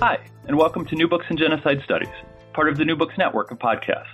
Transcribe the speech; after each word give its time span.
Hi, 0.00 0.18
and 0.46 0.56
welcome 0.56 0.84
to 0.86 0.94
New 0.94 1.08
Books 1.08 1.26
in 1.28 1.36
Genocide 1.36 1.80
Studies, 1.84 2.14
part 2.52 2.68
of 2.68 2.78
the 2.78 2.84
New 2.84 2.94
Books 2.94 3.18
Network 3.18 3.50
of 3.50 3.58
podcasts. 3.58 4.04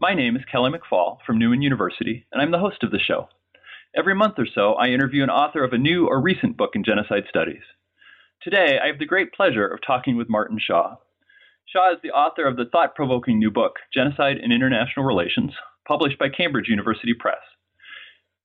My 0.00 0.14
name 0.14 0.36
is 0.36 0.42
Kelly 0.50 0.70
McFall 0.70 1.18
from 1.26 1.38
Newman 1.38 1.60
University, 1.60 2.24
and 2.32 2.40
I'm 2.40 2.50
the 2.50 2.58
host 2.58 2.82
of 2.82 2.92
the 2.92 2.98
show. 2.98 3.28
Every 3.94 4.14
month 4.14 4.38
or 4.38 4.46
so, 4.46 4.72
I 4.72 4.86
interview 4.86 5.22
an 5.22 5.28
author 5.28 5.64
of 5.64 5.74
a 5.74 5.78
new 5.78 6.06
or 6.06 6.18
recent 6.18 6.56
book 6.56 6.70
in 6.74 6.82
genocide 6.82 7.24
studies. 7.28 7.60
Today, 8.40 8.78
I 8.82 8.86
have 8.86 8.98
the 8.98 9.04
great 9.04 9.34
pleasure 9.34 9.66
of 9.66 9.80
talking 9.86 10.16
with 10.16 10.30
Martin 10.30 10.58
Shaw. 10.58 10.96
Shaw 11.66 11.92
is 11.92 11.98
the 12.02 12.12
author 12.12 12.46
of 12.46 12.56
the 12.56 12.70
thought 12.72 12.94
provoking 12.94 13.38
new 13.38 13.50
book, 13.50 13.74
Genocide 13.92 14.38
and 14.38 14.50
International 14.50 15.04
Relations, 15.04 15.52
published 15.86 16.18
by 16.18 16.30
Cambridge 16.30 16.68
University 16.70 17.12
Press. 17.12 17.36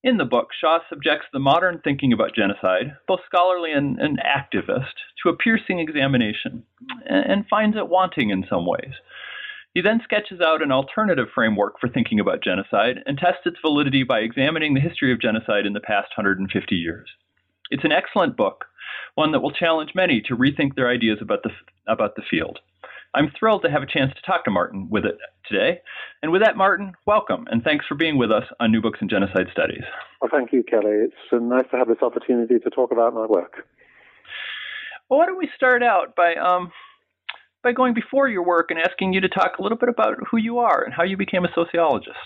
In 0.07 0.15
the 0.15 0.23
book, 0.23 0.51
Shaw 0.57 0.79
subjects 0.87 1.25
the 1.33 1.39
modern 1.39 1.81
thinking 1.83 2.13
about 2.13 2.33
genocide, 2.33 2.95
both 3.09 3.19
scholarly 3.25 3.73
and, 3.73 3.99
and 3.99 4.17
activist, 4.19 4.93
to 5.21 5.27
a 5.27 5.35
piercing 5.35 5.79
examination 5.79 6.63
and, 7.09 7.29
and 7.29 7.47
finds 7.49 7.75
it 7.75 7.89
wanting 7.89 8.29
in 8.29 8.45
some 8.49 8.65
ways. 8.65 8.93
He 9.73 9.81
then 9.81 9.99
sketches 10.01 10.39
out 10.39 10.61
an 10.61 10.71
alternative 10.71 11.27
framework 11.35 11.77
for 11.81 11.89
thinking 11.89 12.21
about 12.21 12.41
genocide 12.41 13.03
and 13.05 13.17
tests 13.17 13.41
its 13.45 13.57
validity 13.61 14.03
by 14.03 14.19
examining 14.19 14.75
the 14.75 14.79
history 14.79 15.11
of 15.11 15.19
genocide 15.19 15.65
in 15.65 15.73
the 15.73 15.81
past 15.81 16.07
150 16.15 16.73
years. 16.73 17.09
It's 17.69 17.83
an 17.83 17.91
excellent 17.91 18.37
book, 18.37 18.63
one 19.15 19.33
that 19.33 19.41
will 19.41 19.51
challenge 19.51 19.91
many 19.93 20.21
to 20.21 20.37
rethink 20.37 20.75
their 20.75 20.89
ideas 20.89 21.17
about 21.19 21.43
the, 21.43 21.49
about 21.85 22.15
the 22.15 22.23
field. 22.31 22.59
I'm 23.17 23.31
thrilled 23.39 23.63
to 23.63 23.71
have 23.71 23.81
a 23.81 23.87
chance 23.87 24.13
to 24.13 24.21
talk 24.21 24.45
to 24.45 24.51
Martin 24.51 24.89
with 24.91 25.03
it 25.03 25.17
today. 25.49 25.81
And 26.21 26.31
with 26.31 26.43
that, 26.43 26.55
Martin, 26.55 26.93
welcome 27.07 27.47
and 27.49 27.63
thanks 27.63 27.83
for 27.87 27.95
being 27.95 28.15
with 28.19 28.31
us 28.31 28.43
on 28.59 28.71
New 28.71 28.79
Books 28.79 28.99
in 29.01 29.09
Genocide 29.09 29.47
Studies. 29.51 29.81
Well, 30.21 30.29
thank 30.31 30.53
you, 30.53 30.61
Kelly. 30.61 30.91
It's 30.91 31.15
uh, 31.31 31.37
nice 31.37 31.65
to 31.71 31.77
have 31.77 31.87
this 31.87 31.97
opportunity 32.03 32.59
to 32.59 32.69
talk 32.69 32.91
about 32.91 33.15
my 33.15 33.25
work. 33.25 33.65
Well, 35.09 35.17
why 35.17 35.25
don't 35.25 35.39
we 35.39 35.49
start 35.55 35.81
out 35.81 36.15
by 36.15 36.35
um, 36.35 36.71
by 37.63 37.71
going 37.71 37.95
before 37.95 38.29
your 38.29 38.45
work 38.45 38.69
and 38.69 38.79
asking 38.79 39.13
you 39.13 39.21
to 39.21 39.29
talk 39.29 39.57
a 39.57 39.63
little 39.63 39.79
bit 39.79 39.89
about 39.89 40.17
who 40.29 40.37
you 40.37 40.59
are 40.59 40.83
and 40.83 40.93
how 40.93 41.03
you 41.03 41.17
became 41.17 41.43
a 41.43 41.49
sociologist. 41.55 42.19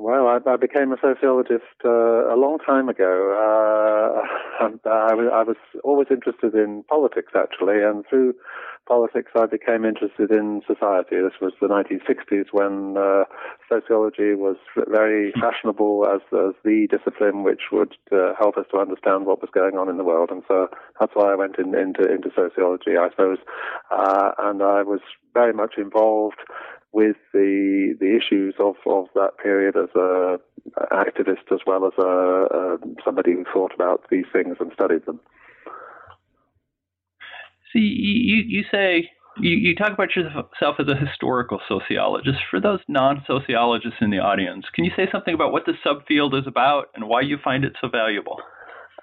Well, 0.00 0.28
I, 0.28 0.38
I 0.48 0.56
became 0.56 0.92
a 0.92 0.96
sociologist 1.02 1.64
uh, 1.84 2.32
a 2.32 2.36
long 2.38 2.58
time 2.64 2.88
ago. 2.88 3.34
Uh, 3.34 4.68
I, 4.88 5.10
I, 5.10 5.42
was 5.42 5.56
always 5.82 6.06
interested 6.08 6.54
in 6.54 6.84
politics, 6.88 7.32
actually, 7.34 7.82
and 7.82 8.04
through 8.08 8.34
politics, 8.86 9.32
I 9.34 9.46
became 9.46 9.84
interested 9.84 10.30
in 10.30 10.62
society. 10.68 11.16
This 11.16 11.40
was 11.40 11.52
the 11.60 11.66
1960s 11.66 12.46
when 12.52 12.96
uh, 12.96 13.24
sociology 13.68 14.34
was 14.34 14.56
very 14.86 15.32
fashionable 15.32 16.06
as, 16.06 16.22
as 16.32 16.54
the 16.64 16.86
discipline 16.88 17.42
which 17.42 17.62
would 17.72 17.96
uh, 18.12 18.34
help 18.38 18.56
us 18.56 18.66
to 18.70 18.78
understand 18.78 19.26
what 19.26 19.42
was 19.42 19.50
going 19.52 19.76
on 19.76 19.88
in 19.88 19.96
the 19.96 20.04
world. 20.04 20.30
And 20.30 20.44
so 20.46 20.68
that's 21.00 21.12
why 21.14 21.32
I 21.32 21.34
went 21.34 21.58
in, 21.58 21.74
into, 21.74 22.02
into 22.02 22.30
sociology, 22.36 22.96
I 22.96 23.10
suppose. 23.10 23.38
Uh, 23.90 24.30
and 24.38 24.62
I 24.62 24.82
was 24.84 25.00
very 25.34 25.52
much 25.52 25.74
involved 25.76 26.38
with 26.98 27.16
the 27.32 27.94
the 28.00 28.10
issues 28.18 28.54
of, 28.58 28.74
of 28.84 29.06
that 29.14 29.38
period 29.40 29.76
as 29.76 29.90
a 29.94 30.40
activist 30.90 31.46
as 31.52 31.60
well 31.64 31.86
as 31.86 31.92
a, 31.96 32.10
a 32.58 32.78
somebody 33.04 33.34
who 33.34 33.44
thought 33.52 33.72
about 33.72 34.02
these 34.10 34.24
things 34.32 34.56
and 34.58 34.72
studied 34.74 35.06
them. 35.06 35.20
See, 37.72 37.78
you 37.78 38.42
you 38.48 38.64
say 38.68 39.08
you, 39.38 39.54
you 39.56 39.76
talk 39.76 39.92
about 39.92 40.16
yourself 40.16 40.76
as 40.80 40.88
a 40.88 40.96
historical 40.96 41.60
sociologist. 41.68 42.40
For 42.50 42.60
those 42.60 42.80
non-sociologists 42.88 44.00
in 44.00 44.10
the 44.10 44.18
audience, 44.18 44.66
can 44.74 44.84
you 44.84 44.90
say 44.96 45.06
something 45.12 45.34
about 45.34 45.52
what 45.52 45.66
the 45.66 45.74
subfield 45.86 46.36
is 46.36 46.48
about 46.48 46.86
and 46.96 47.06
why 47.06 47.20
you 47.20 47.38
find 47.44 47.64
it 47.64 47.74
so 47.80 47.88
valuable? 47.88 48.40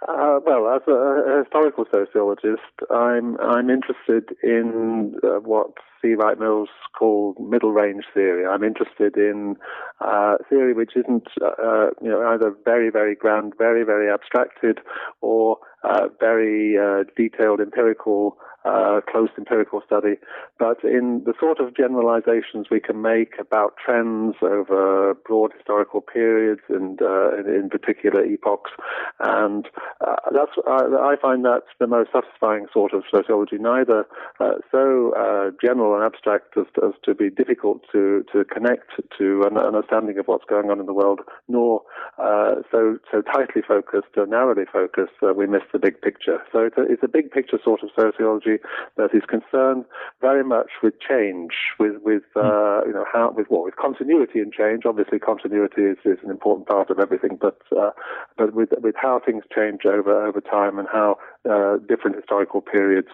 Uh, 0.05 0.39
well, 0.45 0.67
as 0.75 0.81
a, 0.87 0.91
a, 0.91 1.39
historical 1.43 1.85
sociologist, 1.91 2.75
I'm 2.91 3.39
I'm 3.39 3.69
interested 3.69 4.35
in 4.43 5.15
uh, 5.23 5.39
what 5.39 5.71
C. 6.01 6.13
Wright 6.13 6.39
Mills 6.39 6.69
called 6.97 7.37
middle 7.39 7.71
range 7.71 8.05
theory. 8.13 8.45
I'm 8.45 8.63
interested 8.63 9.17
in 9.17 9.55
uh, 9.99 10.35
theory 10.49 10.73
which 10.73 10.91
isn't 10.95 11.27
uh, 11.41 11.87
you 12.01 12.09
know 12.09 12.27
either 12.27 12.55
very 12.63 12.89
very 12.89 13.15
grand, 13.15 13.53
very 13.57 13.83
very 13.83 14.11
abstracted, 14.11 14.79
or 15.21 15.57
uh, 15.83 16.07
very 16.19 16.77
uh, 16.77 17.03
detailed 17.15 17.59
empirical 17.59 18.37
uh, 18.65 18.99
close 19.07 19.29
empirical 19.37 19.81
study, 19.85 20.15
but 20.57 20.83
in 20.83 21.21
the 21.25 21.33
sort 21.39 21.59
of 21.59 21.77
generalizations 21.77 22.65
we 22.71 22.79
can 22.79 22.99
make 22.99 23.33
about 23.39 23.75
trends 23.83 24.35
over 24.41 25.13
broad 25.13 25.51
historical 25.55 26.01
periods 26.01 26.61
and 26.69 26.99
uh, 27.01 27.37
in, 27.37 27.69
particular 27.69 28.25
epochs, 28.25 28.71
and 29.19 29.67
uh, 30.01 30.15
that's 30.33 30.51
I 30.65 31.15
find 31.21 31.45
that 31.45 31.61
the 31.79 31.85
most 31.85 32.09
satisfying 32.11 32.65
sort 32.73 32.93
of 32.93 33.03
sociology. 33.13 33.57
Neither 33.59 34.05
uh, 34.39 34.53
so 34.71 35.13
uh, 35.13 35.51
general 35.85 35.95
and 35.95 36.13
abstract 36.13 36.57
as, 36.57 36.65
as 36.83 36.93
to 37.03 37.13
be 37.13 37.29
difficult 37.29 37.81
to 37.91 38.23
to 38.31 38.43
connect 38.45 38.91
to 39.17 39.43
an 39.49 39.57
understanding 39.57 40.17
of 40.17 40.25
what's 40.27 40.45
going 40.45 40.69
on 40.69 40.79
in 40.79 40.85
the 40.85 40.93
world, 40.93 41.21
nor 41.47 41.81
uh, 42.17 42.55
so 42.71 42.97
so 43.11 43.21
tightly 43.21 43.61
focused, 43.67 44.17
or 44.17 44.25
narrowly 44.25 44.65
focused 44.71 45.13
that 45.21 45.35
we 45.35 45.47
miss 45.47 45.63
the 45.71 45.79
big 45.79 46.01
picture. 46.01 46.39
So 46.51 46.59
it's 46.59 46.77
a, 46.77 46.83
it's 46.83 47.03
a 47.03 47.07
big 47.07 47.31
picture 47.31 47.57
sort 47.63 47.83
of 47.83 47.89
sociology 47.95 48.57
that 48.97 49.13
is 49.13 49.23
concerned 49.27 49.85
very 50.21 50.43
much 50.43 50.69
with 50.81 50.93
change, 50.99 51.53
with 51.79 52.01
with 52.03 52.23
hmm. 52.33 52.45
uh, 52.45 52.85
you 52.85 52.93
know 52.93 53.05
how 53.11 53.33
with 53.35 53.47
what 53.49 53.63
with 53.63 53.75
continuity 53.75 54.39
and 54.39 54.51
change. 54.53 54.83
Obviously, 54.85 55.19
continuity 55.19 55.83
is, 55.83 55.97
is 56.05 56.19
an 56.23 56.31
important 56.31 56.67
part 56.67 56.89
of 56.89 56.99
everything, 56.99 57.37
but 57.39 57.59
uh, 57.77 57.91
but 58.37 58.53
with 58.53 58.69
with 58.81 58.95
how 58.99 59.21
things 59.25 59.43
change 59.53 59.85
over 59.85 60.25
over 60.25 60.41
time 60.41 60.79
and 60.79 60.87
how 60.91 61.17
uh, 61.49 61.77
different 61.87 62.15
historical 62.15 62.61
periods 62.61 63.09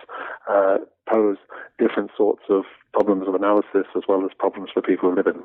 uh, 0.50 0.78
pose 1.12 1.38
different 1.78 2.12
sorts 2.16 2.44
of 2.50 2.64
problems 2.94 3.28
of 3.28 3.36
analysis 3.36 3.86
as 3.96 4.04
well 4.08 4.24
as 4.24 4.32
problems 4.38 4.70
for 4.74 4.82
people 4.82 5.10
who 5.10 5.16
live 5.16 5.28
in. 5.28 5.42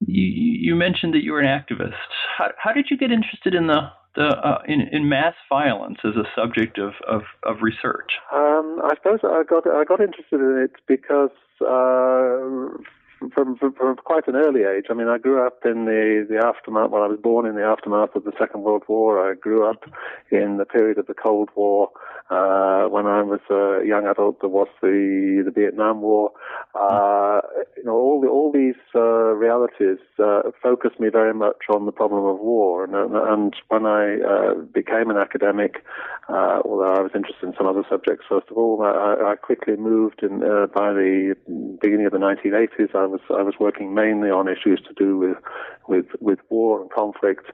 You, 0.00 0.24
you 0.24 0.74
mentioned 0.74 1.14
that 1.14 1.24
you 1.24 1.32
were 1.32 1.40
an 1.40 1.46
activist. 1.46 1.94
How, 2.36 2.50
how 2.58 2.72
did 2.72 2.86
you 2.90 2.98
get 2.98 3.10
interested 3.10 3.54
in 3.54 3.66
the 3.66 3.90
the 4.14 4.28
uh, 4.28 4.62
in, 4.66 4.80
in 4.92 5.08
mass 5.10 5.34
violence 5.48 5.98
as 6.04 6.16
a 6.16 6.24
subject 6.34 6.78
of 6.78 6.92
of, 7.06 7.22
of 7.42 7.56
research? 7.62 8.12
Um, 8.32 8.80
I 8.84 8.94
suppose 8.96 9.20
I 9.22 9.42
got 9.48 9.66
I 9.66 9.84
got 9.84 10.00
interested 10.00 10.40
in 10.40 10.62
it 10.64 10.72
because. 10.86 11.30
Uh, 11.60 12.82
from, 13.34 13.56
from, 13.56 13.72
from 13.72 13.96
quite 13.96 14.28
an 14.28 14.36
early 14.36 14.62
age. 14.64 14.86
I 14.90 14.94
mean, 14.94 15.08
I 15.08 15.18
grew 15.18 15.46
up 15.46 15.60
in 15.64 15.86
the, 15.86 16.26
the 16.28 16.36
aftermath, 16.36 16.90
well, 16.90 17.02
I 17.02 17.06
was 17.06 17.18
born 17.18 17.46
in 17.46 17.54
the 17.54 17.62
aftermath 17.62 18.14
of 18.14 18.24
the 18.24 18.32
Second 18.38 18.62
World 18.62 18.82
War. 18.88 19.30
I 19.30 19.34
grew 19.34 19.68
up 19.68 19.84
in 20.30 20.58
the 20.58 20.66
period 20.66 20.98
of 20.98 21.06
the 21.06 21.14
Cold 21.14 21.48
War. 21.56 21.88
Uh, 22.28 22.86
when 22.88 23.06
I 23.06 23.22
was 23.22 23.40
a 23.50 23.86
young 23.86 24.06
adult, 24.06 24.40
there 24.40 24.50
was 24.50 24.66
the, 24.82 25.42
the 25.44 25.50
Vietnam 25.52 26.00
War. 26.00 26.32
Uh, 26.74 27.40
you 27.76 27.84
know, 27.84 27.94
all, 27.94 28.20
the, 28.20 28.26
all 28.26 28.50
these 28.50 28.74
uh, 28.94 29.00
realities 29.00 29.98
uh, 30.18 30.42
focused 30.60 30.98
me 30.98 31.08
very 31.08 31.32
much 31.32 31.70
on 31.70 31.86
the 31.86 31.92
problem 31.92 32.24
of 32.24 32.40
war. 32.40 32.82
And, 32.82 32.94
and 32.94 33.54
when 33.68 33.86
I 33.86 34.18
uh, 34.20 34.54
became 34.54 35.08
an 35.08 35.16
academic, 35.16 35.84
uh, 36.28 36.60
although 36.64 36.94
I 36.94 37.00
was 37.00 37.12
interested 37.14 37.46
in 37.46 37.54
some 37.56 37.68
other 37.68 37.84
subjects, 37.88 38.24
first 38.28 38.48
of 38.50 38.56
all, 38.56 38.82
I, 38.82 39.32
I 39.32 39.36
quickly 39.36 39.76
moved 39.76 40.24
in, 40.24 40.40
by 40.74 40.92
the 40.92 41.36
beginning 41.80 42.06
of 42.06 42.12
the 42.12 42.18
1980s. 42.18 42.94
I 42.94 43.06
was 43.06 43.20
I 43.30 43.42
was 43.42 43.54
working 43.60 43.94
mainly 43.94 44.30
on 44.30 44.48
issues 44.48 44.80
to 44.88 44.94
do 44.94 45.16
with 45.16 45.36
with 45.88 46.06
with 46.20 46.40
war 46.50 46.80
and 46.80 46.90
conflict, 46.90 47.46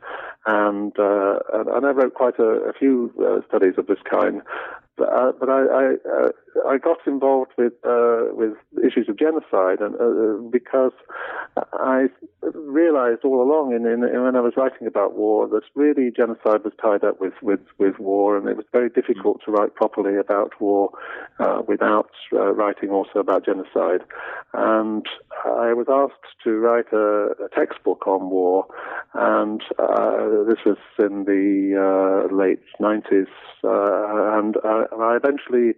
and 0.47 0.99
uh, 0.99 1.39
and, 1.53 1.85
I 1.87 1.91
wrote 1.91 2.15
quite 2.15 2.39
a, 2.39 2.71
a 2.71 2.73
few 2.73 3.13
studies 3.49 3.75
of 3.77 3.87
this 3.87 3.99
kind. 4.11 4.41
But, 4.63 4.92
uh, 4.99 5.33
but 5.39 5.49
I, 5.49 5.63
I 5.63 5.85
uh, 6.09 6.29
I 6.69 6.77
got 6.77 6.99
involved 7.07 7.53
with 7.57 7.73
uh, 7.83 8.27
with 8.33 8.53
issues 8.85 9.09
of 9.09 9.19
genocide, 9.19 9.81
and 9.81 9.95
uh, 9.95 10.49
because 10.51 10.93
I 11.73 12.09
realized 12.43 13.25
all 13.25 13.43
along, 13.43 13.73
in, 13.75 13.87
in, 13.87 14.05
in, 14.05 14.23
when 14.23 14.37
I 14.37 14.41
was 14.41 14.53
writing 14.57 14.87
about 14.87 15.15
war, 15.15 15.49
that 15.49 15.63
really 15.75 16.11
genocide 16.11 16.63
was 16.63 16.75
tied 16.81 17.05
up 17.05 17.21
with 17.21 17.33
with, 17.41 17.61
with 17.79 17.99
war, 17.99 18.37
and 18.37 18.47
it 18.49 18.57
was 18.57 18.67
very 18.71 18.91
difficult 18.91 19.41
to 19.47 19.51
write 19.51 19.75
properly 19.75 20.17
about 20.19 20.61
war 20.61 20.91
uh, 21.39 21.63
without 21.67 22.11
uh, 22.35 22.53
writing 22.53 22.91
also 22.91 23.19
about 23.19 23.47
genocide. 23.47 24.03
And 24.53 25.07
I 25.47 25.73
was 25.73 25.87
asked 25.89 26.37
to 26.45 26.59
write 26.59 26.93
a, 26.93 27.45
a 27.45 27.49
textbook 27.57 28.07
on 28.07 28.29
war, 28.29 28.67
and 29.15 29.63
this 30.47 30.59
was 30.67 30.77
in 30.99 31.25
the 31.25 32.29
late 32.31 32.61
90s, 32.79 33.27
and 33.63 34.57
I 34.99 35.17
eventually 35.17 35.75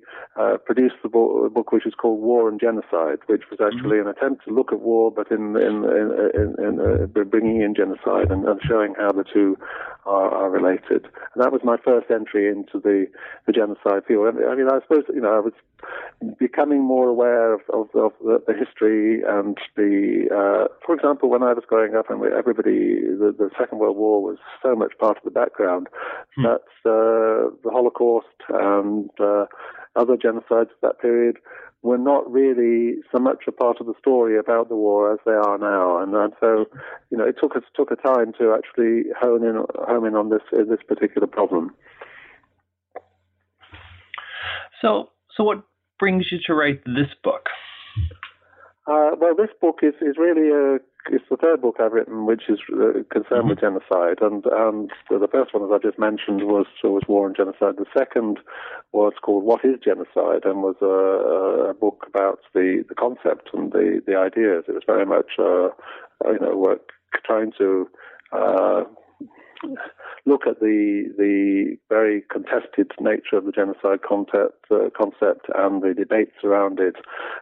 produced 0.65 0.97
the 1.03 1.09
book, 1.09 1.73
which 1.73 1.87
is 1.87 1.95
called 1.95 2.21
War 2.21 2.49
and 2.49 2.61
Genocide, 2.61 3.21
which 3.27 3.43
was 3.51 3.61
actually 3.61 3.99
mm-hmm. 3.99 4.09
an 4.09 4.15
attempt 4.17 4.45
to 4.45 4.55
look 4.55 4.73
at 4.73 4.81
war, 4.81 5.11
but 5.11 5.31
in 5.31 5.57
in 5.57 5.85
in, 6.35 6.55
in 6.59 6.81
uh, 6.81 7.07
bringing 7.25 7.63
in 7.63 7.75
genocide 7.75 8.31
and, 8.31 8.47
and, 8.47 8.61
showing 8.63 8.95
how 8.97 9.13
the 9.13 9.25
two 9.25 9.57
are, 10.07 10.31
are, 10.31 10.51
related. 10.51 11.07
And 11.35 11.43
that 11.43 11.53
was 11.53 11.63
my 11.65 11.77
first 11.77 12.11
entry 12.11 12.49
into 12.49 12.81
the 12.81 13.07
the 13.47 13.53
genocide 13.53 14.05
field. 14.07 14.29
I 14.29 14.55
mean, 14.55 14.69
I 14.69 14.81
suppose 14.81 15.05
you 15.13 15.21
know 15.21 15.35
I 15.35 15.41
was 15.41 15.53
becoming 16.39 16.83
more 16.83 17.09
aware 17.09 17.55
of, 17.55 17.61
of, 17.73 17.89
of 17.95 18.13
the, 18.21 18.43
the, 18.47 18.55
history 18.55 19.23
and 19.27 19.59
the, 19.77 20.27
uh, 20.33 20.73
for 20.85 20.95
example, 20.95 21.29
when 21.29 21.43
I 21.43 21.53
was 21.53 21.65
growing 21.67 21.95
up 21.95 22.09
and 22.09 22.23
everybody, 22.33 23.01
the, 23.01 23.35
the, 23.37 23.51
Second 23.59 23.79
World 23.79 23.97
War 23.97 24.23
was 24.23 24.39
so 24.63 24.75
much 24.75 24.93
part 24.99 25.17
of 25.17 25.23
the 25.25 25.31
background 25.31 25.89
hmm. 26.35 26.45
that 26.45 26.63
uh, 26.87 27.51
the 27.63 27.71
Holocaust 27.71 28.27
and 28.95 29.11
uh, 29.21 29.47
other 29.97 30.17
genocides 30.17 30.71
of 30.71 30.81
that 30.83 31.01
period 31.01 31.37
were 31.83 31.99
not 31.99 32.31
really 32.33 32.97
so 33.13 33.19
much 33.19 33.45
a 33.47 33.53
part 33.53 33.79
of 33.81 33.87
the 33.87 33.93
story 33.99 34.39
about 34.39 34.69
the 34.71 34.75
war 34.75 35.13
as 35.13 35.19
they 35.27 35.33
are 35.33 35.59
now. 35.59 36.03
And, 36.03 36.15
and 36.15 36.33
so, 36.41 36.65
you 37.11 37.19
know, 37.19 37.27
it 37.27 37.37
took 37.41 37.57
us 37.57 37.63
took 37.75 37.91
a 37.91 37.97
time 37.97 38.33
to 38.39 38.55
actually 38.55 39.11
hone 39.21 39.45
in 39.45 39.63
home 39.87 40.07
in 40.07 40.15
on 40.15 40.31
this 40.31 40.43
this 40.51 40.83
particular 40.89 41.27
problem. 41.27 41.75
So, 44.81 45.11
so 45.37 45.45
what 45.45 45.63
brings 45.99 46.27
you 46.33 46.39
to 46.47 46.55
write 46.55 46.83
this 46.85 47.13
book? 47.23 47.47
Uh, 48.87 49.11
well, 49.19 49.35
this 49.37 49.49
book 49.61 49.81
is, 49.83 49.95
is 50.03 50.17
really 50.19 50.51
a 50.51 50.79
it's 51.11 51.25
the 51.31 51.37
third 51.37 51.61
book 51.61 51.77
I've 51.81 51.93
written, 51.93 52.27
which 52.27 52.45
is 52.49 52.59
uh, 52.73 53.03
concerned 53.11 53.45
mm-hmm. 53.45 53.49
with 53.51 53.61
genocide, 53.61 54.19
and 54.21 54.45
and 54.47 54.91
the 55.11 55.29
first 55.31 55.55
one, 55.55 55.63
as 55.65 55.71
I 55.73 55.79
just 55.87 55.99
mentioned, 55.99 56.43
was 56.45 56.67
was 56.83 57.03
War 57.09 57.27
and 57.27 57.37
Genocide. 57.37 57.77
The 57.77 57.87
second 57.97 58.39
was 58.93 59.13
called 59.23 59.45
What 59.45 59.65
Is 59.65 59.79
Genocide, 59.85 60.45
and 60.45 60.63
was 60.63 60.77
a, 60.81 61.71
a 61.71 61.75
book 61.75 62.05
about 62.07 62.41
the, 62.55 62.85
the 62.89 62.95
concept 62.95 63.51
and 63.53 63.73
the, 63.73 64.03
the 64.07 64.17
ideas. 64.17 64.65
It 64.69 64.73
was 64.75 64.85
very 64.87 65.07
much, 65.07 65.33
uh, 65.39 65.69
you 66.31 66.39
know, 66.41 66.57
work 66.57 66.91
trying 67.25 67.53
to. 67.59 67.89
Uh, 68.33 68.85
look 70.27 70.47
at 70.47 70.61
the 70.61 71.13
the 71.19 71.77
very 71.89 72.23
contested 72.31 72.91
nature 73.01 73.37
of 73.37 73.45
the 73.45 73.53
genocide 73.53 74.01
concept, 74.07 74.65
uh, 74.71 74.91
concept 74.97 75.47
and 75.55 75.83
the 75.83 75.95
debates 75.95 76.37
around 76.43 76.81
it 76.81 76.97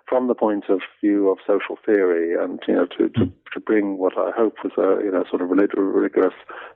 from 0.08 0.28
the 0.28 0.34
point 0.34 0.64
of 0.68 0.80
view 1.00 1.28
of 1.28 1.38
social 1.46 1.78
theory, 1.84 2.34
and 2.34 2.60
you 2.66 2.74
know 2.74 2.86
to, 2.86 3.08
to, 3.10 3.30
to 3.52 3.60
bring 3.60 3.98
what 3.98 4.16
I 4.18 4.30
hope 4.36 4.56
was 4.64 4.72
a 4.78 5.04
you 5.04 5.10
know 5.10 5.24
sort 5.28 5.42
of 5.42 5.50
rigorous 5.50 6.34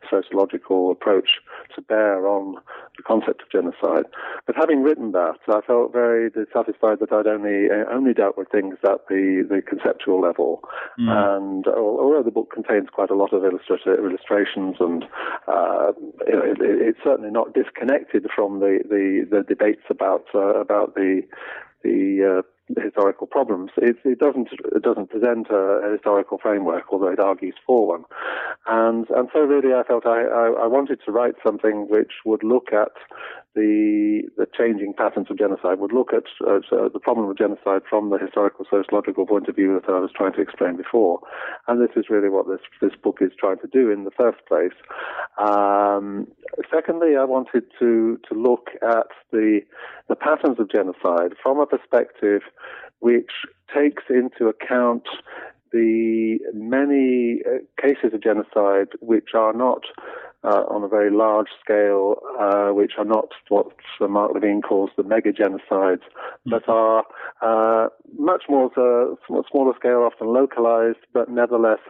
sociological 0.09 0.91
approach 0.91 1.41
to 1.75 1.83
bear 1.83 2.27
on 2.27 2.57
the 2.97 3.03
concept 3.03 3.43
of 3.43 3.51
genocide. 3.51 4.07
But 4.47 4.57
having 4.57 4.83
written 4.83 5.13
that, 5.13 5.39
I 5.49 5.61
felt 5.67 5.93
very 5.93 6.31
satisfied 6.53 6.99
that 7.01 7.13
I'd 7.13 7.27
only 7.27 7.69
uh, 7.71 7.91
only 7.93 8.15
dealt 8.15 8.39
with 8.39 8.49
things 8.51 8.77
at 8.85 9.07
the, 9.09 9.47
the 9.49 9.63
conceptual 9.63 10.21
level. 10.21 10.63
Mm. 10.99 11.37
And 11.37 11.67
although 11.67 12.23
the 12.23 12.31
book 12.31 12.51
contains 12.53 12.89
quite 12.93 13.11
a 13.11 13.15
lot 13.15 13.33
of 13.33 13.45
illustrations 13.45 14.77
and 14.81 15.05
uh, 15.49 15.93
it, 16.27 16.59
it's 16.61 16.99
certainly 17.05 17.31
not 17.31 17.55
disconnected 17.55 18.27
from 18.35 18.61
the, 18.61 18.81
the, 18.89 19.27
the 19.31 19.43
debates 19.43 19.83
about 19.91 20.25
uh, 20.35 20.61
about 20.61 20.95
the 20.95 21.23
the 21.83 22.39
uh, 22.39 22.43
historical 22.75 23.27
problems. 23.27 23.71
It, 23.77 23.97
it, 24.05 24.19
doesn't 24.19 24.49
it 24.75 24.83
doesn't 24.83 25.11
present 25.11 25.49
a, 25.51 25.81
a, 25.87 25.93
historical 25.93 26.39
framework, 26.39 26.85
although 26.91 27.13
it 27.13 27.21
argues 27.21 27.55
for 27.65 27.87
one. 27.87 28.05
And 28.67 29.09
and 29.11 29.29
so 29.33 29.41
really, 29.41 29.73
I 29.73 29.85
felt 29.85 30.07
I, 30.07 30.23
I, 30.23 30.65
I 30.65 30.67
wanted 30.67 31.01
to 31.05 31.13
write 31.13 31.35
something 31.45 31.87
which 31.89 32.13
would 32.25 32.43
look 32.43 32.73
at 32.73 32.93
the 33.55 34.23
the 34.37 34.47
changing 34.57 34.95
patterns 34.95 35.29
of 35.31 35.39
genocide, 35.39 35.79
would 35.79 35.93
look 35.93 36.13
at 36.13 36.25
uh, 36.47 36.61
the 36.93 37.01
problem 37.01 37.29
of 37.29 37.39
genocide 37.39 37.83
from 37.89 38.11
the 38.11 38.19
historical 38.19 38.65
sociological 38.69 39.27
point 39.27 39.49
of 39.49 39.57
view 39.57 39.81
that 39.81 39.93
I 39.93 40.01
was 40.01 40.11
trying 40.15 40.35
to 40.35 40.41
explain 40.41 40.77
before. 40.77 41.21
And 41.69 41.81
this 41.81 41.97
is 41.97 42.11
really 42.11 42.29
what 42.29 42.49
this 42.49 42.61
this 42.81 42.99
book 43.01 43.19
is 43.21 43.31
trying 43.39 43.59
to 43.59 43.69
do 43.69 43.91
in 43.91 44.05
the 44.05 44.11
first 44.11 44.45
place. 44.47 44.77
Um, 45.39 46.27
secondly, 46.71 47.17
I 47.17 47.25
wanted 47.25 47.65
to 47.79 48.19
to 48.29 48.35
look 48.35 48.71
at 48.83 49.09
the 49.31 49.61
the 50.09 50.17
patterns 50.17 50.59
of 50.61 50.71
genocide 50.71 51.33
from 51.43 51.59
a 51.59 51.67
perspective 51.67 52.43
which 53.01 53.31
takes 53.75 54.05
into 54.09 54.49
account 54.49 55.05
the 55.73 56.39
many 56.55 57.41
uh, 57.45 57.59
cases 57.81 58.15
of 58.15 58.23
genocide 58.23 58.89
which 59.01 59.31
are 59.35 59.53
not 59.53 59.83
uh, 60.45 60.65
on 60.69 60.85
a 60.85 60.89
very 60.89 61.11
large 61.11 61.49
scale, 61.63 62.17
uh, 62.39 62.69
which 62.69 62.93
are 62.99 63.05
not 63.05 63.31
what 63.49 63.67
Mark 64.01 64.33
Levene 64.33 64.63
calls 64.63 64.91
the 64.97 65.03
mega 65.03 65.33
genocides, 65.33 66.03
but 66.45 66.65
mm-hmm. 66.65 66.71
are 66.71 67.05
uh, 67.43 67.89
much 68.17 68.45
more 68.49 68.71
smaller 69.51 69.73
scale, 69.77 70.09
often 70.11 70.29
localized, 70.29 71.05
but 71.13 71.29
nevertheless 71.29 71.81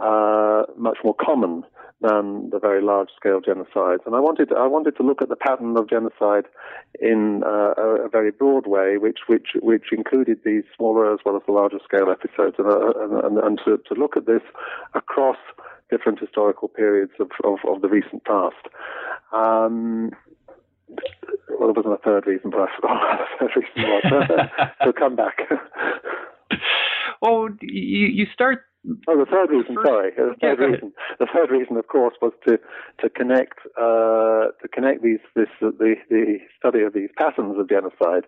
uh, 0.00 0.62
much 0.76 0.98
more 1.04 1.14
common 1.20 1.64
than 2.00 2.50
the 2.50 2.58
very 2.60 2.80
large 2.80 3.08
scale 3.16 3.40
genocides. 3.40 4.06
And 4.06 4.14
I 4.14 4.20
wanted 4.20 4.50
to, 4.50 4.54
I 4.54 4.66
wanted 4.66 4.96
to 4.96 5.02
look 5.02 5.20
at 5.20 5.28
the 5.28 5.36
pattern 5.36 5.76
of 5.76 5.90
genocide 5.90 6.44
in 7.00 7.42
uh, 7.44 7.74
a, 7.76 8.06
a, 8.06 8.08
very 8.08 8.30
broad 8.30 8.66
way, 8.66 8.98
which 8.98 9.20
which 9.26 9.48
which 9.60 9.86
included 9.90 10.38
these 10.44 10.62
smaller 10.76 11.12
as 11.12 11.18
well 11.24 11.36
as 11.36 11.42
the 11.46 11.52
larger 11.52 11.78
scale 11.84 12.10
episodes, 12.10 12.56
and 12.58 12.68
uh, 12.68 13.26
and, 13.26 13.38
and 13.38 13.60
to, 13.64 13.78
to 13.88 14.00
look 14.00 14.16
at 14.16 14.26
this 14.26 14.42
across 14.94 15.38
different 15.90 16.20
historical 16.20 16.68
periods 16.68 17.12
of, 17.18 17.30
of, 17.44 17.58
of 17.66 17.82
the 17.82 17.88
recent 17.88 18.24
past. 18.24 18.68
Um, 19.32 20.10
well, 21.58 21.72
there 21.72 21.82
wasn't 21.82 21.94
a 21.94 22.02
third 22.04 22.26
reason, 22.26 22.50
but 22.50 22.60
I 22.60 22.66
forgot 22.76 23.00
what 23.02 23.18
the 23.18 23.46
third 23.46 23.56
reason 23.56 23.90
was. 23.90 24.70
so 24.84 24.92
come 24.92 25.16
back. 25.16 25.38
well, 27.22 27.48
you, 27.60 28.06
you 28.06 28.26
start 28.32 28.64
Oh, 29.08 29.18
the 29.18 29.26
third 29.26 29.50
reason. 29.50 29.76
Sorry, 29.84 30.12
the 30.16 30.34
third 30.40 30.58
reason. 30.60 30.92
The 31.18 31.26
third 31.32 31.50
reason, 31.50 31.76
of 31.76 31.88
course, 31.88 32.14
was 32.22 32.32
to 32.46 32.58
to 33.00 33.10
connect 33.10 33.58
uh, 33.76 34.54
to 34.62 34.68
connect 34.72 35.02
these 35.02 35.18
this 35.34 35.48
the 35.60 35.96
the 36.08 36.38
study 36.58 36.82
of 36.82 36.92
these 36.92 37.10
patterns 37.18 37.58
of 37.58 37.68
genocide 37.68 38.24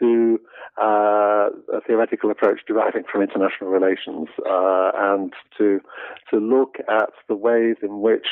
to 0.00 0.38
uh, 0.80 1.48
a 1.72 1.80
theoretical 1.86 2.30
approach 2.30 2.60
deriving 2.66 3.04
from 3.10 3.22
international 3.22 3.70
relations, 3.70 4.28
uh, 4.46 4.90
and 4.94 5.32
to 5.56 5.80
to 6.30 6.36
look 6.38 6.76
at 6.88 7.10
the 7.28 7.36
ways 7.36 7.76
in 7.82 8.00
which 8.00 8.26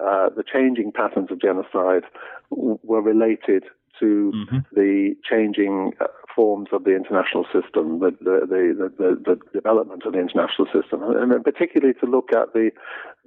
uh, 0.00 0.30
the 0.34 0.42
changing 0.42 0.90
patterns 0.90 1.30
of 1.30 1.40
genocide 1.40 2.04
w- 2.50 2.78
were 2.82 3.02
related 3.02 3.64
to 4.00 4.32
mm-hmm. 4.34 4.58
the 4.72 5.14
changing 5.28 5.92
uh, 6.00 6.06
forms 6.34 6.68
of 6.72 6.84
the 6.84 6.94
international 6.94 7.44
system, 7.44 8.00
the, 8.00 8.10
the, 8.20 8.90
the, 8.98 9.18
the, 9.26 9.38
development 9.52 10.02
of 10.06 10.12
the 10.12 10.18
international 10.18 10.66
system, 10.72 11.02
and 11.02 11.44
particularly 11.44 11.94
to 11.94 12.06
look 12.06 12.32
at 12.32 12.52
the, 12.52 12.70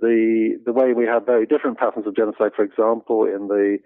the, 0.01 0.59
the 0.65 0.73
way 0.73 0.93
we 0.93 1.05
have 1.05 1.25
very 1.25 1.45
different 1.45 1.77
patterns 1.77 2.07
of 2.07 2.15
genocide. 2.15 2.51
For 2.55 2.63
example, 2.63 3.25
in 3.25 3.47
the, 3.47 3.77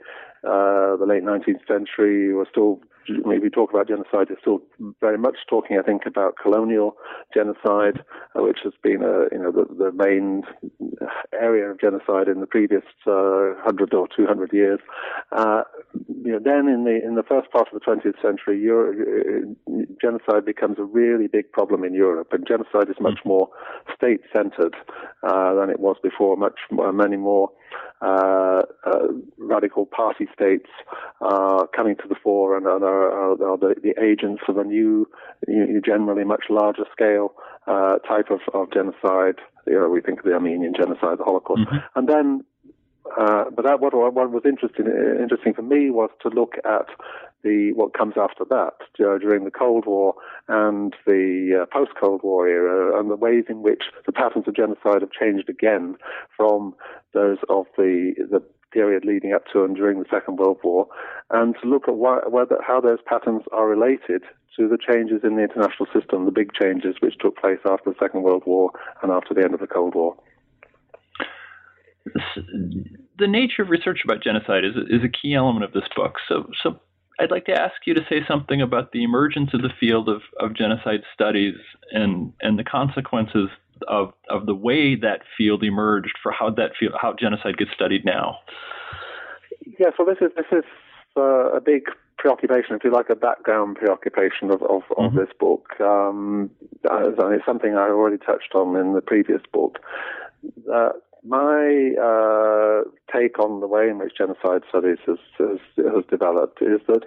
uh, 0.44 0.98
the 0.98 1.06
late 1.08 1.24
19th 1.24 1.68
century, 1.68 2.34
we're 2.34 2.50
still 2.50 2.80
we 3.26 3.50
talk 3.50 3.72
about 3.72 3.88
genocide, 3.88 4.28
it's 4.30 4.42
still 4.42 4.62
very 5.00 5.18
much 5.18 5.38
talking, 5.50 5.78
I 5.78 5.82
think, 5.82 6.04
about 6.06 6.36
colonial 6.42 6.98
genocide, 7.34 8.04
uh, 8.36 8.44
which 8.44 8.60
has 8.64 8.74
been 8.84 9.02
a, 9.04 9.26
you 9.32 9.42
know, 9.42 9.52
the, 9.52 9.66
the 9.74 9.92
main 9.92 10.44
area 11.34 11.70
of 11.70 11.80
genocide 11.80 12.28
in 12.28 12.40
the 12.40 12.48
previous 12.48 12.84
uh, 13.06 13.54
hundred 13.64 13.94
or 13.94 14.08
two 14.16 14.26
hundred 14.26 14.52
years. 14.54 14.80
Uh, 15.32 15.64
you 16.24 16.34
know, 16.34 16.40
then 16.44 16.68
in 16.68 16.84
the 16.84 17.00
in 17.04 17.16
the 17.16 17.24
first 17.24 17.52
part 17.52 17.68
of 17.72 17.80
the 17.80 17.86
20th 17.86 18.22
century, 18.22 18.60
Euro, 18.62 18.92
uh, 18.92 19.82
genocide 20.02 20.46
becomes 20.46 20.78
a 20.80 20.84
really 20.84 21.28
big 21.28 21.52
problem 21.52 21.84
in 21.84 21.94
Europe, 21.94 22.30
and 22.32 22.48
genocide 22.48 22.90
is 22.90 23.00
much 23.00 23.20
mm. 23.24 23.28
more 23.28 23.50
state-centered 23.96 24.76
uh, 25.24 25.54
than 25.56 25.70
it 25.70 25.80
was 25.80 25.98
before. 26.04 26.36
Much 26.36 26.60
many 26.72 27.18
more 27.18 27.52
uh, 28.02 28.62
uh, 28.86 29.08
radical 29.38 29.86
party 29.86 30.28
states 30.34 30.70
are 31.20 31.68
coming 31.76 31.96
to 31.96 32.08
the 32.08 32.16
fore 32.22 32.56
and, 32.56 32.68
and 32.68 32.84
are, 32.84 32.97
are, 32.98 33.32
are 33.32 33.58
the, 33.58 33.76
the, 33.82 33.94
agents 34.02 34.44
of 34.48 34.58
a 34.58 34.64
new, 34.64 35.08
generally 35.86 36.24
much 36.24 36.46
larger 36.50 36.86
scale 36.92 37.34
uh, 37.68 37.98
type 38.00 38.30
of, 38.30 38.40
of, 38.54 38.72
genocide. 38.72 39.36
You 39.66 39.80
know, 39.80 39.90
we 39.90 40.02
think 40.02 40.20
of 40.20 40.26
the 40.26 40.34
Armenian 40.34 40.74
genocide, 40.76 41.20
the 41.20 41.24
Holocaust, 41.24 41.62
mm-hmm. 41.62 41.78
and 41.96 42.08
then 42.08 42.44
uh, 43.18 43.46
but 43.56 43.64
that, 43.66 43.80
what, 43.80 43.94
what 43.94 44.32
was 44.32 44.44
interesting 44.46 44.86
interesting 45.22 45.54
for 45.54 45.62
me 45.62 45.90
was 45.90 46.10
to 46.22 46.30
look 46.30 46.56
at 46.66 46.88
the 47.44 47.72
what 47.74 47.94
comes 47.94 48.16
after 48.18 48.44
that 48.50 48.74
uh, 49.00 49.18
during 49.18 49.46
the 49.46 49.52
Cold 49.52 49.86
War 49.86 50.16
and 50.48 50.94
the 51.06 51.62
uh, 51.62 51.66
post 51.66 51.92
Cold 52.00 52.22
War 52.24 52.48
era, 52.48 53.00
and 53.00 53.10
the 53.10 53.16
ways 53.16 53.46
in 53.48 53.62
which 53.62 53.84
the 54.06 54.12
patterns 54.12 54.46
of 54.48 54.56
genocide 54.56 55.02
have 55.02 55.12
changed 55.12 55.50
again 55.50 55.96
from 56.36 56.76
those 57.14 57.38
of 57.50 57.66
the 57.78 58.14
the 58.18 58.44
period 58.72 59.06
leading 59.06 59.34
up 59.34 59.44
to 59.54 59.64
and 59.64 59.76
during 59.76 60.00
the 60.00 60.06
Second 60.10 60.38
World 60.38 60.60
War, 60.64 60.88
and 61.30 61.56
to 61.62 61.68
look 61.68 61.88
at 61.88 61.96
why, 61.96 62.20
whether, 62.28 62.58
how 62.66 62.82
those 62.82 63.00
patterns 63.06 63.44
are 63.52 63.68
related 63.68 64.24
to 64.58 64.68
the 64.68 64.78
changes 64.78 65.22
in 65.24 65.36
the 65.36 65.44
international 65.44 65.88
system, 65.94 66.26
the 66.26 66.32
big 66.32 66.52
changes 66.54 66.96
which 67.00 67.18
took 67.20 67.38
place 67.38 67.60
after 67.66 67.92
the 67.92 67.96
Second 68.00 68.24
World 68.24 68.44
War 68.46 68.72
and 69.02 69.12
after 69.12 69.34
the 69.34 69.44
end 69.44 69.54
of 69.54 69.60
the 69.60 69.68
Cold 69.68 69.96
War 69.96 70.16
the 73.18 73.28
nature 73.28 73.64
of 73.64 73.70
research 73.70 74.02
about 74.04 74.24
genocide 74.24 74.64
is 74.64 74.76
is 74.90 75.04
a 75.04 75.10
key 75.10 75.34
element 75.34 75.66
of 75.66 75.74
this 75.74 75.88
book. 75.96 76.16
So 76.28 76.48
so 76.62 76.80
I'd 77.20 77.32
like 77.32 77.46
to 77.46 77.60
ask 77.60 77.76
you 77.86 77.94
to 77.96 78.06
say 78.10 78.22
something 78.28 78.62
about 78.62 78.92
the 78.92 79.04
emergence 79.04 79.50
of 79.54 79.62
the 79.62 79.72
field 79.80 80.08
of, 80.08 80.22
of 80.40 80.56
genocide 80.56 81.02
studies 81.14 81.56
and 81.92 82.34
and 82.42 82.58
the 82.58 82.64
consequences 82.64 83.50
of 83.88 84.14
of 84.30 84.46
the 84.46 84.56
way 84.56 84.96
that 84.96 85.22
field 85.38 85.64
emerged 85.64 86.18
for 86.22 86.32
how 86.32 86.50
that 86.52 86.72
field 86.80 86.94
how 87.00 87.14
genocide 87.14 87.58
gets 87.58 87.72
studied 87.74 88.06
now. 88.06 88.40
Yeah, 89.80 89.90
so 89.98 90.06
this 90.06 90.18
is 90.22 90.32
this 90.36 90.46
is 90.52 90.66
uh, 91.16 91.52
a 91.52 91.62
big 91.62 91.84
preoccupation, 92.18 92.76
if 92.76 92.84
you 92.84 92.92
like, 92.92 93.10
a 93.10 93.16
background 93.16 93.78
preoccupation 93.78 94.50
of, 94.50 94.62
of, 94.64 94.82
of 94.98 95.12
mm-hmm. 95.12 95.18
this 95.18 95.30
book. 95.40 95.80
Um, 95.80 96.50
it's 96.84 97.46
something 97.46 97.76
I 97.76 97.90
already 97.90 98.18
touched 98.18 98.56
on 98.56 98.76
in 98.76 98.94
the 98.94 99.02
previous 99.02 99.42
book. 99.52 99.80
Uh, 100.72 100.90
my 101.24 101.92
uh, 102.02 102.84
take 103.14 103.38
on 103.40 103.60
the 103.60 103.68
way 103.68 103.90
in 103.90 103.98
which 103.98 104.14
genocide 104.18 104.64
studies 104.70 104.98
has, 105.06 105.18
has, 105.38 105.60
has 105.78 106.06
developed 106.10 106.62
is 106.62 106.80
that 106.88 107.04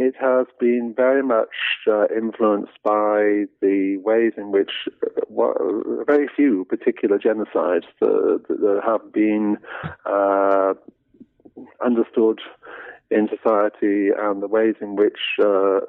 it 0.00 0.14
has 0.18 0.46
been 0.58 0.94
very 0.96 1.22
much 1.22 1.54
uh, 1.86 2.06
influenced 2.06 2.82
by 2.82 3.44
the 3.60 3.98
ways 4.02 4.32
in 4.38 4.50
which 4.50 4.70
uh, 5.04 6.04
very 6.06 6.26
few 6.34 6.64
particular 6.64 7.18
genocides 7.18 7.84
that, 8.00 8.80
have 8.82 9.12
been 9.12 9.58
uh, 10.06 10.72
understood 11.84 12.40
in 13.10 13.28
society 13.28 14.08
and 14.18 14.42
the 14.42 14.48
ways 14.48 14.74
in 14.80 14.96
which 14.96 15.18
uh, 15.38 15.80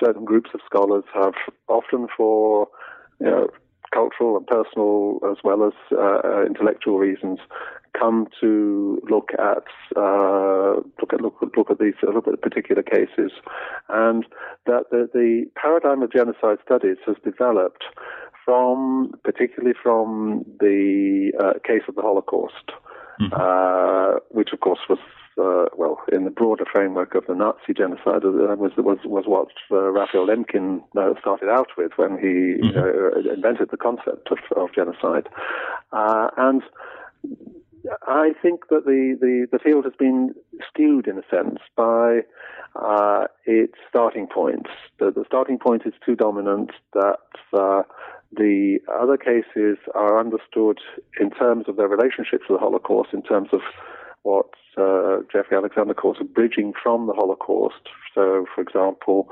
certain 0.00 0.24
groups 0.24 0.50
of 0.54 0.60
scholars 0.64 1.04
have 1.12 1.34
often 1.66 2.06
for 2.16 2.68
you 3.18 3.26
know, 3.26 3.48
cultural 3.92 4.36
and 4.36 4.46
personal 4.46 5.18
as 5.28 5.38
well 5.42 5.64
as 5.64 5.72
uh, 5.90 6.44
intellectual 6.46 6.98
reasons 6.98 7.40
come 7.98 8.26
to 8.40 9.00
look 9.08 9.30
at 9.38 9.64
uh, 9.96 10.80
look 11.00 11.12
at 11.12 11.20
look, 11.20 11.36
look 11.56 11.70
at 11.70 11.78
these 11.78 11.94
look 12.02 12.26
at 12.26 12.40
particular 12.42 12.82
cases, 12.82 13.32
and 13.88 14.24
that 14.66 14.84
the, 14.90 15.08
the 15.12 15.46
paradigm 15.54 16.02
of 16.02 16.12
genocide 16.12 16.58
studies 16.64 16.96
has 17.06 17.16
developed 17.24 17.84
from 18.44 19.12
particularly 19.24 19.74
from 19.80 20.44
the 20.60 21.32
uh, 21.40 21.52
case 21.66 21.82
of 21.88 21.94
the 21.94 22.02
Holocaust, 22.02 22.72
mm-hmm. 23.20 23.32
uh, 23.32 24.18
which 24.30 24.50
of 24.52 24.60
course 24.60 24.80
was 24.88 24.98
uh, 25.38 25.64
well, 25.76 25.98
in 26.12 26.24
the 26.24 26.30
broader 26.30 26.64
framework 26.70 27.14
of 27.14 27.24
the 27.26 27.34
Nazi 27.34 27.72
genocide, 27.74 28.24
uh, 28.24 28.56
was 28.56 28.72
was 28.76 28.98
was 29.04 29.24
what 29.26 29.48
uh, 29.70 29.90
Raphael 29.90 30.26
Lemkin 30.26 30.82
uh, 30.96 31.18
started 31.20 31.48
out 31.48 31.68
with 31.78 31.92
when 31.96 32.18
he 32.18 32.60
mm-hmm. 32.60 32.78
Uh, 32.78 33.32
invented 33.32 33.70
the 33.70 33.76
concept 33.76 34.28
of, 34.30 34.38
of 34.56 34.74
genocide, 34.74 35.28
uh, 35.92 36.28
and. 36.36 36.62
I 38.06 38.30
think 38.40 38.68
that 38.70 38.84
the, 38.84 39.16
the, 39.20 39.46
the, 39.50 39.58
field 39.58 39.84
has 39.84 39.94
been 39.98 40.34
skewed 40.68 41.06
in 41.06 41.18
a 41.18 41.22
sense 41.30 41.58
by 41.76 42.20
uh, 42.76 43.26
its 43.44 43.74
starting 43.88 44.26
points. 44.26 44.70
The, 44.98 45.10
the, 45.10 45.24
starting 45.26 45.58
point 45.58 45.82
is 45.84 45.92
too 46.04 46.14
dominant 46.14 46.70
that 46.92 47.18
uh, 47.52 47.82
the 48.32 48.78
other 48.92 49.16
cases 49.16 49.78
are 49.94 50.18
understood 50.18 50.78
in 51.20 51.30
terms 51.30 51.66
of 51.68 51.76
their 51.76 51.88
relationship 51.88 52.40
to 52.46 52.54
the 52.54 52.58
Holocaust, 52.58 53.10
in 53.12 53.22
terms 53.22 53.48
of 53.52 53.60
what 54.22 54.50
uh, 54.76 55.18
Jeffrey 55.32 55.56
Alexander 55.56 55.94
calls 55.94 56.16
a 56.20 56.24
bridging 56.24 56.72
from 56.82 57.06
the 57.06 57.12
Holocaust. 57.12 57.88
So, 58.14 58.46
for 58.54 58.60
example, 58.62 59.28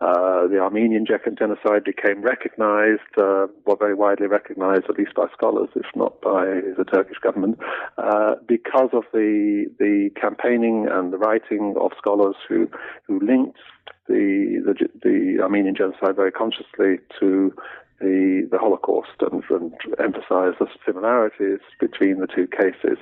uh, 0.00 0.46
the 0.46 0.58
Armenian 0.60 1.04
genocide 1.06 1.82
became 1.84 2.22
recognized, 2.22 3.00
uh, 3.16 3.48
well, 3.66 3.76
very 3.76 3.94
widely 3.94 4.28
recognized, 4.28 4.84
at 4.88 4.96
least 4.96 5.14
by 5.14 5.26
scholars, 5.32 5.70
if 5.74 5.86
not 5.96 6.20
by 6.20 6.44
the 6.76 6.84
Turkish 6.84 7.18
government, 7.18 7.58
uh, 7.96 8.36
because 8.46 8.90
of 8.92 9.02
the 9.12 9.66
the 9.78 10.10
campaigning 10.20 10.86
and 10.88 11.12
the 11.12 11.18
writing 11.18 11.74
of 11.80 11.90
scholars 11.98 12.36
who 12.48 12.70
who 13.08 13.18
linked 13.18 13.58
the 14.06 14.62
the, 14.64 14.88
the 15.02 15.42
Armenian 15.42 15.74
genocide 15.74 16.14
very 16.14 16.32
consciously 16.32 16.98
to 17.18 17.52
the 18.00 18.48
the 18.52 18.58
Holocaust 18.58 19.20
and, 19.20 19.42
and 19.50 19.72
emphasized 19.98 20.58
the 20.60 20.68
similarities 20.86 21.60
between 21.80 22.20
the 22.20 22.28
two 22.28 22.46
cases. 22.46 22.98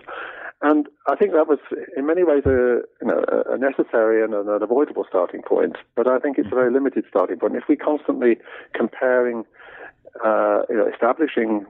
And 0.62 0.86
I 1.06 1.16
think 1.16 1.32
that 1.32 1.48
was, 1.48 1.58
in 1.96 2.06
many 2.06 2.24
ways, 2.24 2.42
a, 2.46 2.80
you 3.00 3.06
know, 3.06 3.24
a 3.46 3.58
necessary 3.58 4.24
and 4.24 4.32
an 4.32 4.48
avoidable 4.62 5.04
starting 5.06 5.42
point. 5.42 5.76
But 5.94 6.06
I 6.06 6.18
think 6.18 6.38
it's 6.38 6.50
a 6.50 6.54
very 6.54 6.72
limited 6.72 7.04
starting 7.08 7.38
point. 7.38 7.56
If 7.56 7.64
we're 7.68 7.76
constantly 7.76 8.38
comparing, 8.72 9.44
uh, 10.24 10.62
you 10.70 10.76
know, 10.76 10.88
establishing 10.92 11.66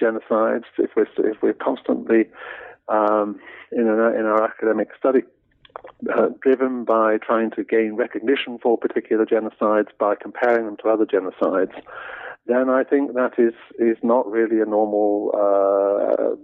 genocides, 0.00 0.64
if 0.78 0.90
we're 0.96 1.06
if 1.30 1.40
we're 1.40 1.54
constantly 1.54 2.26
um, 2.88 3.40
in, 3.72 3.88
an, 3.88 3.98
in 4.14 4.26
our 4.26 4.44
academic 4.44 4.88
study 4.98 5.22
uh, 6.14 6.28
driven 6.42 6.84
by 6.84 7.18
trying 7.18 7.50
to 7.52 7.64
gain 7.64 7.94
recognition 7.94 8.58
for 8.62 8.76
particular 8.76 9.24
genocides 9.24 9.88
by 9.98 10.14
comparing 10.14 10.66
them 10.66 10.76
to 10.82 10.88
other 10.88 11.06
genocides, 11.06 11.74
then 12.46 12.68
I 12.68 12.84
think 12.84 13.14
that 13.14 13.32
is 13.38 13.54
is 13.78 13.96
not 14.02 14.30
really 14.30 14.60
a 14.60 14.66
normal 14.66 15.30
uh, 15.34 16.36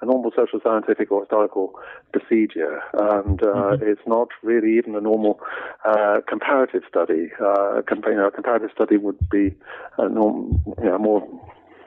a 0.00 0.06
normal 0.06 0.32
social 0.34 0.60
scientific 0.62 1.10
or 1.10 1.20
historical 1.20 1.74
procedure, 2.12 2.80
and 2.94 3.42
uh, 3.42 3.46
mm-hmm. 3.46 3.84
it's 3.84 4.00
not 4.06 4.28
really 4.42 4.76
even 4.78 4.94
a 4.94 5.00
normal 5.00 5.40
uh, 5.84 6.20
comparative 6.28 6.82
study. 6.88 7.30
Uh, 7.40 7.82
you 8.06 8.14
know, 8.14 8.28
a 8.28 8.30
comparative 8.30 8.70
study 8.74 8.96
would 8.96 9.18
be 9.28 9.54
a 9.98 10.08
norm, 10.08 10.62
you 10.78 10.88
know, 10.88 10.98
more 10.98 11.26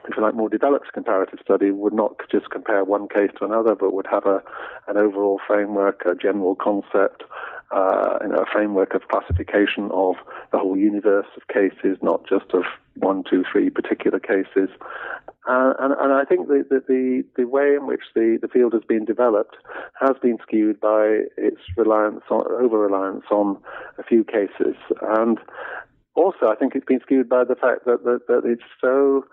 if 0.08 0.16
you 0.16 0.22
like, 0.22 0.34
more 0.34 0.48
developed 0.48 0.92
comparative 0.92 1.38
study 1.42 1.70
would 1.70 1.94
not 1.94 2.16
just 2.30 2.50
compare 2.50 2.84
one 2.84 3.08
case 3.08 3.30
to 3.38 3.44
another, 3.44 3.74
but 3.74 3.92
would 3.94 4.06
have 4.10 4.26
a, 4.26 4.42
an 4.86 4.96
overall 4.96 5.40
framework, 5.46 6.02
a 6.04 6.14
general 6.14 6.54
concept, 6.54 7.24
uh, 7.74 8.18
a 8.22 8.46
framework 8.52 8.94
of 8.94 9.02
classification 9.08 9.90
of 9.92 10.14
the 10.52 10.58
whole 10.58 10.76
universe 10.76 11.26
of 11.36 11.46
cases, 11.48 11.98
not 12.02 12.26
just 12.28 12.52
of 12.54 12.62
one, 12.96 13.24
two, 13.28 13.44
three 13.50 13.70
particular 13.70 14.20
cases. 14.20 14.68
Uh, 15.46 15.74
and, 15.78 15.92
and, 16.00 16.12
I 16.12 16.24
think 16.24 16.48
the, 16.48 16.64
the, 16.70 17.24
the, 17.36 17.44
way 17.44 17.74
in 17.74 17.86
which 17.86 18.00
the, 18.14 18.38
the 18.40 18.48
field 18.48 18.72
has 18.72 18.82
been 18.88 19.04
developed 19.04 19.56
has 20.00 20.16
been 20.22 20.38
skewed 20.42 20.80
by 20.80 21.24
its 21.36 21.60
reliance 21.76 22.22
on, 22.30 22.46
over 22.50 22.78
reliance 22.78 23.24
on 23.30 23.58
a 23.98 24.02
few 24.02 24.24
cases. 24.24 24.76
And 25.02 25.38
also, 26.14 26.46
I 26.46 26.54
think 26.54 26.74
it's 26.74 26.84
been 26.84 27.00
skewed 27.00 27.28
by 27.28 27.42
the 27.44 27.56
fact 27.56 27.86
that, 27.86 28.04
that, 28.04 28.26
that 28.28 28.42
it's 28.44 28.62
so 28.80 29.24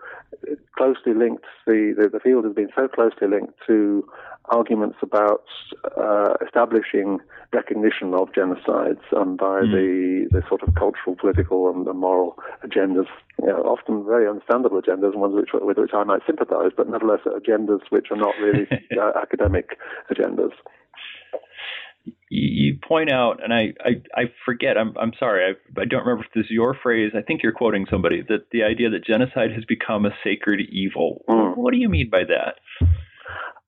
closely 0.75 1.13
linked, 1.13 1.45
the, 1.67 1.93
the, 1.95 2.09
the, 2.09 2.19
field 2.19 2.45
has 2.45 2.55
been 2.55 2.69
so 2.75 2.87
closely 2.87 3.27
linked 3.27 3.53
to 3.67 4.07
arguments 4.45 4.97
about 5.03 5.43
uh, 5.95 6.33
establishing 6.43 7.19
recognition 7.53 8.15
of 8.15 8.31
genocides 8.31 9.03
and 9.11 9.37
by 9.37 9.61
mm. 9.61 9.71
the, 9.71 10.27
the 10.31 10.41
sort 10.47 10.63
of 10.63 10.73
cultural, 10.73 11.15
political, 11.15 11.69
and, 11.69 11.85
the 11.85 11.93
moral 11.93 12.37
agendas, 12.65 13.07
you 13.39 13.47
know, 13.47 13.61
often 13.61 14.03
very 14.05 14.27
understandable 14.27 14.81
agendas, 14.81 15.13
and 15.13 15.21
ones 15.21 15.35
which, 15.35 15.49
with 15.53 15.77
which 15.77 15.93
I 15.93 16.03
might 16.03 16.21
sympathize, 16.25 16.71
but 16.75 16.89
nevertheless 16.89 17.21
agendas 17.25 17.81
which 17.89 18.07
are 18.09 18.17
not 18.17 18.33
really 18.41 18.67
uh, 18.99 19.11
academic 19.21 19.77
agendas 20.11 20.53
you 22.29 22.77
point 22.87 23.11
out, 23.11 23.43
and 23.43 23.53
I, 23.53 23.73
I, 23.83 24.21
I 24.21 24.23
forget, 24.45 24.77
I'm, 24.77 24.95
I'm 24.97 25.11
sorry, 25.19 25.43
I, 25.43 25.81
I 25.81 25.85
don't 25.85 26.05
remember 26.05 26.23
if 26.23 26.31
this 26.33 26.45
is 26.45 26.51
your 26.51 26.75
phrase. 26.81 27.11
I 27.15 27.21
think 27.21 27.43
you're 27.43 27.51
quoting 27.51 27.85
somebody 27.89 28.23
that 28.29 28.47
the 28.51 28.63
idea 28.63 28.89
that 28.89 29.05
genocide 29.05 29.51
has 29.53 29.65
become 29.65 30.05
a 30.05 30.11
sacred 30.23 30.61
evil. 30.71 31.23
Mm. 31.29 31.57
What 31.57 31.73
do 31.73 31.79
you 31.79 31.89
mean 31.89 32.09
by 32.09 32.23
that? 32.23 32.55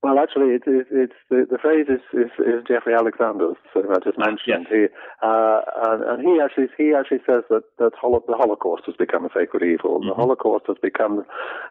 Well, 0.04 0.20
actually, 0.20 0.52
it, 0.56 0.64
it, 0.68 0.88
it's 0.92 1.20
the, 1.30 1.48
the 1.50 1.58
phrase 1.58 1.88
is, 1.88 2.02
is, 2.12 2.30
is 2.40 2.62
Jeffrey 2.68 2.94
Alexander's, 2.94 3.56
who 3.74 3.90
I 3.90 4.04
just 4.04 4.20
mentioned. 4.20 4.38
Yes. 4.46 4.68
He, 4.70 4.86
uh, 5.24 5.62
and, 5.88 6.04
and, 6.04 6.20
he 6.22 6.42
actually 6.44 6.68
he 6.78 6.94
actually 6.94 7.24
says 7.26 7.44
that 7.50 7.64
that 7.80 7.92
holo- 7.96 8.24
the 8.28 8.36
Holocaust 8.36 8.84
has 8.88 8.96
become 9.00 9.24
a 9.24 9.30
sacred 9.34 9.64
evil. 9.64 10.00
Mm-hmm. 10.00 10.10
The 10.10 10.16
Holocaust 10.16 10.66
has 10.68 10.76
become 10.82 11.24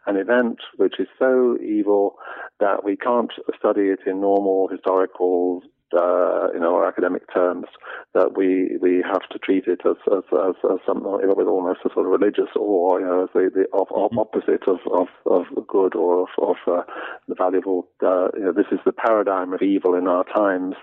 an 0.07 0.17
event 0.17 0.57
which 0.77 0.99
is 0.99 1.07
so 1.19 1.59
evil 1.61 2.15
that 2.59 2.83
we 2.83 2.97
can't 2.97 3.31
study 3.55 3.93
it 3.93 3.99
in 4.07 4.19
normal 4.19 4.67
historical 4.67 5.61
uh, 5.93 6.47
know, 6.59 6.73
or 6.73 6.87
academic 6.87 7.31
terms, 7.33 7.65
that 8.13 8.35
we 8.37 8.77
we 8.81 9.03
have 9.05 9.27
to 9.31 9.39
treat 9.39 9.67
it 9.67 9.81
as 9.85 9.97
as 10.11 10.23
as, 10.31 10.55
as 10.71 10.79
something 10.85 11.11
with 11.35 11.47
almost 11.47 11.81
a 11.85 11.89
sort 11.93 12.05
of 12.05 12.11
religious 12.11 12.49
or 12.55 12.99
you 12.99 13.05
know, 13.05 13.23
as 13.23 13.29
the, 13.33 13.49
the 13.53 13.65
of, 13.73 13.87
of 13.91 14.11
mm-hmm. 14.11 14.19
opposite 14.19 14.67
of 14.67 14.79
of 14.91 15.07
of 15.25 15.67
good 15.67 15.95
or 15.95 16.23
of, 16.23 16.29
of 16.41 16.55
uh, 16.67 16.83
the 17.27 17.35
valuable. 17.35 17.87
Uh, 18.01 18.29
you 18.35 18.45
know, 18.45 18.53
this 18.53 18.71
is 18.71 18.79
the 18.85 18.91
paradigm 18.91 19.53
of 19.53 19.61
evil 19.61 19.95
in 19.95 20.07
our 20.07 20.23
times, 20.25 20.75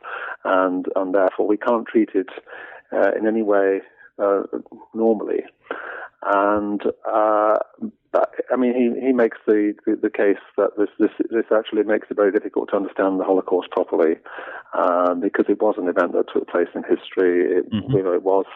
and 0.44 0.86
and 0.96 1.14
therefore 1.14 1.46
we 1.46 1.56
can't 1.56 1.86
treat 1.86 2.10
it 2.14 2.28
uh, 2.92 3.12
in 3.18 3.26
any 3.26 3.42
way 3.42 3.80
uh, 4.18 4.42
normally. 4.94 5.42
And 6.22 6.82
uh, 7.10 7.56
I 8.52 8.56
mean, 8.56 8.74
he, 8.74 9.06
he 9.06 9.12
makes 9.12 9.38
the, 9.46 9.74
the, 9.86 9.96
the, 9.96 10.10
case 10.10 10.42
that 10.56 10.76
this, 10.76 10.88
this 10.98 11.10
this 11.30 11.46
actually 11.54 11.84
makes 11.84 12.08
it 12.10 12.16
very 12.16 12.32
difficult 12.32 12.70
to 12.70 12.76
understand 12.76 13.20
the 13.20 13.24
Holocaust 13.24 13.70
properly, 13.70 14.16
um, 14.74 15.20
because 15.20 15.46
it 15.48 15.62
was 15.62 15.76
an 15.78 15.88
event 15.88 16.12
that 16.12 16.26
took 16.32 16.48
place 16.48 16.68
in 16.74 16.82
history. 16.82 17.58
It, 17.58 17.72
mm-hmm. 17.72 17.92
you 17.92 18.02
know, 18.02 18.12
it 18.12 18.22
was 18.22 18.46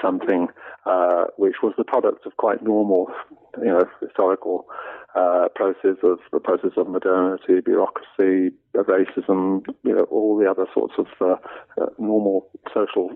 something 0.00 0.48
uh, 0.86 1.24
which 1.36 1.56
was 1.62 1.74
the 1.76 1.84
product 1.84 2.24
of 2.24 2.36
quite 2.36 2.62
normal, 2.62 3.10
you 3.58 3.66
know, 3.66 3.84
historical 4.00 4.66
uh, 5.16 5.48
process 5.56 5.96
of 6.04 6.20
the 6.32 6.40
process 6.40 6.72
of 6.76 6.88
modernity, 6.88 7.60
bureaucracy, 7.60 8.54
racism, 8.74 9.66
you 9.82 9.94
know, 9.94 10.04
all 10.04 10.38
the 10.38 10.48
other 10.48 10.66
sorts 10.72 10.94
of 10.98 11.06
uh, 11.20 11.34
uh 11.82 11.86
normal 11.98 12.48
social 12.72 13.10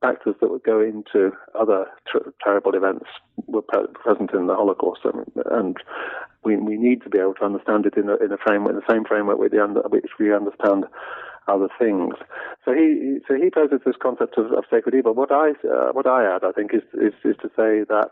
factors 0.00 0.34
that 0.40 0.50
would 0.50 0.62
go 0.62 0.80
into 0.80 1.32
other 1.58 1.86
ter- 2.10 2.32
terrible 2.42 2.74
events 2.74 3.06
were 3.46 3.62
pre- 3.62 3.86
present 3.94 4.32
in 4.32 4.46
the 4.46 4.54
Holocaust, 4.54 5.00
and, 5.04 5.26
and, 5.50 5.76
we 6.42 6.56
we 6.56 6.78
need 6.78 7.02
to 7.02 7.10
be 7.10 7.18
able 7.18 7.34
to 7.34 7.44
understand 7.44 7.84
it 7.84 7.98
in 7.98 8.08
a, 8.08 8.16
in 8.16 8.32
a 8.32 8.38
framework, 8.38 8.72
in 8.72 8.76
the 8.76 8.90
same 8.92 9.04
framework 9.04 9.38
with 9.38 9.52
the 9.52 9.62
under, 9.62 9.80
which 9.82 10.06
we 10.18 10.32
understand 10.32 10.86
other 11.48 11.68
things. 11.78 12.14
So 12.64 12.72
he 12.72 13.18
so 13.26 13.34
he 13.34 13.50
poses 13.50 13.80
this 13.84 13.96
concept 14.00 14.38
of, 14.38 14.46
of 14.52 14.64
sacred 14.70 14.94
evil. 14.94 15.14
What 15.14 15.32
I 15.32 15.50
uh, 15.68 15.92
what 15.92 16.06
I 16.06 16.24
add, 16.24 16.44
I 16.44 16.52
think, 16.52 16.72
is, 16.74 16.82
is, 16.94 17.14
is 17.24 17.36
to 17.42 17.48
say 17.48 17.84
that 17.88 18.10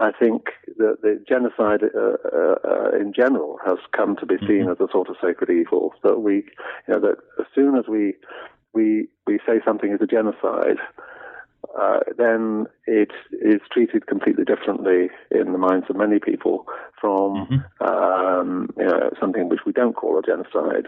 I 0.00 0.10
think 0.12 0.50
that 0.78 0.98
the 1.02 1.22
genocide 1.28 1.82
uh, 1.94 2.16
uh, 2.62 2.96
in 2.96 3.12
general 3.12 3.58
has 3.64 3.78
come 3.96 4.16
to 4.16 4.26
be 4.26 4.36
seen 4.46 4.66
mm-hmm. 4.66 4.70
as 4.70 4.80
a 4.80 4.90
sort 4.92 5.08
of 5.08 5.16
sacred 5.22 5.50
evil. 5.50 5.94
That 6.02 6.20
we, 6.20 6.44
you 6.86 6.94
know, 6.94 7.00
that 7.00 7.16
as 7.38 7.46
soon 7.54 7.76
as 7.76 7.86
we 7.88 8.14
we 8.72 9.08
we 9.26 9.38
say 9.46 9.60
something 9.64 9.92
is 9.92 10.00
a 10.02 10.06
genocide, 10.06 10.78
uh, 11.80 12.00
then 12.16 12.66
it 12.86 13.10
is 13.32 13.60
treated 13.72 14.06
completely 14.06 14.44
differently 14.44 15.10
in 15.30 15.52
the 15.52 15.58
minds 15.58 15.86
of 15.88 15.96
many 15.96 16.18
people 16.18 16.66
from 17.00 17.46
mm-hmm. 17.46 17.84
um, 17.84 18.70
you 18.76 18.84
know, 18.84 19.10
something 19.20 19.48
which 19.48 19.60
we 19.66 19.72
don't 19.72 19.94
call 19.94 20.18
a 20.18 20.22
genocide. 20.22 20.86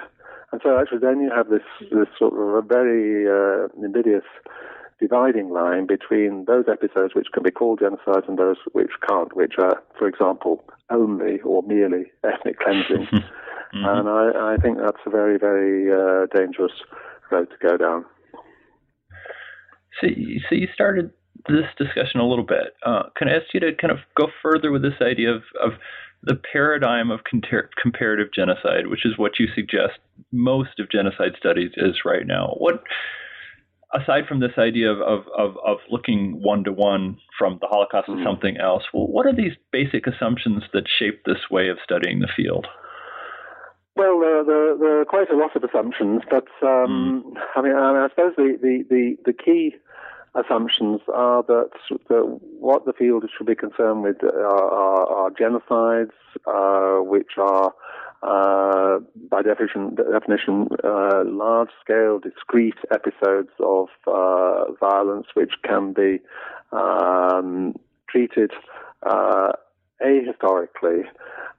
And 0.53 0.61
so 0.63 0.79
actually 0.79 0.99
then 0.99 1.21
you 1.21 1.31
have 1.35 1.49
this, 1.49 1.63
this 1.81 2.09
sort 2.19 2.35
of 2.35 2.55
a 2.55 2.63
very 2.63 3.27
uh, 3.29 3.69
invidious 3.85 4.25
dividing 5.01 5.51
line 5.51 5.87
between 5.87 6.45
those 6.47 6.65
episodes 6.71 7.15
which 7.15 7.29
can 7.33 7.43
be 7.43 7.51
called 7.51 7.81
genocides 7.81 8.29
and 8.29 8.39
those 8.39 8.57
which 8.73 8.93
can't, 9.07 9.37
which 9.37 9.55
are, 9.59 9.83
for 9.99 10.09
example, 10.09 10.65
only 10.91 11.41
or 11.41 11.63
merely 11.63 12.11
ethnic 12.25 12.59
cleansing. 12.61 13.07
mm-hmm. 13.13 13.85
And 13.85 14.09
I, 14.09 14.55
I, 14.55 14.57
think 14.57 14.79
that's 14.79 15.03
a 15.05 15.11
very, 15.11 15.39
very 15.39 15.93
uh, 15.93 16.27
dangerous 16.35 16.73
road 17.31 17.49
to 17.51 17.69
go 17.69 17.77
down. 17.77 18.05
So, 20.01 20.09
so 20.49 20.55
you 20.55 20.69
started 20.75 21.11
this 21.49 21.67
discussion 21.79 22.21
a 22.21 22.29
little 22.29 22.45
bit. 22.45 22.75
Uh, 22.85 23.05
can 23.17 23.29
I 23.29 23.37
ask 23.37 23.47
you 23.55 23.61
to 23.61 23.75
kind 23.75 23.93
of 23.93 23.99
go 24.17 24.29
further 24.43 24.73
with 24.73 24.83
this 24.83 25.01
idea 25.01 25.31
of, 25.31 25.43
of 25.63 25.73
the 26.23 26.35
paradigm 26.53 27.11
of 27.11 27.21
comparative 27.25 28.29
genocide, 28.35 28.89
which 28.89 29.07
is 29.07 29.17
what 29.17 29.39
you 29.39 29.47
suggest 29.55 29.99
most 30.33 30.81
of 30.81 30.91
genocide 30.91 31.33
studies 31.39 31.71
is 31.77 32.01
right 32.05 32.27
now? 32.27 32.55
What, 32.59 32.83
aside 33.95 34.25
from 34.29 34.41
this 34.41 34.59
idea 34.59 34.91
of, 34.91 35.01
of, 35.01 35.25
of, 35.37 35.57
of 35.65 35.79
looking 35.91 36.41
one 36.43 36.65
to 36.65 36.73
one 36.73 37.19
from 37.39 37.59
the 37.61 37.69
Holocaust 37.69 38.09
mm-hmm. 38.09 38.25
to 38.25 38.25
something 38.25 38.57
else, 38.57 38.83
well, 38.93 39.07
what 39.07 39.27
are 39.27 39.35
these 39.35 39.53
basic 39.73 40.07
assumptions 40.07 40.65
that 40.73 40.85
shape 40.99 41.23
this 41.25 41.51
way 41.51 41.69
of 41.69 41.79
studying 41.85 42.21
the 42.21 42.29
field? 42.35 42.67
Well, 43.97 44.21
there, 44.21 44.45
there, 44.45 44.77
there, 44.77 45.01
are 45.01 45.05
quite 45.07 45.31
a 45.31 45.37
lot 45.37 45.57
of 45.57 45.65
assumptions, 45.65 46.21
but 46.29 46.47
um, 46.63 47.25
mm. 47.27 47.41
I, 47.57 47.63
mean, 47.63 47.75
I, 47.75 47.93
mean, 47.93 48.03
I 48.03 48.09
suppose 48.11 48.35
the, 48.37 48.59
the, 48.61 48.85
the, 48.91 49.17
the 49.25 49.33
key 49.33 49.75
assumptions 50.35 51.01
are 51.15 51.43
that, 51.45 51.71
that, 52.09 52.41
what 52.61 52.85
the 52.85 52.93
field 52.93 53.25
should 53.37 53.47
be 53.47 53.55
concerned 53.55 54.03
with 54.03 54.23
are, 54.23 54.47
are, 54.47 55.07
are 55.07 55.31
genocides, 55.31 56.11
uh, 56.47 57.03
which 57.03 57.39
are, 57.39 57.73
uh, 58.23 58.99
by 59.31 59.41
definition, 59.41 59.95
definition 59.95 60.69
uh, 60.85 61.25
large-scale, 61.25 62.19
discrete 62.19 62.75
episodes 62.93 63.49
of 63.61 63.89
uh, 64.07 64.73
violence, 64.79 65.29
which 65.33 65.53
can 65.65 65.95
be 65.95 66.21
um, 66.71 67.75
treated 68.11 68.51
uh, 69.05 69.53
ahistorically 70.05 71.05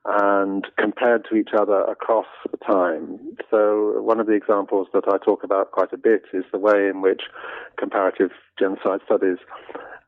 and 0.08 0.66
compared 0.80 1.26
to 1.30 1.36
each 1.36 1.50
other 1.58 1.82
across 1.82 2.28
time. 2.66 3.20
So 3.52 4.02
one 4.02 4.22
of 4.22 4.28
the 4.28 4.34
examples 4.34 4.88
that 4.94 5.04
I 5.08 5.18
talk 5.18 5.44
about 5.44 5.72
quite 5.72 5.92
a 5.92 5.98
bit 5.98 6.24
is 6.34 6.46
the 6.54 6.60
way 6.60 6.88
in 6.88 7.02
which 7.02 7.24
comparative 7.78 8.32
genocide 8.58 9.02
studies 9.06 9.38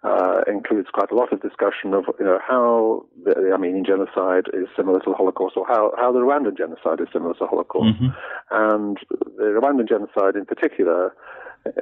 uh, 0.03 0.41
includes 0.47 0.87
quite 0.93 1.11
a 1.11 1.15
lot 1.15 1.33
of 1.33 1.41
discussion 1.41 1.93
of 1.93 2.05
you 2.17 2.25
know 2.25 2.39
how 2.47 3.05
the 3.25 3.51
Armenian 3.51 3.83
genocide 3.83 4.47
is 4.53 4.67
similar 4.73 4.99
to 4.99 5.09
the 5.09 5.17
Holocaust, 5.17 5.57
or 5.57 5.67
how, 5.67 5.91
how 5.97 6.13
the 6.13 6.19
Rwandan 6.19 6.57
genocide 6.57 7.01
is 7.01 7.07
similar 7.11 7.33
to 7.33 7.39
the 7.41 7.47
Holocaust, 7.47 7.99
mm-hmm. 7.99 8.15
and 8.51 8.97
the 9.35 9.59
Rwandan 9.59 9.89
genocide 9.89 10.35
in 10.35 10.45
particular. 10.45 11.13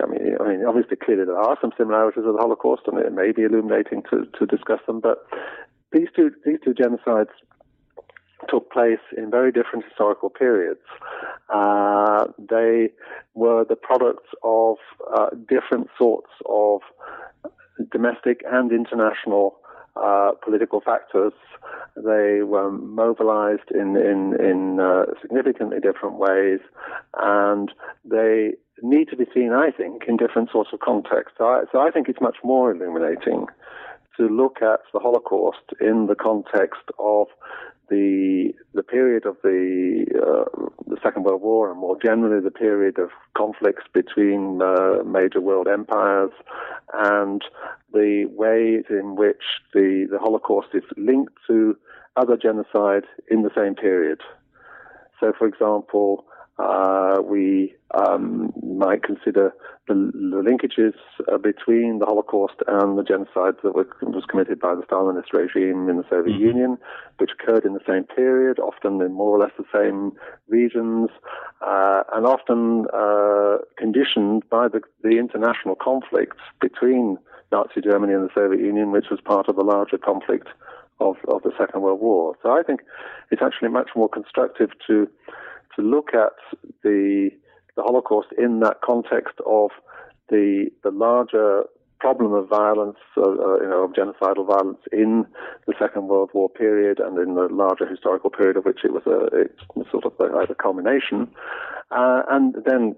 I 0.01 0.07
mean, 0.07 0.35
I 0.41 0.47
mean, 0.47 0.65
obviously, 0.65 0.97
clearly 0.97 1.25
there 1.25 1.37
are 1.37 1.55
some 1.61 1.71
similarities 1.77 2.23
with 2.25 2.35
the 2.35 2.41
Holocaust, 2.41 2.81
and 2.87 2.97
it 2.97 3.13
may 3.13 3.31
be 3.31 3.43
illuminating 3.43 4.01
to, 4.09 4.25
to 4.39 4.45
discuss 4.47 4.79
them. 4.87 4.99
But 4.99 5.27
these 5.91 6.07
two 6.15 6.31
these 6.43 6.57
two 6.65 6.73
genocides 6.73 7.29
took 8.49 8.71
place 8.71 8.99
in 9.17 9.31
very 9.31 9.51
different 9.51 9.85
historical 9.85 10.29
periods. 10.29 10.81
Uh, 11.49 12.25
they 12.37 12.89
were 13.33 13.65
the 13.65 13.75
products 13.75 14.29
of 14.43 14.77
uh, 15.15 15.29
different 15.47 15.87
sorts 15.97 16.29
of 16.47 16.81
domestic 17.91 18.41
and 18.45 18.71
international 18.71 19.57
uh, 19.95 20.31
political 20.43 20.81
factors. 20.81 21.33
They 21.95 22.43
were 22.43 22.71
mobilized 22.71 23.71
in 23.73 23.97
in, 23.97 24.35
in 24.39 24.79
uh, 24.79 25.05
significantly 25.21 25.79
different 25.79 26.17
ways, 26.17 26.59
and 27.17 27.71
they 28.05 28.53
need 28.83 29.09
to 29.09 29.17
be 29.17 29.25
seen, 29.33 29.53
I 29.53 29.71
think, 29.71 30.03
in 30.07 30.17
different 30.17 30.51
sorts 30.51 30.69
of 30.73 30.79
contexts. 30.79 31.37
So 31.39 31.65
so 31.71 31.79
I 31.79 31.89
think 31.89 32.09
it's 32.09 32.21
much 32.21 32.37
more 32.43 32.71
illuminating 32.71 33.47
to 34.17 34.27
look 34.27 34.57
at 34.61 34.81
the 34.93 34.99
Holocaust 34.99 35.63
in 35.79 36.07
the 36.07 36.15
context 36.15 36.83
of 36.99 37.27
the 37.89 38.51
the 38.73 38.83
period 38.83 39.25
of 39.25 39.37
the 39.43 40.05
uh, 40.15 40.67
the 40.87 40.97
Second 41.01 41.23
World 41.23 41.41
War 41.41 41.71
and 41.71 41.79
more 41.79 41.97
generally 42.01 42.43
the 42.43 42.51
period 42.51 42.99
of 42.99 43.09
conflicts 43.35 43.83
between 43.93 44.61
uh, 44.61 45.03
major 45.05 45.39
world 45.39 45.67
empires 45.67 46.31
and 46.93 47.41
the 47.93 48.25
ways 48.25 48.83
in 48.89 49.15
which 49.15 49.43
the 49.73 50.07
the 50.11 50.19
Holocaust 50.19 50.69
is 50.73 50.83
linked 50.97 51.33
to 51.47 51.77
other 52.17 52.35
genocide 52.35 53.03
in 53.29 53.43
the 53.43 53.51
same 53.55 53.75
period. 53.75 54.19
So, 55.19 55.33
for 55.37 55.47
example, 55.47 56.25
uh, 56.59 57.17
we 57.23 57.75
um, 57.93 58.51
might 58.63 59.03
consider 59.03 59.53
the, 59.87 59.93
the 59.93 60.41
linkages 60.41 60.93
uh, 61.31 61.37
between 61.37 61.99
the 61.99 62.05
Holocaust 62.05 62.55
and 62.67 62.97
the 62.97 63.03
genocide 63.03 63.55
that 63.63 63.75
was, 63.75 63.85
was 64.01 64.25
committed 64.27 64.59
by 64.59 64.75
the 64.75 64.81
Stalinist 64.81 65.33
regime 65.33 65.87
in 65.87 65.97
the 65.97 66.05
Soviet 66.09 66.33
mm-hmm. 66.33 66.47
Union, 66.47 66.77
which 67.19 67.31
occurred 67.31 67.63
in 67.63 67.73
the 67.73 67.79
same 67.87 68.03
period, 68.03 68.59
often 68.59 69.01
in 69.01 69.13
more 69.13 69.37
or 69.37 69.39
less 69.39 69.51
the 69.57 69.65
same 69.73 70.13
regions, 70.47 71.09
uh, 71.61 72.03
and 72.13 72.25
often 72.25 72.87
uh, 72.93 73.57
conditioned 73.77 74.43
by 74.49 74.67
the, 74.67 74.81
the 75.03 75.17
international 75.17 75.75
conflicts 75.75 76.37
between 76.59 77.17
Nazi 77.51 77.81
Germany 77.81 78.13
and 78.13 78.27
the 78.27 78.33
Soviet 78.33 78.59
Union, 78.59 78.91
which 78.91 79.09
was 79.09 79.21
part 79.21 79.47
of 79.47 79.55
the 79.55 79.63
larger 79.63 79.97
conflict 79.97 80.49
of, 80.99 81.15
of 81.27 81.43
the 81.43 81.51
Second 81.57 81.81
World 81.81 82.01
War. 82.01 82.35
So 82.41 82.49
I 82.49 82.63
think 82.63 82.81
it's 83.31 83.41
actually 83.41 83.69
much 83.69 83.91
more 83.95 84.09
constructive 84.09 84.71
to 84.87 85.07
to 85.77 85.81
look 85.81 86.09
at 86.13 86.33
the 86.83 87.29
the 87.75 87.83
Holocaust 87.83 88.29
in 88.37 88.59
that 88.61 88.81
context 88.81 89.35
of 89.45 89.69
the 90.29 90.69
the 90.83 90.91
larger 90.91 91.63
problem 91.99 92.33
of 92.33 92.47
violence, 92.47 92.97
uh, 93.17 93.21
uh, 93.21 93.59
you 93.59 93.69
know, 93.69 93.83
of 93.83 93.93
genocidal 93.93 94.45
violence 94.45 94.79
in 94.91 95.25
the 95.65 95.73
Second 95.79 96.07
World 96.07 96.29
War 96.33 96.49
period 96.49 96.99
and 96.99 97.17
in 97.17 97.35
the 97.35 97.47
larger 97.51 97.87
historical 97.87 98.29
period 98.29 98.57
of 98.57 98.65
which 98.65 98.81
it 98.83 98.93
was 98.93 99.03
a 99.07 99.25
it's 99.35 99.91
sort 99.91 100.05
of 100.05 100.13
a, 100.19 100.51
a 100.51 100.55
culmination, 100.55 101.27
uh, 101.91 102.23
and 102.29 102.55
then 102.65 102.95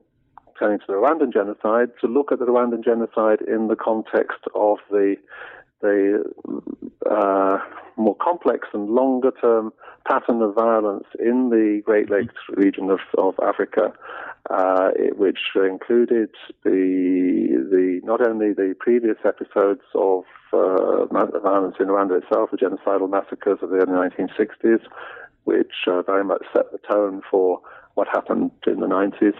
turning 0.58 0.80
to 0.80 0.86
the 0.88 0.94
Rwandan 0.94 1.32
genocide 1.32 1.92
to 2.02 2.08
look 2.08 2.32
at 2.32 2.40
the 2.40 2.46
Rwandan 2.46 2.84
genocide 2.84 3.40
in 3.48 3.68
the 3.68 3.76
context 3.76 4.44
of 4.56 4.78
the 4.90 5.16
the 5.82 6.24
uh, 7.10 7.58
more 8.00 8.16
complex 8.16 8.68
and 8.74 8.90
longer 8.90 9.32
term 9.42 9.72
pattern 10.08 10.42
of 10.42 10.56
violence 10.56 11.06
in 11.20 11.50
the 11.50 11.82
Great 11.86 12.10
Lakes 12.10 12.34
region 12.50 12.90
of, 12.90 13.00
of 13.18 13.36
Africa, 13.44 13.94
uh, 14.50 14.90
it, 14.96 15.18
which 15.18 15.40
included 15.56 16.30
the 16.64 17.68
the 17.70 18.02
not 18.04 18.26
only 18.28 18.54
the 18.54 18.76
previous 18.80 19.18
episodes 19.26 19.82
of 19.94 20.24
uh, 20.54 21.06
violence 21.06 21.76
in 21.80 21.88
Rwanda 21.88 22.22
itself, 22.22 22.50
the 22.52 22.58
genocidal 22.58 23.10
massacres 23.10 23.60
of 23.62 23.70
the 23.70 23.78
early 23.78 24.10
1960s, 24.10 24.82
which 25.44 25.74
uh, 25.88 26.02
very 26.02 26.24
much 26.24 26.44
set 26.54 26.72
the 26.72 26.80
tone 26.90 27.22
for 27.30 27.62
what 27.96 28.08
happened 28.08 28.52
in 28.68 28.80
the 28.80 28.88
90s, 28.88 29.34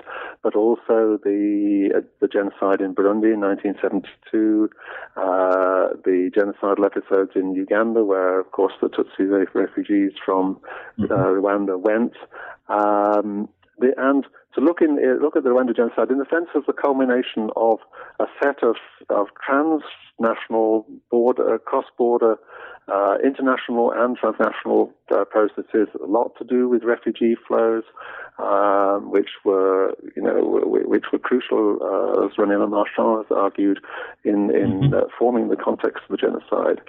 but 0.44 0.56
also 0.56 1.20
the 1.24 1.92
uh, 1.96 2.02
the 2.20 2.28
genocide 2.28 2.82
in 2.82 2.94
Burundi 2.94 3.34
in 3.34 3.42
1972, 3.42 4.70
uh, 5.16 5.96
the 6.04 6.32
genocidal 6.36 6.86
episodes 6.86 7.32
in 7.36 7.56
Uganda, 7.56 8.04
where 8.04 8.40
of 8.40 8.52
course 8.52 8.74
the 8.82 8.90
Tutsi 8.90 9.46
refugees 9.54 10.12
from 10.26 10.60
uh, 11.00 11.04
mm-hmm. 11.04 11.14
Rwanda 11.14 11.80
went, 11.80 12.14
um, 12.68 13.50
the, 13.80 13.94
and 13.98 14.26
to 14.56 14.62
look 14.62 14.82
in 14.82 14.98
look 15.22 15.36
at 15.36 15.44
the 15.44 15.50
Rwanda 15.50 15.76
genocide 15.76 16.10
in 16.10 16.18
the 16.18 16.26
sense 16.30 16.50
of 16.56 16.66
the 16.66 16.74
culmination 16.74 17.50
of 17.56 17.80
a 18.20 18.26
set 18.42 18.64
of 18.64 18.76
of 19.10 19.28
transnational 19.46 20.86
border 21.10 21.60
cross 21.60 21.86
border 21.98 22.38
uh, 22.92 23.18
international 23.24 23.92
and 23.92 24.18
transnational 24.18 24.92
uh, 25.14 25.26
processes, 25.26 25.88
a 26.02 26.06
lot 26.06 26.32
to 26.38 26.44
do 26.44 26.68
with 26.68 26.84
refugee 26.84 27.36
flows, 27.48 27.84
um, 28.40 29.12
which 29.12 29.30
were, 29.44 29.94
you 30.16 30.22
know, 30.22 30.62
which 30.66 31.06
were 31.12 31.20
crucial, 31.20 31.78
uh, 31.82 32.26
as 32.26 32.32
René 32.38 32.58
Lemarchand 32.58 33.24
has 33.24 33.32
argued, 33.36 33.80
in 34.24 34.50
in 34.50 34.82
mm-hmm. 34.82 34.94
Uh, 34.94 35.02
forming 35.18 35.50
the 35.50 35.56
context 35.56 36.04
of 36.10 36.12
the 36.12 36.18
genocide. 36.18 36.82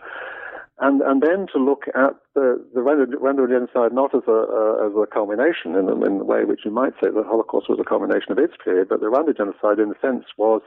And, 0.81 1.03
and 1.03 1.21
then 1.21 1.47
to 1.53 1.59
look 1.59 1.85
at 1.89 2.17
the, 2.35 2.65
the 2.73 2.81
Rwanda, 2.81 3.47
genocide 3.47 3.93
not 3.93 4.15
as 4.15 4.23
a, 4.27 4.33
uh, 4.33 4.87
as 4.87 4.93
a 4.97 5.07
culmination 5.07 5.77
in, 5.77 5.91
in 6.07 6.17
the 6.17 6.25
way 6.25 6.45
which 6.45 6.61
you 6.65 6.71
might 6.71 6.95
say 6.95 7.11
the 7.11 7.23
Holocaust 7.23 7.69
was 7.69 7.79
a 7.79 7.85
culmination 7.85 8.33
of 8.33 8.39
its 8.39 8.55
period, 8.65 8.89
but 8.89 9.01
the 9.01 9.07
Rwanda 9.07 9.37
genocide 9.37 9.79
in 9.79 9.93
a 9.93 10.01
sense 10.01 10.25
was 10.39 10.63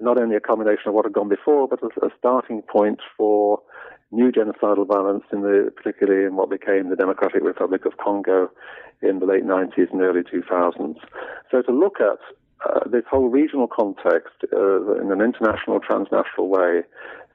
not 0.00 0.18
only 0.18 0.34
a 0.34 0.40
culmination 0.40 0.88
of 0.88 0.94
what 0.94 1.04
had 1.04 1.12
gone 1.12 1.28
before, 1.28 1.68
but 1.68 1.82
a, 1.82 2.06
a 2.06 2.10
starting 2.18 2.62
point 2.62 3.00
for 3.18 3.60
new 4.10 4.32
genocidal 4.32 4.86
violence, 4.86 5.24
in 5.32 5.42
the, 5.42 5.72
particularly 5.74 6.24
in 6.24 6.36
what 6.36 6.50
became 6.50 6.88
the 6.88 6.96
Democratic 6.96 7.42
Republic 7.42 7.84
of 7.84 7.96
Congo 7.98 8.50
in 9.02 9.18
the 9.18 9.26
late 9.26 9.44
90s 9.44 9.92
and 9.92 10.00
early 10.00 10.22
2000s. 10.22 10.96
So 11.50 11.62
to 11.62 11.72
look 11.72 12.00
at 12.00 12.18
uh, 12.66 12.88
this 12.88 13.04
whole 13.08 13.28
regional 13.28 13.68
context 13.68 14.34
uh, 14.52 15.00
in 15.00 15.12
an 15.12 15.20
international, 15.20 15.78
transnational 15.80 16.48
way 16.48 16.82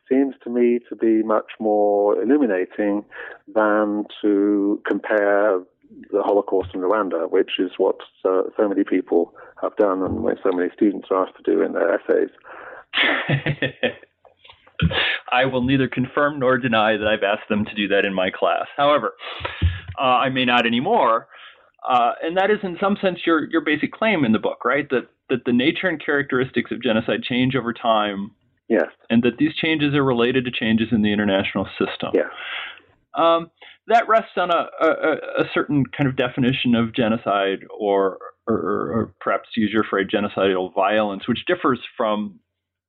seems 0.10 0.36
to 0.44 0.50
me 0.50 0.80
to 0.90 0.96
be 0.96 1.24
much 1.24 1.52
more 1.60 2.22
illuminating 2.22 3.06
than 3.54 4.06
to 4.22 4.82
compare 4.86 5.62
the 6.12 6.22
Holocaust 6.24 6.70
in 6.74 6.82
Rwanda, 6.82 7.30
which 7.30 7.52
is 7.60 7.72
what 7.78 7.98
uh, 8.26 8.44
so 8.58 8.68
many 8.68 8.84
people 8.84 9.34
have 9.62 9.76
done 9.78 10.02
and 10.02 10.24
what 10.24 10.38
so 10.44 10.52
many 10.52 10.70
students 10.76 11.08
are 11.12 11.26
asked 11.26 11.38
to 11.38 11.52
do 11.52 11.62
in 11.62 11.74
their 11.74 11.94
essays. 11.96 12.30
I 15.32 15.46
will 15.46 15.64
neither 15.64 15.88
confirm 15.88 16.40
nor 16.40 16.58
deny 16.58 16.98
that 16.98 17.08
I've 17.08 17.24
asked 17.24 17.50
them 17.50 17.66
to 17.66 17.76
do 17.76 17.88
that 17.90 18.06
in 18.06 18.14
my 18.14 18.30
class. 18.30 18.66
However, 18.78 19.14
uh, 20.00 20.02
I 20.02 20.30
may 20.30 20.46
not 20.46 20.66
anymore. 20.66 21.28
Uh, 21.88 22.14
and 22.22 22.38
that 22.38 22.50
is, 22.50 22.60
in 22.64 22.78
some 22.80 22.98
sense, 23.02 23.20
your 23.26 23.50
your 23.50 23.62
basic 23.62 23.92
claim 23.92 24.24
in 24.24 24.32
the 24.32 24.40
book, 24.40 24.64
right? 24.64 24.90
That 24.90 25.10
that 25.30 25.46
the 25.46 25.52
nature 25.52 25.88
and 25.88 26.04
characteristics 26.04 26.72
of 26.72 26.82
genocide 26.82 27.24
change 27.24 27.56
over 27.56 27.74
time. 27.74 28.32
Yes. 28.70 28.88
And 29.10 29.22
that 29.24 29.38
these 29.38 29.54
changes 29.56 29.94
are 29.94 30.04
related 30.04 30.46
to 30.46 30.52
changes 30.52 30.88
in 30.92 31.02
the 31.02 31.12
international 31.12 31.68
system. 31.78 32.12
Yes. 32.14 32.30
Um, 33.14 33.52
that 33.88 34.08
rests 34.08 34.32
on 34.38 34.50
a, 34.50 34.70
a, 34.82 35.42
a, 35.42 35.50
certain 35.54 35.86
kind 35.86 36.10
of 36.10 36.16
definition 36.16 36.74
of 36.74 36.96
genocide, 36.96 37.60
or, 37.78 38.18
or, 38.48 38.56
or 38.56 39.14
perhaps 39.20 39.50
use 39.56 39.72
your 39.72 39.84
phrase, 39.84 40.08
genocidal 40.12 40.74
violence, 40.74 41.28
which 41.28 41.46
differs 41.46 41.80
from 41.96 42.40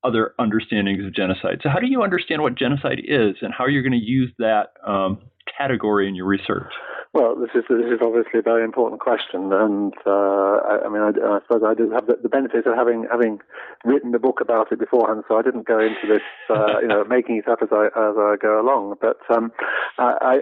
other 0.04 0.34
understandings 0.38 1.04
of 1.04 1.14
genocide. 1.14 1.60
So, 1.62 1.68
how 1.68 1.80
do 1.80 1.86
you 1.86 2.02
understand 2.02 2.42
what 2.42 2.54
genocide 2.54 3.00
is, 3.02 3.36
and 3.40 3.52
how 3.52 3.66
you're 3.66 3.82
going 3.82 3.98
to 3.98 4.04
use 4.04 4.30
that 4.38 4.74
um, 4.86 5.18
category 5.56 6.08
in 6.08 6.14
your 6.14 6.26
research? 6.26 6.72
Well, 7.12 7.36
this 7.36 7.50
is 7.54 7.64
this 7.68 7.86
is 7.86 8.00
obviously 8.02 8.40
a 8.40 8.42
very 8.42 8.64
important 8.64 9.00
question, 9.00 9.52
and 9.52 9.94
uh, 10.04 10.10
I, 10.10 10.82
I, 10.84 10.88
mean, 10.88 11.02
I, 11.02 11.10
I, 11.10 11.38
suppose 11.46 11.62
I 11.64 11.74
do 11.74 11.90
have 11.90 12.06
the, 12.06 12.18
the, 12.20 12.28
benefit 12.28 12.66
of 12.66 12.74
having 12.74 13.06
having 13.10 13.38
written 13.84 14.10
the 14.10 14.18
book 14.18 14.40
about 14.40 14.72
it 14.72 14.80
beforehand, 14.80 15.22
so 15.28 15.36
I 15.36 15.42
didn't 15.42 15.66
go 15.66 15.78
into 15.78 16.06
this, 16.08 16.26
uh, 16.50 16.78
you 16.82 16.88
know, 16.88 17.04
making 17.04 17.36
it 17.36 17.48
up 17.48 17.60
as 17.62 17.68
I 17.70 17.86
as 17.86 18.16
I 18.18 18.34
go 18.40 18.60
along. 18.60 18.96
But 19.00 19.18
um, 19.30 19.52
I, 19.96 20.40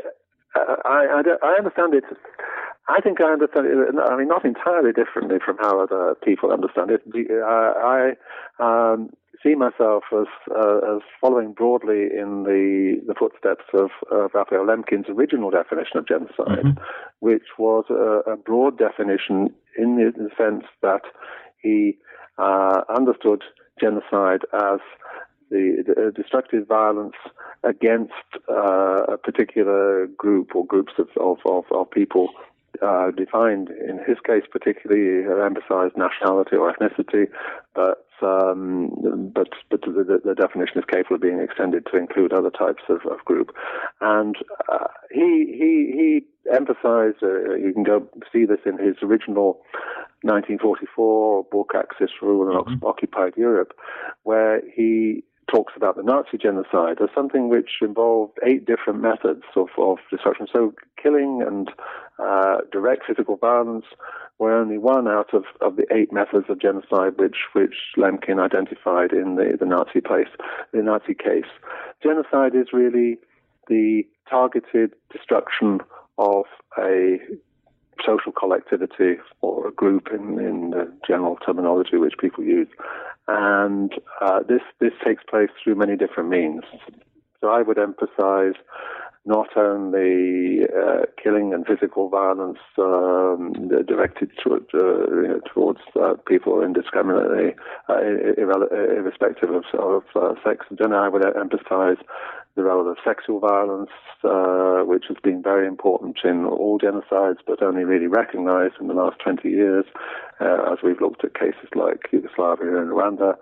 I, 0.57 1.23
I 1.43 1.55
understand 1.59 1.95
it 1.95 2.05
I 2.89 3.01
think 3.01 3.21
I 3.21 3.33
understand 3.33 3.67
it. 3.67 3.95
I 4.11 4.17
mean, 4.17 4.29
not 4.29 4.45
entirely 4.45 4.93
differently 4.93 5.39
from 5.45 5.57
how 5.59 5.81
other 5.81 6.17
people 6.25 6.51
understand 6.51 6.91
it. 6.91 7.03
I, 7.31 8.13
I 8.59 8.93
um, 8.93 9.11
see 9.43 9.55
myself 9.55 10.05
as 10.13 10.27
uh, 10.51 10.97
as 10.97 11.03
following 11.21 11.53
broadly 11.53 12.09
in 12.17 12.45
the 12.45 13.01
the 13.07 13.15
footsteps 13.15 13.65
of, 13.75 13.91
of 14.11 14.31
Raphael 14.35 14.67
Lemkin's 14.67 15.09
original 15.09 15.51
definition 15.51 15.99
of 15.99 16.07
genocide, 16.07 16.65
mm-hmm. 16.65 16.83
which 17.21 17.47
was 17.59 17.85
a, 17.91 18.33
a, 18.33 18.37
broad 18.37 18.79
definition 18.79 19.53
in 19.77 19.97
the, 19.97 20.13
in 20.17 20.25
the 20.25 20.31
sense 20.37 20.65
that 20.83 21.03
he 21.61 21.99
uh, 22.39 22.83
understood 22.95 23.43
genocide 23.81 24.43
as 24.53 24.81
the, 25.51 25.85
the 25.87 26.13
destructive 26.15 26.67
violence 26.67 27.15
against 27.63 28.13
uh, 28.49 29.05
a 29.05 29.19
particular 29.19 30.07
group 30.07 30.55
or 30.55 30.65
groups 30.67 30.93
of, 30.99 31.09
of, 31.21 31.39
of, 31.45 31.65
of 31.71 31.91
people 31.91 32.31
uh, 32.81 33.11
defined, 33.11 33.69
in 33.71 33.99
his 34.07 34.19
case 34.27 34.45
particularly, 34.51 35.25
emphasized 35.45 35.97
nationality 35.97 36.57
or 36.57 36.73
ethnicity, 36.73 37.27
but 37.75 38.07
um, 38.23 38.91
but 39.35 39.49
but 39.71 39.83
the, 39.83 40.21
the, 40.25 40.35
definition 40.35 40.79
is 40.79 40.85
capable 40.91 41.17
of 41.17 41.23
being 41.23 41.41
extended 41.41 41.87
to 41.91 41.99
include 41.99 42.33
other 42.33 42.51
types 42.51 42.83
of, 42.89 43.01
of 43.11 43.25
group. 43.25 43.51
And 44.01 44.37
uh, 44.69 44.87
he 45.11 45.47
he 45.49 45.93
he 45.93 46.53
emphasized. 46.55 47.23
Uh, 47.23 47.55
you 47.55 47.73
can 47.75 47.83
go 47.83 48.09
see 48.33 48.45
this 48.45 48.61
in 48.65 48.79
his 48.79 48.97
original 49.03 49.61
1944 50.23 51.45
book 51.51 51.73
Axis 51.77 52.11
Rule 52.23 52.49
in 52.51 52.57
mm-hmm. 52.57 52.87
Occupied 52.87 53.35
Europe, 53.37 53.73
where 54.23 54.63
he 54.75 55.25
talks 55.53 55.75
about 55.77 55.97
the 55.97 56.03
Nazi 56.03 56.39
genocide 56.39 56.99
as 57.03 57.11
something 57.15 57.49
which 57.49 57.71
involved 57.83 58.39
eight 58.47 58.65
different 58.65 59.01
methods 59.01 59.43
of, 59.55 59.69
of 59.79 59.99
destruction. 60.11 60.47
So 60.53 60.73
killing 61.01 61.43
and 61.47 61.71
uh, 62.19 62.59
direct 62.71 63.05
physical 63.07 63.37
violence 63.37 63.85
were 64.39 64.57
only 64.57 64.79
one 64.79 65.07
out 65.07 65.35
of, 65.35 65.45
of 65.61 65.77
the 65.77 65.87
eight 65.93 66.13
methods 66.13 66.47
of 66.49 66.61
genocide 66.61 67.19
which, 67.19 67.37
which 67.53 67.75
Lemkin 67.99 68.41
identified 68.41 69.13
in 69.13 69.37
the, 69.37 69.57
the 69.59 69.67
Nazi 69.67 70.01
place, 70.01 70.29
the 70.73 70.83
Nazi 70.83 71.15
case. 71.15 71.51
Genocide 72.03 72.55
is 72.55 72.69
really 72.73 73.19
the 73.69 74.03
targeted 74.29 74.93
destruction 75.13 75.81
of 76.19 76.45
a 76.79 77.19
social 78.05 78.33
collectivity 78.33 79.17
or 79.43 79.69
a 79.69 79.73
group 79.73 80.09
in, 80.13 80.39
in 80.39 80.71
the 80.71 80.93
general 81.07 81.37
terminology 81.45 81.97
which 81.97 82.15
people 82.19 82.43
use. 82.43 82.69
And 83.29 83.93
uh, 84.21 84.41
this, 84.49 84.63
this 84.81 84.93
takes 85.05 85.23
place 85.29 85.51
through 85.63 85.77
many 85.77 85.97
different 85.97 86.29
means. 86.29 86.63
So 87.41 87.49
I 87.49 87.63
would 87.63 87.79
emphasize 87.79 88.55
not 89.25 89.57
only 89.57 90.65
uh, 90.65 91.03
killing 91.23 91.55
and 91.55 91.65
physical 91.65 92.09
violence 92.09 92.59
um, 92.77 93.53
directed 93.87 94.31
toward, 94.43 94.65
uh, 94.75 95.39
towards 95.53 95.79
uh, 96.01 96.15
people 96.27 96.63
indiscriminately, 96.63 97.55
uh, 97.89 97.99
irrespective 98.37 99.51
of, 99.51 99.65
of 99.79 100.03
uh, 100.17 100.35
sex 100.45 100.67
and 100.69 100.79
gender. 100.79 100.97
I 100.97 101.09
would 101.09 101.25
emphasize 101.37 101.99
the 102.55 102.63
role 102.63 102.91
of 102.91 102.99
sexual 103.05 103.41
violence, 103.41 103.91
uh, 104.25 104.83
which 104.85 105.05
has 105.09 105.17
been 105.23 105.43
very 105.43 105.67
important 105.67 106.19
in 106.25 106.45
all 106.45 106.79
genocides, 106.79 107.39
but 107.47 107.63
only 107.63 107.85
really 107.85 108.07
recognized 108.07 108.75
in 108.81 108.89
the 108.89 108.95
last 108.95 109.19
20 109.21 109.49
years, 109.49 109.85
as 110.41 110.79
we've 110.83 111.01
looked 111.01 111.25
at 111.25 111.35
cases 111.35 111.69
like 111.75 112.09
Yugoslavia 112.13 112.77
and 112.77 112.91
Rwanda. 112.91 113.37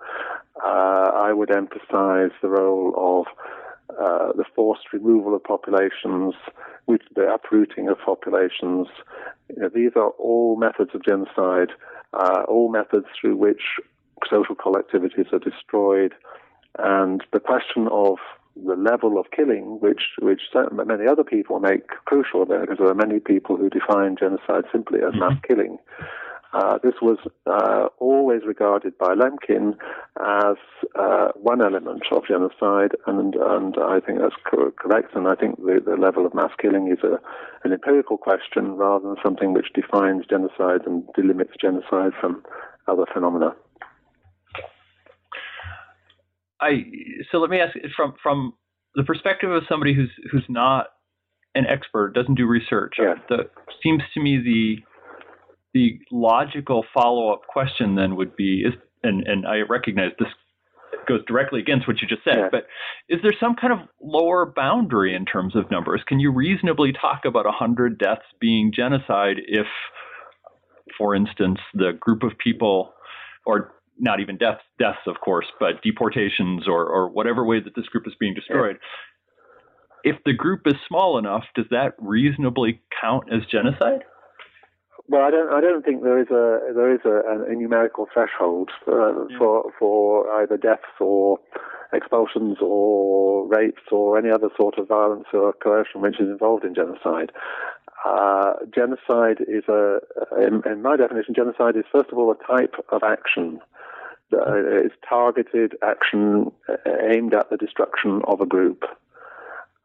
I 0.63 1.33
would 1.33 1.53
emphasize 1.53 2.31
the 2.41 2.49
role 2.49 2.93
of 2.95 3.27
uh, 3.99 4.31
the 4.33 4.45
forced 4.55 4.93
removal 4.93 5.35
of 5.35 5.43
populations, 5.43 6.33
with 6.87 7.01
the 7.15 7.27
uprooting 7.27 7.89
of 7.89 7.97
populations. 7.99 8.87
You 9.49 9.63
know, 9.63 9.69
these 9.69 9.91
are 9.95 10.09
all 10.11 10.55
methods 10.55 10.91
of 10.93 11.03
genocide, 11.03 11.71
uh, 12.13 12.43
all 12.47 12.71
methods 12.71 13.07
through 13.19 13.37
which 13.37 13.61
social 14.29 14.55
collectivities 14.55 15.31
are 15.33 15.39
destroyed. 15.39 16.13
And 16.77 17.23
the 17.33 17.39
question 17.39 17.87
of 17.91 18.17
the 18.55 18.75
level 18.75 19.19
of 19.19 19.31
killing, 19.35 19.79
which 19.79 20.01
which 20.21 20.41
many 20.71 21.07
other 21.07 21.23
people 21.23 21.59
make 21.59 21.87
crucial, 22.05 22.45
there, 22.45 22.61
because 22.61 22.77
there 22.77 22.89
are 22.89 22.95
many 22.95 23.19
people 23.19 23.55
who 23.57 23.69
define 23.69 24.17
genocide 24.17 24.65
simply 24.71 24.99
as 24.99 25.13
mm-hmm. 25.13 25.19
mass 25.19 25.37
killing. 25.47 25.77
Uh, 26.53 26.77
this 26.83 26.95
was 27.01 27.17
uh, 27.45 27.87
always 27.99 28.41
regarded 28.45 28.97
by 28.97 29.15
Lemkin 29.15 29.73
as 30.19 30.57
uh, 30.99 31.29
one 31.35 31.61
element 31.61 32.03
of 32.11 32.27
genocide, 32.27 32.91
and, 33.07 33.35
and 33.35 33.77
I 33.77 34.01
think 34.01 34.19
that's 34.19 34.35
co- 34.49 34.71
correct. 34.71 35.15
And 35.15 35.29
I 35.29 35.35
think 35.35 35.57
the, 35.57 35.81
the 35.83 35.95
level 35.95 36.25
of 36.25 36.33
mass 36.33 36.51
killing 36.61 36.91
is 36.91 36.99
a, 37.03 37.19
an 37.63 37.71
empirical 37.71 38.17
question 38.17 38.73
rather 38.73 39.07
than 39.07 39.15
something 39.23 39.53
which 39.53 39.71
defines 39.73 40.25
genocide 40.29 40.81
and 40.85 41.03
delimits 41.17 41.55
genocide 41.59 42.11
from 42.19 42.43
other 42.85 43.05
phenomena. 43.13 43.55
I 46.61 46.85
so 47.31 47.39
let 47.39 47.49
me 47.49 47.59
ask 47.59 47.75
from 47.95 48.13
from 48.21 48.53
the 48.95 49.03
perspective 49.03 49.51
of 49.51 49.63
somebody 49.67 49.93
who's 49.93 50.11
who's 50.31 50.45
not 50.49 50.87
an 51.55 51.65
expert, 51.67 52.13
doesn't 52.13 52.35
do 52.35 52.45
research. 52.45 52.95
Yeah. 52.99 53.15
The 53.29 53.49
seems 53.83 54.03
to 54.13 54.21
me 54.21 54.37
the 54.37 54.77
the 55.73 55.99
logical 56.11 56.85
follow 56.93 57.31
up 57.33 57.41
question 57.47 57.95
then 57.95 58.15
would 58.15 58.35
be 58.35 58.61
is 58.65 58.73
and 59.03 59.25
and 59.27 59.45
I 59.47 59.61
recognize 59.67 60.11
this 60.19 60.27
goes 61.07 61.21
directly 61.25 61.59
against 61.59 61.87
what 61.87 62.01
you 62.01 62.07
just 62.07 62.23
said, 62.23 62.37
Yeah. 62.37 62.49
but 62.51 62.67
is 63.09 63.19
there 63.23 63.31
some 63.39 63.55
kind 63.55 63.73
of 63.73 63.79
lower 64.01 64.45
boundary 64.45 65.15
in 65.15 65.25
terms 65.25 65.55
of 65.55 65.71
numbers? 65.71 66.01
Can 66.07 66.19
you 66.19 66.31
reasonably 66.31 66.93
talk 66.93 67.25
about 67.25 67.45
100 67.45 67.97
deaths 67.97 68.25
being 68.39 68.71
genocide 68.73 69.37
if, 69.47 69.65
for 70.97 71.15
instance, 71.15 71.59
the 71.73 71.93
group 71.99 72.23
of 72.23 72.37
people, 72.37 72.93
or 73.45 73.73
not 74.01 74.19
even 74.19 74.35
deaths, 74.37 74.63
deaths 74.79 75.05
of 75.07 75.15
course, 75.23 75.45
but 75.59 75.81
deportations 75.83 76.67
or, 76.67 76.85
or 76.85 77.09
whatever 77.09 77.45
way 77.45 77.61
that 77.61 77.75
this 77.75 77.85
group 77.85 78.05
is 78.07 78.13
being 78.19 78.33
destroyed, 78.33 78.77
if 80.03 80.17
the 80.25 80.33
group 80.33 80.61
is 80.65 80.73
small 80.87 81.17
enough, 81.17 81.43
does 81.55 81.67
that 81.69 81.93
reasonably 81.99 82.81
count 82.99 83.25
as 83.31 83.41
genocide? 83.49 84.03
Well, 85.07 85.21
I 85.23 85.29
don't. 85.31 85.53
I 85.53 85.61
don't 85.61 85.83
think 85.83 86.03
there 86.03 86.19
is 86.19 86.29
a 86.29 86.73
there 86.73 86.93
is 86.93 87.01
a, 87.05 87.51
a 87.51 87.53
numerical 87.53 88.07
threshold 88.13 88.69
uh, 88.87 89.27
Yeah. 89.27 89.37
for 89.37 89.71
for 89.77 90.31
either 90.41 90.57
deaths 90.57 90.83
or 90.99 91.37
expulsions 91.93 92.57
or 92.61 93.47
rapes 93.47 93.81
or 93.91 94.17
any 94.17 94.29
other 94.31 94.49
sort 94.55 94.77
of 94.77 94.87
violence 94.87 95.25
or 95.33 95.53
coercion 95.53 96.01
which 96.01 96.19
is 96.19 96.29
involved 96.29 96.63
in 96.63 96.73
genocide. 96.73 97.31
Uh, 98.05 98.53
genocide 98.73 99.41
is 99.47 99.65
a, 99.67 99.99
in, 100.39 100.63
in 100.65 100.81
my 100.81 100.95
definition, 100.95 101.35
genocide 101.35 101.75
is 101.75 101.83
first 101.91 102.09
of 102.11 102.17
all 102.17 102.31
a 102.31 102.47
type 102.47 102.75
of 102.89 103.03
action. 103.03 103.59
Uh, 104.33 104.85
it's 104.85 104.95
targeted 105.07 105.75
action 105.83 106.51
uh, 106.69 106.75
aimed 107.13 107.33
at 107.33 107.49
the 107.49 107.57
destruction 107.57 108.21
of 108.27 108.41
a 108.41 108.45
group. 108.45 108.83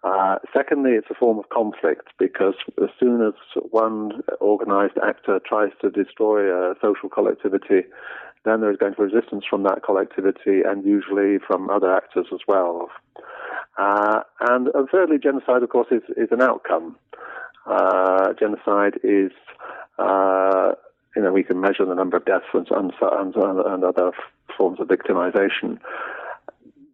Uh, 0.05 0.37
secondly, 0.55 0.93
it's 0.93 1.09
a 1.11 1.15
form 1.15 1.39
of 1.39 1.49
conflict 1.49 2.09
because 2.19 2.55
as 2.81 2.91
soon 3.01 3.27
as 3.27 3.35
one 3.71 4.23
organized 4.41 4.97
actor 5.05 5.41
tries 5.45 5.71
to 5.81 5.91
destroy 5.91 6.53
a 6.53 6.75
social 6.81 7.09
collectivity, 7.09 7.83
then 8.45 8.61
there 8.61 8.71
is 8.71 8.77
going 8.77 8.95
to 8.95 8.99
be 8.99 9.13
resistance 9.13 9.45
from 9.49 9.65
that 9.65 9.83
collectivity 9.85 10.63
and 10.65 10.85
usually 10.85 11.39
from 11.45 11.69
other 11.71 11.93
actors 11.93 12.27
as 12.33 12.41
well. 12.47 12.89
Uh, 13.79 14.21
and, 14.49 14.69
and 14.69 14.89
thirdly, 14.89 15.19
genocide, 15.21 15.63
of 15.63 15.71
course, 15.71 15.89
is, 15.91 16.03
is 16.17 16.29
an 16.31 16.41
outcome. 16.41 16.97
Uh, 17.67 18.33
genocide 18.39 19.01
is, 19.03 19.33
uh, 19.99 20.73
you 21.17 21.23
know, 21.23 21.33
we 21.33 21.43
can 21.43 21.61
measure 21.61 21.85
the 21.85 21.95
number 21.95 22.17
of 22.17 22.25
deaths 22.25 22.45
and, 22.53 22.69
and, 22.71 22.93
and, 23.01 23.35
and 23.61 23.85
other 23.85 24.13
forms 24.57 24.79
of 24.81 24.89
victimization. 24.89 25.79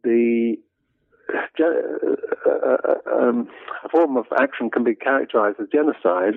The 0.05 0.57
uh, 1.61 1.65
uh, 2.51 2.95
um, 3.17 3.49
a 3.85 3.89
form 3.89 4.17
of 4.17 4.27
action 4.39 4.71
can 4.71 4.85
be 4.85 4.95
characterized 4.95 5.59
as 5.61 5.69
genocide 5.73 6.35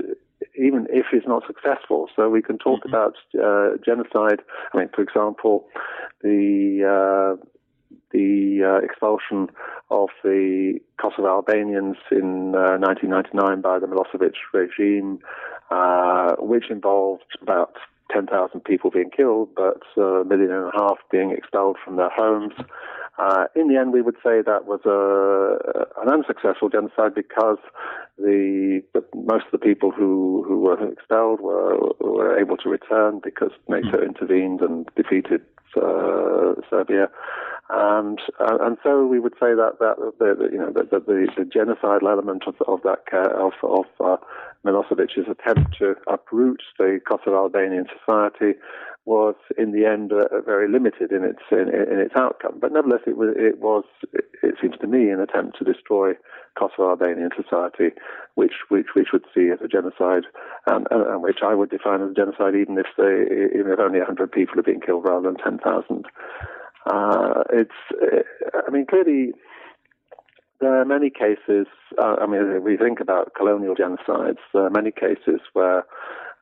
even 0.57 0.87
if 0.89 1.07
it's 1.11 1.27
not 1.27 1.43
successful. 1.47 2.07
So 2.15 2.29
we 2.29 2.41
can 2.41 2.57
talk 2.57 2.81
Mhm. 2.83 2.89
about 2.89 3.15
uh, 3.41 3.77
genocide. 3.83 4.41
I 4.73 4.77
mean, 4.77 4.89
for 4.89 5.01
example, 5.01 5.67
the 6.21 6.83
uh, 6.83 7.45
the 8.11 8.61
uh, 8.63 8.85
expulsion 8.85 9.49
of 9.89 10.09
the 10.23 10.79
Kosovo 10.99 11.27
Albanians 11.27 11.97
in 12.11 12.55
uh, 12.55 12.77
1999 12.79 13.61
by 13.61 13.79
the 13.79 13.87
Milosevic 13.87 14.33
regime, 14.53 15.19
uh, 15.69 16.35
which 16.39 16.69
involved 16.69 17.37
about 17.41 17.75
10,000 18.11 18.63
people 18.63 18.91
being 18.91 19.09
killed, 19.09 19.49
but 19.55 19.81
uh, 19.97 20.21
a 20.21 20.25
million 20.25 20.51
and 20.51 20.67
a 20.67 20.77
half 20.77 20.97
being 21.11 21.31
expelled 21.31 21.77
from 21.83 21.95
their 21.97 22.09
homes. 22.09 22.53
Uh, 23.17 23.45
in 23.55 23.69
the 23.69 23.77
end, 23.77 23.93
we 23.93 24.01
would 24.01 24.15
say 24.15 24.41
that 24.45 24.65
was 24.65 24.81
a, 24.85 26.01
an 26.01 26.09
unsuccessful 26.09 26.69
genocide 26.69 27.15
because 27.15 27.57
the, 28.17 28.83
the 28.93 29.03
most 29.15 29.45
of 29.45 29.51
the 29.53 29.57
people 29.57 29.89
who, 29.89 30.43
who 30.47 30.59
were 30.59 30.91
expelled 30.91 31.39
were, 31.39 31.77
were 32.01 32.37
able 32.37 32.57
to 32.57 32.69
return 32.69 33.21
because 33.23 33.51
NATO 33.69 34.01
intervened 34.01 34.61
and 34.61 34.87
defeated 34.95 35.41
uh, 35.77 36.53
Serbia, 36.69 37.09
and 37.69 38.19
uh, 38.39 38.57
and 38.61 38.77
so 38.83 39.05
we 39.05 39.19
would 39.19 39.33
say 39.33 39.55
that 39.55 39.77
that 39.79 39.95
the, 40.19 40.35
the 40.35 40.49
you 40.51 40.57
know 40.57 40.71
that 40.71 40.91
the, 40.91 40.99
the, 40.99 41.27
the 41.35 41.43
genocidal 41.43 42.09
element 42.09 42.43
of 42.47 42.55
of 42.67 42.81
that 42.83 43.01
of 43.13 43.53
of 43.63 43.85
uh, 43.99 44.17
Milosevic's 44.65 45.29
attempt 45.29 45.77
to 45.79 45.95
uproot 46.07 46.61
the 46.77 46.99
Kosovo 47.07 47.37
Albanian 47.37 47.87
society 47.99 48.59
was 49.05 49.35
in 49.57 49.71
the 49.71 49.85
end 49.85 50.11
uh, 50.11 50.41
very 50.45 50.67
limited 50.67 51.11
in 51.11 51.23
its 51.23 51.41
in, 51.51 51.69
in 51.69 51.99
its 51.99 52.15
outcome. 52.15 52.57
But 52.59 52.71
nevertheless, 52.71 53.01
it 53.07 53.17
was 53.17 53.33
it 53.35 53.59
was 53.59 53.83
it 54.13 54.55
seems 54.61 54.77
to 54.81 54.87
me 54.87 55.09
an 55.09 55.19
attempt 55.19 55.57
to 55.59 55.63
destroy 55.63 56.13
Kosovo 56.57 56.89
Albanian 56.89 57.29
society, 57.35 57.95
which 58.35 58.53
which 58.69 58.87
which 58.93 59.09
would 59.13 59.25
see 59.33 59.49
as 59.49 59.59
a 59.63 59.67
genocide, 59.67 60.25
and, 60.67 60.87
and, 60.89 61.01
and 61.01 61.21
which 61.21 61.39
I 61.43 61.53
would 61.53 61.69
define 61.69 62.01
as 62.01 62.11
a 62.11 62.13
genocide, 62.13 62.55
even 62.55 62.77
if 62.77 62.87
they 62.97 63.25
even 63.57 63.71
if 63.71 63.79
only 63.79 63.99
100 63.99 64.31
people 64.31 64.59
are 64.59 64.63
being 64.63 64.81
killed 64.81 65.05
rather 65.05 65.31
than 65.31 65.37
10,000. 65.37 66.05
Uh, 66.85 67.43
it's 67.51 67.71
uh, 67.93 68.61
I 68.67 68.71
mean 68.71 68.85
clearly. 68.85 69.33
There 70.61 70.79
are 70.79 70.85
many 70.85 71.09
cases. 71.09 71.67
Uh, 72.01 72.15
I 72.21 72.25
mean, 72.27 72.63
we 72.63 72.77
think 72.77 73.01
about 73.01 73.33
colonial 73.35 73.75
genocides. 73.75 74.37
There 74.53 74.65
are 74.65 74.69
many 74.69 74.89
cases 74.89 75.41
where 75.51 75.83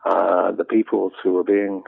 uh, 0.06 0.51
the 0.51 0.63
peoples 0.63 1.13
who 1.23 1.34
were 1.34 1.43
being 1.43 1.82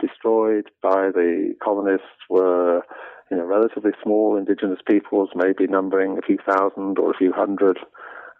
destroyed 0.00 0.70
by 0.82 1.10
the 1.12 1.54
colonists 1.62 2.06
were, 2.30 2.82
you 3.30 3.36
know, 3.36 3.44
relatively 3.44 3.92
small 4.02 4.36
indigenous 4.36 4.80
peoples, 4.86 5.30
maybe 5.34 5.66
numbering 5.66 6.16
a 6.18 6.22
few 6.22 6.38
thousand 6.48 6.98
or 6.98 7.10
a 7.10 7.16
few 7.16 7.32
hundred. 7.32 7.78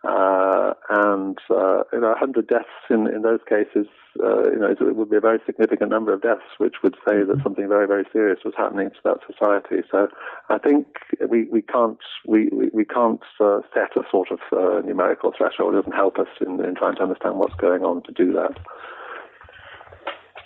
Uh, 0.04 0.74
and, 0.88 1.38
uh, 1.50 1.82
you 1.92 2.00
know, 2.00 2.10
100 2.10 2.46
deaths 2.46 2.64
in, 2.90 3.08
in 3.08 3.22
those 3.22 3.40
cases, 3.48 3.86
uh, 4.22 4.48
you 4.50 4.58
know, 4.58 4.70
it 4.70 4.96
would 4.96 5.10
be 5.10 5.16
a 5.16 5.20
very 5.20 5.40
significant 5.44 5.90
number 5.90 6.12
of 6.12 6.22
deaths, 6.22 6.46
which 6.58 6.76
would 6.82 6.94
say 7.08 7.24
that 7.24 7.40
something 7.42 7.68
very, 7.68 7.86
very 7.86 8.04
serious 8.12 8.38
was 8.44 8.54
happening 8.56 8.90
to 8.90 8.96
that 9.04 9.18
society. 9.26 9.82
So 9.90 10.08
I 10.48 10.58
think 10.58 10.86
we, 11.28 11.44
we 11.44 11.62
can't, 11.62 11.98
we, 12.26 12.48
we, 12.52 12.68
we 12.72 12.84
can't 12.84 13.22
uh, 13.40 13.60
set 13.74 13.96
a 13.96 14.02
sort 14.10 14.28
of 14.30 14.38
uh, 14.52 14.86
numerical 14.86 15.32
threshold. 15.36 15.74
It 15.74 15.78
doesn't 15.78 15.92
help 15.92 16.18
us 16.18 16.28
in, 16.40 16.64
in 16.64 16.76
trying 16.76 16.96
to 16.96 17.02
understand 17.02 17.38
what's 17.38 17.56
going 17.56 17.82
on 17.82 18.02
to 18.04 18.12
do 18.12 18.32
that. 18.34 18.58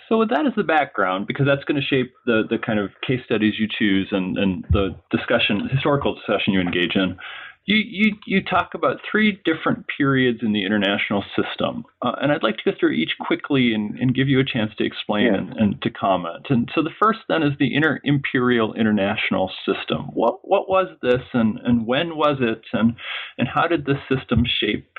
So 0.09 0.17
with 0.17 0.29
that 0.29 0.45
as 0.45 0.51
the 0.57 0.63
background, 0.63 1.25
because 1.25 1.45
that's 1.45 1.63
going 1.63 1.79
to 1.79 1.87
shape 1.87 2.13
the, 2.25 2.43
the 2.49 2.57
kind 2.57 2.79
of 2.79 2.89
case 3.07 3.21
studies 3.23 3.53
you 3.57 3.67
choose 3.69 4.09
and, 4.11 4.37
and 4.37 4.65
the 4.71 4.93
discussion, 5.09 5.69
historical 5.71 6.15
discussion 6.15 6.51
you 6.51 6.59
engage 6.59 6.95
in, 6.95 7.15
you, 7.65 7.77
you, 7.77 8.15
you 8.25 8.43
talk 8.43 8.73
about 8.73 8.97
three 9.09 9.39
different 9.45 9.85
periods 9.95 10.39
in 10.41 10.51
the 10.51 10.65
international 10.65 11.23
system. 11.35 11.85
Uh, 12.01 12.13
and 12.21 12.31
I'd 12.31 12.43
like 12.43 12.57
to 12.57 12.71
go 12.71 12.77
through 12.79 12.91
each 12.91 13.11
quickly 13.19 13.73
and, 13.73 13.97
and 13.99 14.15
give 14.15 14.27
you 14.27 14.39
a 14.39 14.43
chance 14.43 14.71
to 14.77 14.83
explain 14.85 15.25
Yeah. 15.25 15.35
and, 15.35 15.53
and 15.53 15.81
to 15.83 15.89
comment. 15.91 16.47
And 16.49 16.69
so 16.73 16.81
the 16.81 16.89
first 17.01 17.19
then 17.29 17.43
is 17.43 17.53
the 17.59 17.73
inter-imperial 17.75 18.73
international 18.73 19.51
system. 19.65 20.09
What, 20.13 20.39
what 20.47 20.67
was 20.67 20.87
this 21.01 21.21
and, 21.33 21.59
and 21.63 21.85
when 21.85 22.17
was 22.17 22.37
it 22.39 22.63
and, 22.73 22.95
and 23.37 23.47
how 23.47 23.67
did 23.67 23.85
this 23.85 23.99
system 24.09 24.43
shape 24.45 24.89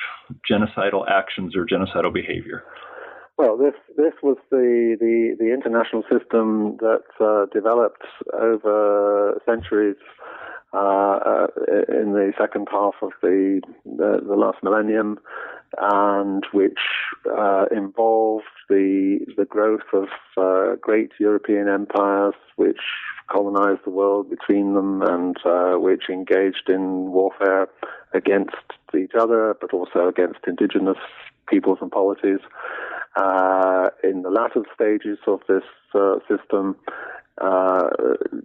genocidal 0.49 1.09
actions 1.11 1.57
or 1.57 1.67
genocidal 1.67 2.13
behavior? 2.13 2.63
Well, 3.39 3.57
this 3.57 3.73
this 3.97 4.13
was 4.23 4.37
the 4.51 4.97
the, 5.01 5.35
the 5.39 5.53
international 5.53 6.03
system 6.03 6.77
that 6.81 7.03
uh, 7.19 7.47
developed 7.53 8.03
over 8.35 9.41
centuries 9.47 9.97
uh, 10.75 10.79
uh, 10.79 11.47
in 11.89 12.13
the 12.13 12.33
second 12.39 12.67
half 12.71 12.95
of 13.03 13.11
the 13.21 13.61
the, 13.85 14.21
the 14.27 14.35
last 14.35 14.63
millennium, 14.63 15.19
and 15.79 16.47
which 16.53 16.79
uh, 17.31 17.67
involved 17.71 18.47
the 18.71 19.19
the 19.37 19.45
growth 19.45 19.83
of 19.93 20.09
uh, 20.39 20.77
great 20.81 21.11
European 21.19 21.69
empires, 21.69 22.35
which 22.57 22.81
colonized 23.31 23.85
the 23.85 23.91
world 23.91 24.31
between 24.31 24.73
them, 24.73 25.03
and 25.03 25.37
uh, 25.45 25.75
which 25.75 26.05
engaged 26.09 26.69
in 26.69 27.13
warfare 27.13 27.69
against 28.15 28.57
each 28.97 29.13
other, 29.19 29.55
but 29.61 29.75
also 29.75 30.09
against 30.09 30.41
indigenous 30.47 30.99
peoples 31.49 31.79
and 31.83 31.91
polities. 31.91 32.41
Uh, 33.17 33.91
in 34.03 34.23
the 34.23 34.31
latter 34.31 34.63
stages 34.75 35.19
of 35.27 35.41
this 35.47 35.65
system, 36.27 36.77
uh, 37.41 37.89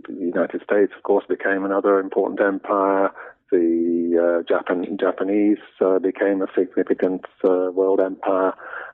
the 0.08 0.14
United 0.14 0.62
States, 0.64 0.94
of 0.96 1.04
course, 1.04 1.26
became 1.28 1.66
another 1.66 2.00
important 2.00 2.40
empire. 2.42 3.12
The 3.52 4.42
uh, 4.42 4.44
Japan, 4.48 4.98
Japanese 5.00 5.58
uh, 5.82 6.00
became 6.00 6.42
a 6.42 6.48
significant 6.58 7.26
uh, 7.44 7.72
world 7.72 8.00
empire, 8.00 8.54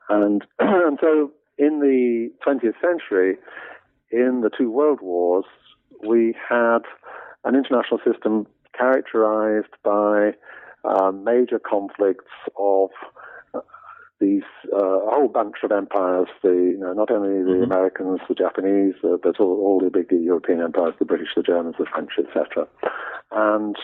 and 0.10 0.44
and 0.60 0.98
so 1.02 1.32
in 1.58 1.80
the 1.80 2.32
20th 2.46 2.80
century, 2.82 3.38
in 4.12 4.42
the 4.42 4.50
two 4.56 4.70
world 4.70 5.00
wars, 5.02 5.46
we 6.08 6.36
had 6.50 6.80
an 7.44 7.56
international 7.56 8.00
system 8.06 8.48
characterized 8.78 9.74
by 9.84 10.32
uh, 10.84 11.12
major 11.12 11.60
conflicts 11.60 12.26
of 12.58 12.90
these 14.24 14.50
uh, 14.74 15.04
whole 15.12 15.28
bunch 15.28 15.58
of 15.64 15.72
empires. 15.72 16.28
The 16.42 16.54
you 16.54 16.80
know 16.80 16.94
not 16.94 17.12
only 17.12 17.44
the 17.44 17.60
mm-hmm. 17.60 17.72
Americans, 17.72 18.22
the 18.28 18.36
Japanese, 18.36 18.96
uh, 19.04 19.18
but 19.22 19.40
all, 19.40 19.60
all, 19.66 19.80
the 19.80 19.90
big 19.90 20.12
European 20.12 20.62
empires, 20.62 20.96
the 21.00 21.06
British, 21.06 21.30
the 21.36 21.44
Germans, 21.44 21.76
the 21.78 21.86
French, 21.86 22.12
etc. 22.18 22.68
And 23.32 23.76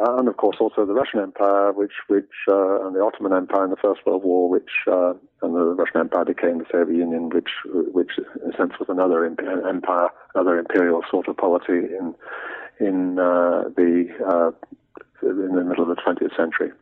uh, 0.00 0.16
and 0.16 0.26
of 0.26 0.36
course 0.36 0.56
also 0.58 0.84
the 0.84 0.92
Russian 0.92 1.20
Empire, 1.20 1.72
which 1.72 1.94
which 2.08 2.34
uh, 2.50 2.84
and 2.84 2.96
the 2.96 3.00
Ottoman 3.00 3.32
Empire 3.32 3.64
in 3.64 3.70
the 3.70 3.76
First 3.76 4.00
World 4.04 4.24
War, 4.24 4.48
which 4.48 4.72
uh, 4.88 5.14
and 5.42 5.54
the 5.54 5.74
Russian 5.78 6.00
Empire 6.00 6.24
became 6.24 6.58
the 6.58 6.66
Soviet 6.70 6.96
Union, 6.96 7.28
which 7.28 7.50
which 7.64 8.18
in 8.18 8.52
a 8.52 8.56
sense 8.56 8.72
was 8.80 8.88
another 8.88 9.24
empire, 9.24 10.08
another 10.34 10.58
imperial 10.58 11.02
sort 11.08 11.28
of 11.28 11.36
polity 11.36 11.86
in 11.98 12.14
in 12.80 13.18
uh, 13.20 13.70
the 13.76 14.08
uh, 14.26 14.50
in 15.22 15.54
the 15.54 15.64
middle 15.64 15.88
of 15.88 15.96
the 15.96 16.02
20th 16.02 16.36
century, 16.36 16.72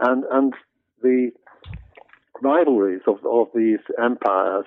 and 0.00 0.24
and 0.32 0.54
the 1.02 1.30
rivalries 2.42 3.02
of 3.06 3.24
of 3.24 3.48
these 3.54 3.80
empires 4.02 4.66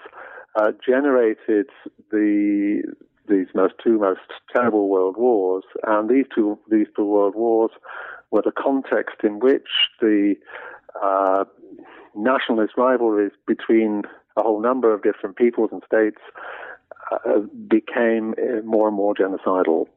uh, 0.56 0.72
generated 0.86 1.68
the 2.12 2.82
these 3.28 3.48
most 3.54 3.74
two 3.84 4.00
most 4.00 4.22
terrible 4.56 4.90
world 4.90 5.16
wars, 5.18 5.64
and 5.84 6.10
these 6.10 6.26
two 6.34 6.58
these 6.70 6.88
two 6.96 7.06
world 7.06 7.36
wars 7.36 7.72
were 8.32 8.42
the 8.42 8.52
context 8.52 9.18
in 9.24 9.40
which 9.40 9.68
the 10.02 10.36
uh, 11.04 11.44
nationalist 12.16 12.74
rivalries 12.78 13.32
between 13.48 14.04
a 14.38 14.44
whole 14.44 14.62
number 14.62 14.94
of 14.94 15.04
different 15.04 15.36
peoples 15.36 15.70
and 15.72 15.82
states 15.86 16.22
uh, 17.12 17.40
became 17.68 18.34
uh, 18.38 18.62
more 18.64 18.88
and 18.88 18.98
more 18.98 19.14
genocidal. 19.14 19.88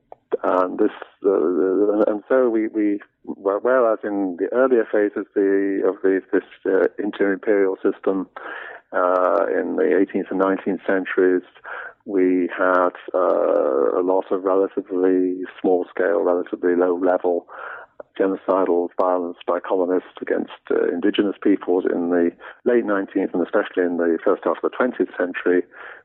And 0.42 0.78
this, 0.78 0.90
uh, 1.24 2.10
and 2.10 2.22
so 2.28 2.48
we, 2.48 2.68
we, 2.68 3.00
whereas 3.24 3.98
in 4.04 4.36
the 4.38 4.48
earlier 4.52 4.86
phases 4.90 5.26
the, 5.34 5.82
of 5.86 5.96
the, 6.02 6.20
this 6.32 6.42
uh, 6.66 6.88
inter-imperial 7.02 7.76
system 7.76 8.28
uh, 8.92 9.46
in 9.48 9.76
the 9.76 10.06
18th 10.06 10.30
and 10.30 10.40
19th 10.40 10.86
centuries, 10.86 11.42
we 12.04 12.48
had 12.56 12.90
uh, 13.14 13.98
a 13.98 14.02
lot 14.02 14.24
of 14.30 14.44
relatively 14.44 15.42
small 15.60 15.86
scale, 15.90 16.22
relatively 16.22 16.74
low 16.74 16.96
level 16.96 17.46
genocidal 18.18 18.88
violence 18.98 19.38
by 19.46 19.60
colonists 19.60 20.18
against 20.20 20.50
uh, 20.70 20.88
indigenous 20.88 21.36
peoples 21.42 21.84
in 21.84 22.10
the 22.10 22.30
late 22.64 22.84
19th 22.84 23.32
and 23.32 23.42
especially 23.42 23.84
in 23.84 23.96
the 23.96 24.18
first 24.24 24.42
half 24.44 24.56
of 24.62 24.70
the 24.70 24.76
20th 24.76 25.16
century. 25.16 25.62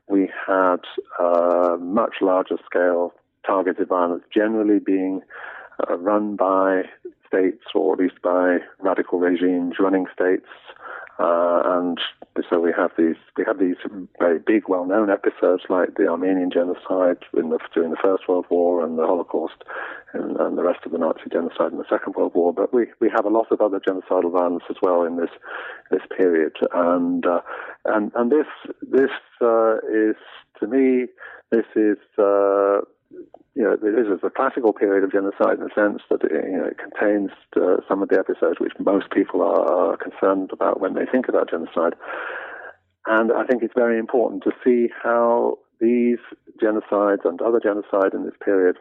We 0.08 0.30
had 0.46 0.80
uh, 1.18 1.76
much 1.80 2.16
larger 2.20 2.56
scale 2.64 3.12
targeted 3.46 3.88
violence 3.88 4.22
generally 4.32 4.78
being 4.78 5.20
uh, 5.88 5.96
run 5.98 6.36
by 6.36 6.82
states 7.26 7.64
or 7.74 7.94
at 7.94 7.98
least 7.98 8.20
by 8.22 8.58
radical 8.80 9.18
regimes 9.18 9.74
running 9.78 10.06
states 10.12 10.46
uh, 11.18 11.62
and 11.64 12.00
so 12.50 12.58
we 12.58 12.72
have 12.76 12.90
these 12.98 13.14
we 13.36 13.44
have 13.46 13.60
these 13.60 13.76
very 14.18 14.40
big, 14.40 14.64
well-known 14.68 15.10
episodes 15.10 15.62
like 15.68 15.94
the 15.94 16.08
Armenian 16.08 16.50
genocide 16.50 17.18
the, 17.32 17.58
during 17.72 17.90
the 17.90 17.96
First 18.02 18.24
World 18.28 18.46
War 18.50 18.84
and 18.84 18.98
the 18.98 19.06
Holocaust 19.06 19.62
and, 20.12 20.36
and, 20.38 20.58
the 20.58 20.64
rest 20.64 20.80
of 20.84 20.90
the 20.90 20.98
Nazi 20.98 21.30
genocide 21.30 21.70
in 21.70 21.78
the 21.78 21.84
Second 21.88 22.16
World 22.16 22.32
War. 22.34 22.52
But 22.52 22.74
we, 22.74 22.86
we 22.98 23.08
have 23.14 23.24
a 23.24 23.28
lot 23.28 23.46
of 23.52 23.60
other 23.60 23.78
genocidal 23.78 24.32
violence 24.32 24.64
as 24.68 24.76
well 24.82 25.04
in 25.04 25.16
this 25.16 25.30
this 25.92 26.02
period, 26.16 26.56
and 26.72 27.24
uh, 27.24 27.42
and 27.84 28.10
and 28.16 28.32
this 28.32 28.46
this 28.82 29.10
uh, 29.40 29.76
is 29.86 30.16
to 30.58 30.66
me 30.66 31.06
this 31.52 31.66
is 31.76 31.98
uh, 32.18 32.80
you 33.54 33.62
know, 33.62 33.76
this 33.76 34.06
is 34.06 34.20
a 34.24 34.30
classical 34.30 34.72
period 34.72 35.04
of 35.04 35.12
genocide 35.12 35.58
in 35.58 35.64
the 35.64 35.70
sense 35.74 36.02
that 36.10 36.24
it, 36.24 36.32
you 36.32 36.58
know, 36.58 36.66
it 36.66 36.78
contains 36.78 37.30
uh, 37.56 37.76
some 37.88 38.02
of 38.02 38.08
the 38.08 38.18
episodes 38.18 38.58
which 38.58 38.72
most 38.78 39.10
people 39.10 39.42
are, 39.42 39.96
concerned 39.96 40.50
about 40.52 40.80
when 40.80 40.94
they 40.94 41.06
think 41.06 41.28
about 41.28 41.50
genocide. 41.50 41.94
And 43.06 43.32
I 43.32 43.44
think 43.44 43.62
it's 43.62 43.74
very 43.74 43.98
important 43.98 44.42
to 44.42 44.52
see 44.64 44.88
how 45.02 45.58
these 45.80 46.18
genocides 46.60 47.24
and 47.24 47.40
other 47.40 47.60
genocide 47.60 48.12
in 48.12 48.24
this 48.24 48.34
period 48.44 48.76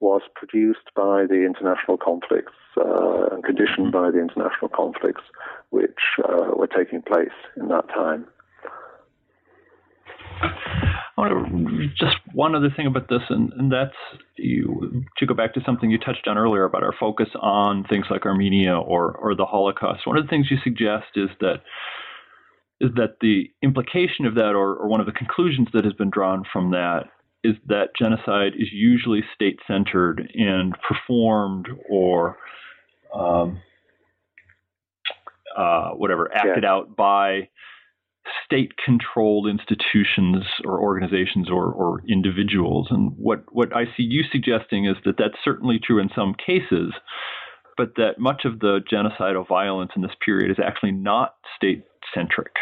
was 0.00 0.22
produced 0.34 0.90
by 0.96 1.26
the 1.26 1.44
international 1.44 1.96
conflicts 1.96 2.52
uh, 2.76 3.26
and 3.32 3.44
conditioned 3.44 3.92
by 3.92 4.10
the 4.10 4.18
international 4.18 4.68
conflicts 4.68 5.22
which 5.70 6.20
uh, 6.24 6.50
were 6.56 6.66
taking 6.66 7.02
place 7.02 7.36
in 7.56 7.68
that 7.68 7.88
time. 7.88 8.26
I 11.16 11.20
want 11.20 11.48
to 11.48 11.88
just 11.96 12.16
one 12.32 12.54
other 12.54 12.70
thing 12.76 12.86
about 12.86 13.08
this, 13.08 13.22
and, 13.28 13.52
and 13.52 13.72
that's 13.72 13.94
you, 14.36 15.04
to 15.18 15.26
go 15.26 15.34
back 15.34 15.54
to 15.54 15.60
something 15.64 15.90
you 15.90 15.98
touched 15.98 16.26
on 16.26 16.36
earlier 16.36 16.64
about 16.64 16.82
our 16.82 16.94
focus 16.98 17.28
on 17.40 17.84
things 17.84 18.06
like 18.10 18.26
Armenia 18.26 18.76
or 18.76 19.12
or 19.12 19.34
the 19.34 19.44
Holocaust. 19.44 20.06
One 20.06 20.16
of 20.16 20.24
the 20.24 20.28
things 20.28 20.48
you 20.50 20.58
suggest 20.64 21.06
is 21.14 21.28
that 21.40 21.62
is 22.80 22.90
that 22.96 23.16
the 23.20 23.50
implication 23.62 24.26
of 24.26 24.34
that, 24.34 24.50
or, 24.50 24.74
or 24.74 24.88
one 24.88 25.00
of 25.00 25.06
the 25.06 25.12
conclusions 25.12 25.68
that 25.72 25.84
has 25.84 25.92
been 25.92 26.10
drawn 26.10 26.42
from 26.52 26.72
that, 26.72 27.04
is 27.44 27.54
that 27.66 27.90
genocide 27.96 28.54
is 28.58 28.68
usually 28.72 29.22
state 29.34 29.60
centered 29.66 30.28
and 30.34 30.74
performed 30.88 31.68
or 31.88 32.36
um, 33.14 33.60
uh, 35.56 35.90
whatever 35.90 36.34
acted 36.34 36.64
yeah. 36.64 36.72
out 36.72 36.96
by 36.96 37.48
state 38.44 38.72
controlled 38.84 39.48
institutions 39.48 40.44
or 40.64 40.80
organizations 40.80 41.50
or, 41.50 41.72
or 41.72 42.02
individuals. 42.08 42.88
And 42.90 43.12
what, 43.16 43.44
what 43.52 43.74
I 43.74 43.84
see 43.96 44.02
you 44.02 44.22
suggesting 44.30 44.86
is 44.86 44.96
that 45.04 45.16
that's 45.18 45.36
certainly 45.44 45.78
true 45.82 46.00
in 46.00 46.10
some 46.14 46.34
cases, 46.34 46.92
but 47.76 47.94
that 47.96 48.18
much 48.18 48.42
of 48.44 48.60
the 48.60 48.80
genocidal 48.90 49.46
violence 49.46 49.92
in 49.96 50.02
this 50.02 50.14
period 50.24 50.50
is 50.50 50.58
actually 50.64 50.92
not 50.92 51.34
state 51.56 51.84
centric. 52.14 52.52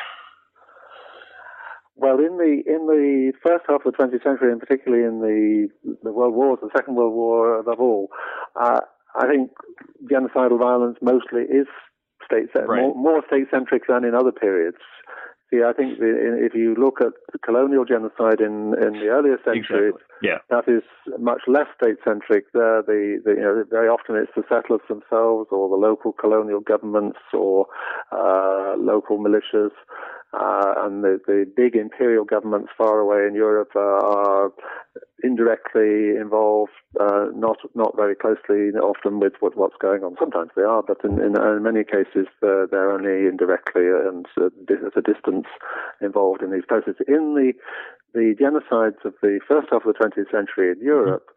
Well, 1.94 2.18
in 2.18 2.38
the 2.38 2.62
in 2.66 2.86
the 2.86 3.32
first 3.46 3.64
half 3.68 3.84
of 3.84 3.92
the 3.92 3.98
20th 3.98 4.24
century, 4.24 4.50
and 4.50 4.58
particularly 4.58 5.04
in 5.04 5.20
the 5.20 5.68
the 6.02 6.10
World 6.10 6.34
Wars, 6.34 6.58
the 6.62 6.70
Second 6.74 6.96
World 6.96 7.12
War 7.12 7.58
above 7.58 7.78
all, 7.80 8.08
uh, 8.60 8.80
I 9.14 9.26
think 9.28 9.50
genocidal 10.10 10.58
violence 10.58 10.96
mostly 11.02 11.42
is 11.42 11.66
state 12.24 12.48
right. 12.54 12.80
more, 12.80 12.94
more 12.94 13.22
state 13.26 13.46
centric 13.50 13.82
than 13.88 14.04
in 14.04 14.14
other 14.14 14.32
periods. 14.32 14.78
See, 15.52 15.60
I 15.62 15.74
think 15.74 15.98
the, 15.98 16.40
if 16.40 16.54
you 16.54 16.74
look 16.74 17.02
at 17.02 17.12
the 17.30 17.38
colonial 17.38 17.84
genocide 17.84 18.40
in, 18.40 18.72
in 18.80 18.94
the 18.94 19.08
earlier 19.12 19.36
centuries, 19.44 19.92
exactly. 19.92 20.00
yeah. 20.22 20.38
that 20.48 20.64
is 20.66 20.82
much 21.18 21.42
less 21.46 21.66
state-centric. 21.76 22.50
There, 22.54 22.80
the, 22.80 23.20
the, 23.22 23.32
you 23.32 23.42
know, 23.42 23.64
very 23.68 23.88
often 23.88 24.16
it's 24.16 24.32
the 24.34 24.44
settlers 24.48 24.80
themselves 24.88 25.48
or 25.50 25.68
the 25.68 25.76
local 25.76 26.12
colonial 26.12 26.60
governments 26.60 27.18
or 27.34 27.66
uh, 28.12 28.76
local 28.78 29.18
militias 29.18 29.76
uh, 30.32 30.74
and 30.78 31.04
the, 31.04 31.20
the 31.26 31.44
big 31.56 31.76
imperial 31.76 32.24
governments 32.24 32.70
far 32.76 33.00
away 33.00 33.26
in 33.26 33.34
Europe 33.34 33.72
uh, 33.76 33.80
are 33.80 34.52
indirectly 35.22 36.16
involved, 36.18 36.72
uh, 36.98 37.26
not 37.34 37.58
not 37.74 37.94
very 37.96 38.14
closely, 38.14 38.70
often 38.80 39.20
with 39.20 39.34
what, 39.40 39.56
what's 39.56 39.76
going 39.80 40.02
on. 40.02 40.16
Sometimes 40.18 40.50
they 40.56 40.62
are, 40.62 40.82
but 40.82 40.98
in, 41.04 41.20
in, 41.20 41.36
in 41.38 41.62
many 41.62 41.84
cases 41.84 42.26
uh, 42.42 42.66
they're 42.70 42.90
only 42.90 43.28
indirectly 43.28 43.84
and 43.86 44.26
uh, 44.40 44.46
at 44.46 44.96
a 44.96 45.02
distance 45.02 45.46
involved 46.00 46.42
in 46.42 46.50
these 46.50 46.66
processes. 46.66 46.96
In 47.06 47.34
the 47.34 47.52
the 48.14 48.34
genocides 48.38 49.04
of 49.06 49.14
the 49.22 49.40
first 49.48 49.68
half 49.70 49.86
of 49.86 49.94
the 49.94 49.98
20th 49.98 50.30
century 50.30 50.70
in 50.70 50.84
Europe, 50.84 51.30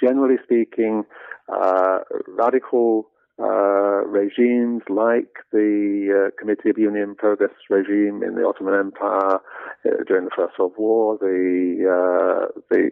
generally 0.00 0.36
speaking, 0.42 1.04
uh, 1.52 1.98
radical 2.26 3.06
uh, 3.38 4.04
regimes 4.06 4.82
like 4.88 5.38
the 5.52 6.28
uh, 6.28 6.30
Committee 6.38 6.70
of 6.70 6.78
Union 6.78 7.14
Progress 7.14 7.50
regime 7.70 8.22
in 8.22 8.34
the 8.34 8.46
Ottoman 8.46 8.74
Empire 8.74 9.36
uh, 9.36 10.04
during 10.06 10.24
the 10.24 10.30
First 10.36 10.58
World 10.58 10.74
War, 10.76 11.18
the 11.18 11.86
uh, 11.88 12.60
the 12.70 12.90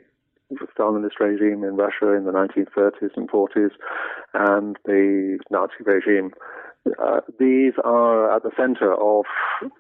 Stalinist 0.76 1.20
regime 1.20 1.62
in 1.62 1.76
Russia 1.76 2.12
in 2.14 2.24
the 2.24 2.32
1930s 2.32 3.16
and 3.16 3.30
40s, 3.30 3.70
and 4.34 4.76
the 4.84 5.38
Nazi 5.50 5.84
regime 5.84 6.32
uh, 6.86 7.20
these 7.38 7.74
are 7.84 8.34
at 8.34 8.42
the 8.42 8.50
center 8.56 8.94
of 8.94 9.24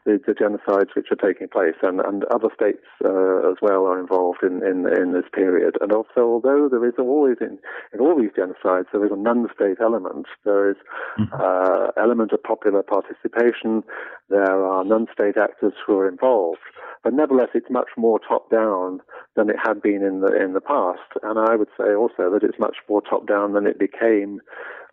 the, 0.04 0.20
the, 0.26 0.34
genocides 0.34 0.94
which 0.94 1.06
are 1.10 1.16
taking 1.16 1.48
place, 1.48 1.76
and, 1.82 1.98
and 2.00 2.24
other 2.24 2.48
states 2.54 2.84
uh, 3.02 3.50
as 3.50 3.56
well 3.62 3.86
are 3.86 3.98
involved 3.98 4.42
in, 4.42 4.62
in, 4.62 4.84
in, 4.86 5.12
this 5.12 5.24
period. 5.32 5.76
And 5.80 5.92
also, 5.92 6.20
although 6.20 6.68
there 6.70 6.86
is 6.86 6.94
always 6.98 7.36
in, 7.40 7.58
in 7.94 8.00
all 8.00 8.20
these 8.20 8.36
genocides, 8.36 8.86
there 8.92 9.04
is 9.04 9.12
a 9.12 9.16
non-state 9.16 9.78
element. 9.80 10.26
There 10.44 10.70
is 10.70 10.76
mm-hmm. 11.18 11.34
uh, 11.34 11.88
element 11.96 12.32
of 12.32 12.42
popular 12.42 12.82
participation. 12.82 13.82
There 14.28 14.62
are 14.62 14.84
non-state 14.84 15.38
actors 15.38 15.72
who 15.86 15.98
are 15.98 16.08
involved, 16.08 16.60
but 17.02 17.14
nevertheless, 17.14 17.48
it's 17.54 17.70
much 17.70 17.88
more 17.96 18.20
top-down 18.20 19.00
than 19.36 19.48
it 19.48 19.56
had 19.62 19.80
been 19.80 20.02
in 20.02 20.20
the 20.20 20.36
in 20.36 20.52
the 20.52 20.60
past. 20.60 21.00
And 21.22 21.38
I 21.38 21.56
would 21.56 21.70
say 21.78 21.94
also 21.94 22.30
that 22.30 22.42
it's 22.42 22.58
much 22.58 22.76
more 22.90 23.00
top-down 23.00 23.54
than 23.54 23.66
it 23.66 23.78
became 23.78 24.40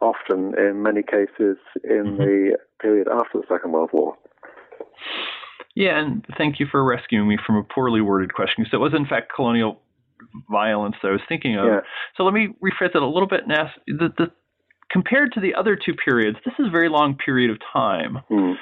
often 0.01 0.53
in 0.57 0.83
many 0.83 1.01
cases 1.01 1.57
in 1.83 1.96
mm-hmm. 2.05 2.17
the 2.17 2.57
period 2.81 3.07
after 3.07 3.39
the 3.39 3.43
Second 3.49 3.71
World 3.71 3.89
War. 3.93 4.15
Yeah, 5.75 5.99
and 5.99 6.25
thank 6.37 6.59
you 6.59 6.65
for 6.71 6.83
rescuing 6.83 7.27
me 7.27 7.37
from 7.45 7.55
a 7.55 7.63
poorly 7.63 8.01
worded 8.01 8.33
question. 8.33 8.65
So 8.69 8.77
it 8.77 8.79
was, 8.81 8.93
in 8.95 9.05
fact, 9.05 9.31
colonial 9.35 9.81
violence 10.49 10.95
that 11.01 11.09
I 11.09 11.11
was 11.11 11.21
thinking 11.29 11.55
of. 11.55 11.65
Yeah. 11.65 11.79
So 12.15 12.23
let 12.23 12.33
me 12.33 12.49
rephrase 12.63 12.95
it 12.95 13.01
a 13.01 13.07
little 13.07 13.27
bit 13.27 13.41
and 13.43 13.51
ask 13.51 13.73
the, 13.85 14.09
the, 14.17 14.31
compared 14.91 15.33
to 15.33 15.39
the 15.39 15.53
other 15.53 15.75
two 15.75 15.93
periods, 15.93 16.37
this 16.45 16.55
is 16.57 16.67
a 16.67 16.71
very 16.71 16.89
long 16.89 17.15
period 17.15 17.51
of 17.51 17.57
time. 17.71 18.17
Mm. 18.31 18.55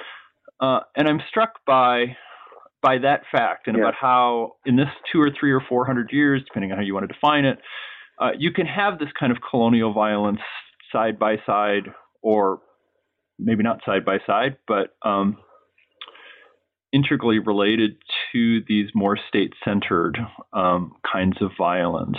Uh, 0.60 0.80
and 0.95 1.08
I'm 1.08 1.21
struck 1.30 1.65
by 1.65 2.17
by 2.82 3.00
that 3.00 3.21
fact 3.32 3.67
and 3.67 3.76
Yeah. 3.78 3.84
about 3.84 3.95
how 3.95 4.58
in 4.65 4.76
this 4.76 4.89
two 5.12 5.19
or 5.19 5.32
three 5.32 5.52
or 5.52 5.60
four 5.60 5.86
hundred 5.86 6.12
years, 6.12 6.43
depending 6.45 6.72
on 6.72 6.78
how 6.78 6.84
you 6.84 6.93
want 6.93 7.07
to 7.07 7.14
define 7.14 7.45
it, 7.45 7.57
uh, 8.20 8.32
you 8.38 8.51
can 8.51 8.68
have 8.68 8.99
this 8.99 9.09
kind 9.20 9.32
of 9.32 9.39
colonial 9.49 9.91
violence 9.91 10.39
side 10.91 11.18
by 11.18 11.38
side, 11.45 11.91
or 12.22 12.59
maybe 13.39 13.63
not 13.63 13.81
side 13.86 14.05
by 14.05 14.19
side, 14.25 14.57
but 14.67 14.95
um, 15.03 15.38
integrally 16.93 17.39
related 17.39 17.97
to 18.31 18.61
these 18.67 18.89
more 18.93 19.17
state-centered 19.27 20.17
um, 20.53 20.93
kinds 21.11 21.38
of 21.41 21.51
violence. 21.57 22.17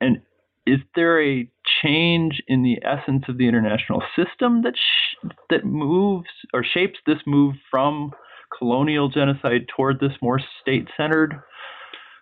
And 0.00 0.22
is 0.66 0.78
there 0.94 1.22
a 1.22 1.48
change 1.82 2.42
in 2.48 2.62
the 2.62 2.78
essence 2.84 3.24
of 3.28 3.38
the 3.38 3.48
international 3.48 4.02
system 4.14 4.62
that 4.62 4.74
sh- 4.76 5.28
that 5.50 5.64
moves 5.64 6.28
or 6.52 6.64
shapes 6.64 6.98
this 7.06 7.18
move 7.26 7.54
from 7.70 8.12
colonial 8.56 9.08
genocide 9.08 9.66
toward 9.74 10.00
this 10.00 10.12
more 10.20 10.40
state-centered 10.60 11.34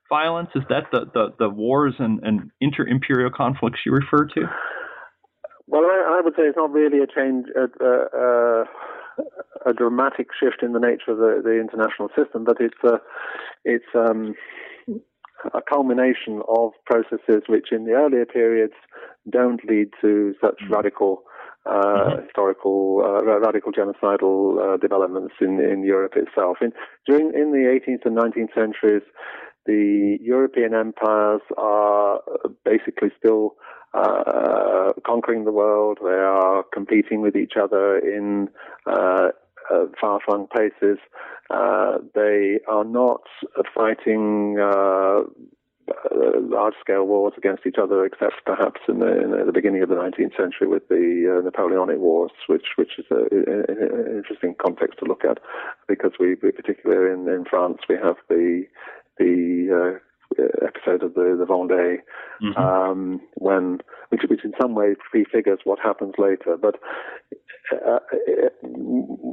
violence? 0.09 0.51
Is 0.55 0.63
that 0.69 0.85
the, 0.93 1.07
the, 1.13 1.35
the 1.39 1.49
wars 1.49 1.95
and, 1.99 2.21
and 2.23 2.51
inter-imperial 2.61 3.31
conflicts 3.31 3.81
you 3.85 3.93
refer 3.93 4.27
to? 4.35 4.43
Well, 5.67 5.85
I, 5.85 6.19
I 6.19 6.21
would 6.23 6.35
say 6.35 6.43
it's 6.45 6.57
not 6.57 6.73
really 6.73 6.99
a 6.99 7.07
change, 7.07 7.47
a, 7.57 7.69
a, 7.85 8.65
a 9.67 9.73
dramatic 9.73 10.29
shift 10.39 10.63
in 10.63 10.73
the 10.73 10.81
nature 10.81 11.13
of 11.13 11.19
the, 11.19 11.41
the 11.43 11.59
international 11.59 12.09
system, 12.17 12.45
but 12.45 12.59
it's 12.61 12.83
a, 12.85 13.01
it's 13.65 13.85
um, 13.95 14.35
a 15.53 15.61
culmination 15.63 16.43
of 16.49 16.73
processes 16.85 17.43
which, 17.49 17.69
in 17.73 17.85
the 17.85 17.93
earlier 17.93 18.27
periods, 18.27 18.75
don't 19.29 19.65
lead 19.69 19.89
to 20.01 20.35
such 20.41 20.61
radical. 20.71 21.23
Uh, 21.67 22.21
historical, 22.21 23.01
uh, 23.03 23.39
radical 23.41 23.73
genocidal 23.73 24.61
uh, 24.61 24.77
developments 24.77 25.33
in, 25.41 25.59
in 25.59 25.83
Europe 25.83 26.13
itself. 26.15 26.59
In, 26.61 26.75
during 27.07 27.33
in 27.33 27.53
the 27.53 27.81
18th 27.81 28.05
and 28.05 28.15
19th 28.15 28.53
centuries, 28.55 29.01
the 29.67 30.19
European 30.21 30.75
empires 30.75 31.41
are 31.57 32.21
basically 32.65 33.11
still 33.19 33.57
uh, 33.95 34.93
conquering 35.07 35.45
the 35.45 35.53
world. 35.53 35.99
They 36.03 36.11
are 36.11 36.65
competing 36.73 37.21
with 37.21 37.37
each 37.37 37.55
other 37.61 37.99
in 37.99 38.49
uh, 38.87 39.29
uh, 39.73 39.87
far-flung 40.01 40.47
places. 40.49 40.99
Uh, 41.51 41.99
they 42.15 42.59
are 42.69 42.85
not 42.85 43.23
fighting 43.75 44.59
uh, 44.61 45.21
uh, 45.87 46.41
large-scale 46.41 47.05
wars 47.05 47.35
against 47.37 47.67
each 47.67 47.77
other, 47.81 48.05
except 48.05 48.35
perhaps 48.47 48.81
in 48.89 49.01
the, 49.01 49.23
in 49.23 49.47
the 49.47 49.53
beginning 49.53 49.83
of 49.83 49.89
the 49.89 49.95
19th 49.95 50.37
century 50.37 50.67
with 50.67 50.89
the 50.89 51.39
uh, 51.39 51.45
Napoleonic 51.45 51.99
Wars, 51.99 52.33
which 52.47 52.67
which 52.77 52.99
is 52.99 53.05
an 53.11 54.17
interesting 54.17 54.55
context 54.61 54.99
to 54.99 55.05
look 55.05 55.25
at, 55.25 55.39
because 55.87 56.13
we, 56.19 56.37
we 56.43 56.53
particularly 56.53 57.13
in, 57.13 57.29
in 57.29 57.45
France 57.45 57.79
we 57.89 57.97
have 57.97 58.17
the 58.29 58.65
the 59.19 59.99
uh, 59.99 59.99
episode 60.65 61.03
of 61.03 61.15
the 61.15 61.37
the 61.39 61.47
Vendée, 61.47 61.99
Mhm. 62.43 62.59
um, 62.59 63.21
when 63.35 63.81
which, 64.09 64.23
which 64.29 64.45
in 64.45 64.53
some 64.61 64.75
way 64.75 64.95
prefigures 65.11 65.61
what 65.65 65.79
happens 65.79 66.15
later. 66.19 66.57
But 66.57 66.77
uh, 67.73 67.99
uh, 68.23 68.49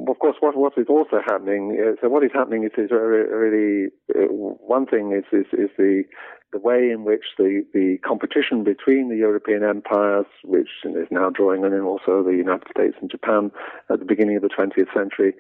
of 0.08 0.20
course, 0.20 0.38
what 0.40 0.56
what 0.56 0.74
is 0.78 0.88
also 0.88 1.20
happening? 1.26 1.78
Uh, 1.80 1.96
so 2.02 2.10
what 2.10 2.24
is 2.24 2.32
happening 2.34 2.64
is, 2.64 2.72
is 2.78 2.92
really, 2.92 3.30
really 3.30 3.92
uh, 4.16 4.28
one 4.30 4.86
thing 4.86 5.12
is, 5.12 5.26
is 5.32 5.48
is 5.54 5.70
the 5.78 6.04
the 6.52 6.60
way 6.60 6.90
in 6.92 7.06
which 7.06 7.24
the, 7.38 7.66
the 7.74 7.98
competition 8.06 8.64
between 8.66 9.08
the 9.08 9.16
European 9.16 9.64
empires, 9.64 10.26
which 10.44 10.68
is 10.84 11.08
now 11.10 11.30
drawing 11.30 11.64
in 11.64 11.80
also 11.80 12.22
the 12.24 12.36
United 12.36 12.68
States 12.70 12.98
and 13.00 13.10
Japan 13.10 13.52
at 13.90 14.00
the 14.00 14.06
beginning 14.06 14.36
of 14.36 14.42
the 14.42 14.50
20th 14.50 14.94
century, 14.94 15.34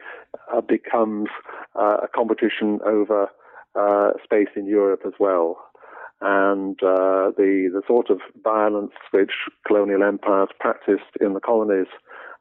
uh, 0.54 0.62
becomes 0.62 1.28
uh, 1.76 1.98
a 2.04 2.08
competition 2.08 2.80
over 2.86 3.28
uh, 3.76 4.12
space 4.24 4.50
in 4.56 4.66
Europe 4.66 5.02
as 5.06 5.14
well. 5.20 5.58
And 6.22 6.78
uh, 6.84 7.32
the 7.36 7.70
the 7.74 7.82
sort 7.88 8.10
of 8.10 8.20
violence 8.44 8.92
which 9.12 9.32
colonial 9.66 10.04
empires 10.04 10.50
practiced 10.60 11.18
in 11.20 11.34
the 11.34 11.40
colonies, 11.40 11.88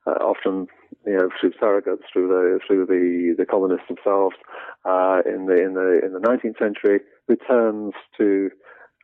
uh, 0.06 0.18
often 0.20 0.66
you 1.06 1.16
know 1.16 1.30
through 1.40 1.52
surrogates, 1.52 2.02
through 2.12 2.28
the 2.28 2.60
through 2.66 2.84
the, 2.86 3.34
the 3.38 3.46
colonists 3.46 3.88
themselves, 3.88 4.36
uh, 4.84 5.22
in 5.24 5.46
the 5.46 5.54
in 5.54 5.74
the 5.74 6.00
in 6.04 6.12
the 6.12 6.20
19th 6.20 6.58
century, 6.58 7.00
returns 7.26 7.94
to 8.18 8.50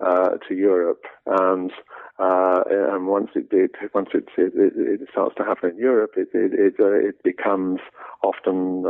uh, 0.04 0.36
to 0.46 0.54
Europe, 0.54 1.04
and 1.24 1.72
uh, 2.18 2.62
and 2.68 3.06
once 3.06 3.30
it 3.34 3.48
did, 3.48 3.70
once 3.94 4.10
it 4.12 4.28
it, 4.36 4.52
it, 4.54 5.08
starts 5.10 5.34
to 5.36 5.44
happen 5.44 5.70
in 5.70 5.78
Europe, 5.78 6.10
it 6.18 6.28
it 6.34 6.52
it, 6.52 6.74
it 6.78 7.22
becomes 7.22 7.80
often 8.22 8.82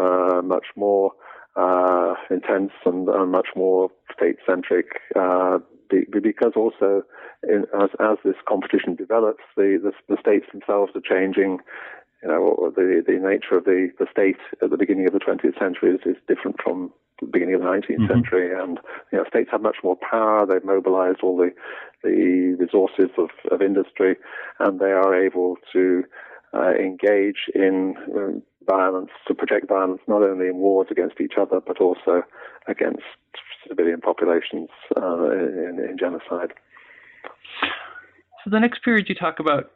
much 0.48 0.66
more 0.74 1.12
uh, 1.56 2.14
intense 2.30 2.72
and, 2.84 3.08
and 3.08 3.32
much 3.32 3.48
more 3.56 3.90
state-centric, 4.14 4.86
uh, 5.18 5.58
because 6.22 6.52
also 6.56 7.02
in, 7.42 7.64
as, 7.80 7.90
as 8.00 8.18
this 8.24 8.34
competition 8.48 8.94
develops, 8.94 9.44
the, 9.56 9.78
the, 9.82 9.92
the 10.08 10.20
states 10.20 10.46
themselves 10.52 10.92
are 10.94 11.00
changing. 11.00 11.58
You 12.22 12.28
know, 12.28 12.72
the, 12.74 13.02
the 13.06 13.18
nature 13.18 13.58
of 13.58 13.64
the, 13.64 13.90
the 13.98 14.06
state 14.10 14.38
at 14.62 14.70
the 14.70 14.76
beginning 14.76 15.06
of 15.06 15.12
the 15.12 15.20
20th 15.20 15.58
century 15.58 15.94
is, 15.94 16.00
is 16.06 16.16
different 16.26 16.56
from 16.62 16.92
the 17.20 17.26
beginning 17.26 17.54
of 17.54 17.60
the 17.60 17.66
19th 17.66 18.00
Mhm. 18.00 18.08
century, 18.08 18.52
and 18.52 18.78
you 19.12 19.18
know, 19.18 19.24
states 19.24 19.50
have 19.50 19.62
much 19.62 19.78
more 19.82 19.96
power. 19.96 20.44
They've 20.44 20.64
mobilized 20.64 21.20
all 21.22 21.36
the 21.36 21.52
the 22.02 22.54
resources 22.58 23.10
of, 23.16 23.30
of 23.50 23.62
industry, 23.62 24.16
and 24.60 24.78
they 24.78 24.92
are 24.92 25.14
able 25.14 25.56
to 25.72 26.04
uh, 26.54 26.72
engage 26.74 27.48
in 27.54 27.96
um, 28.14 28.42
violence, 28.66 29.10
to 29.26 29.34
project 29.34 29.68
violence 29.68 30.00
not 30.06 30.22
only 30.22 30.48
in 30.48 30.56
wars 30.56 30.88
against 30.90 31.20
each 31.20 31.34
other, 31.40 31.60
but 31.60 31.80
also 31.80 32.22
against 32.68 33.02
civilian 33.68 34.00
populations 34.00 34.68
uh, 34.96 35.30
in, 35.30 35.78
in 35.88 35.96
genocide. 35.98 36.52
So 38.44 38.50
the 38.50 38.60
next 38.60 38.84
period 38.84 39.08
you 39.08 39.14
talk 39.14 39.40
about 39.40 39.70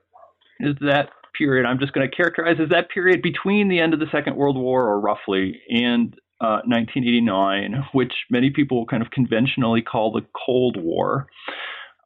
is 0.61 0.77
that 0.81 1.11
period. 1.37 1.67
I'm 1.67 1.79
just 1.79 1.93
going 1.93 2.09
to 2.09 2.15
characterize 2.15 2.57
as 2.63 2.69
that 2.71 2.91
period 2.91 3.23
between 3.23 3.69
the 3.69 3.81
end 3.81 3.95
of 3.95 4.01
the 4.01 4.07
Second 4.13 4.37
World 4.37 4.57
War, 4.57 4.87
or 4.87 5.01
roughly, 5.01 5.61
and 5.71 6.15
uh, 6.41 6.63
1989, 6.65 7.85
which 7.93 8.13
many 8.31 8.51
people 8.51 8.87
kind 8.87 9.03
of 9.03 9.11
conventionally 9.11 9.83
call 9.83 10.13
the 10.13 10.23
Cold 10.47 10.77
War. 10.79 11.27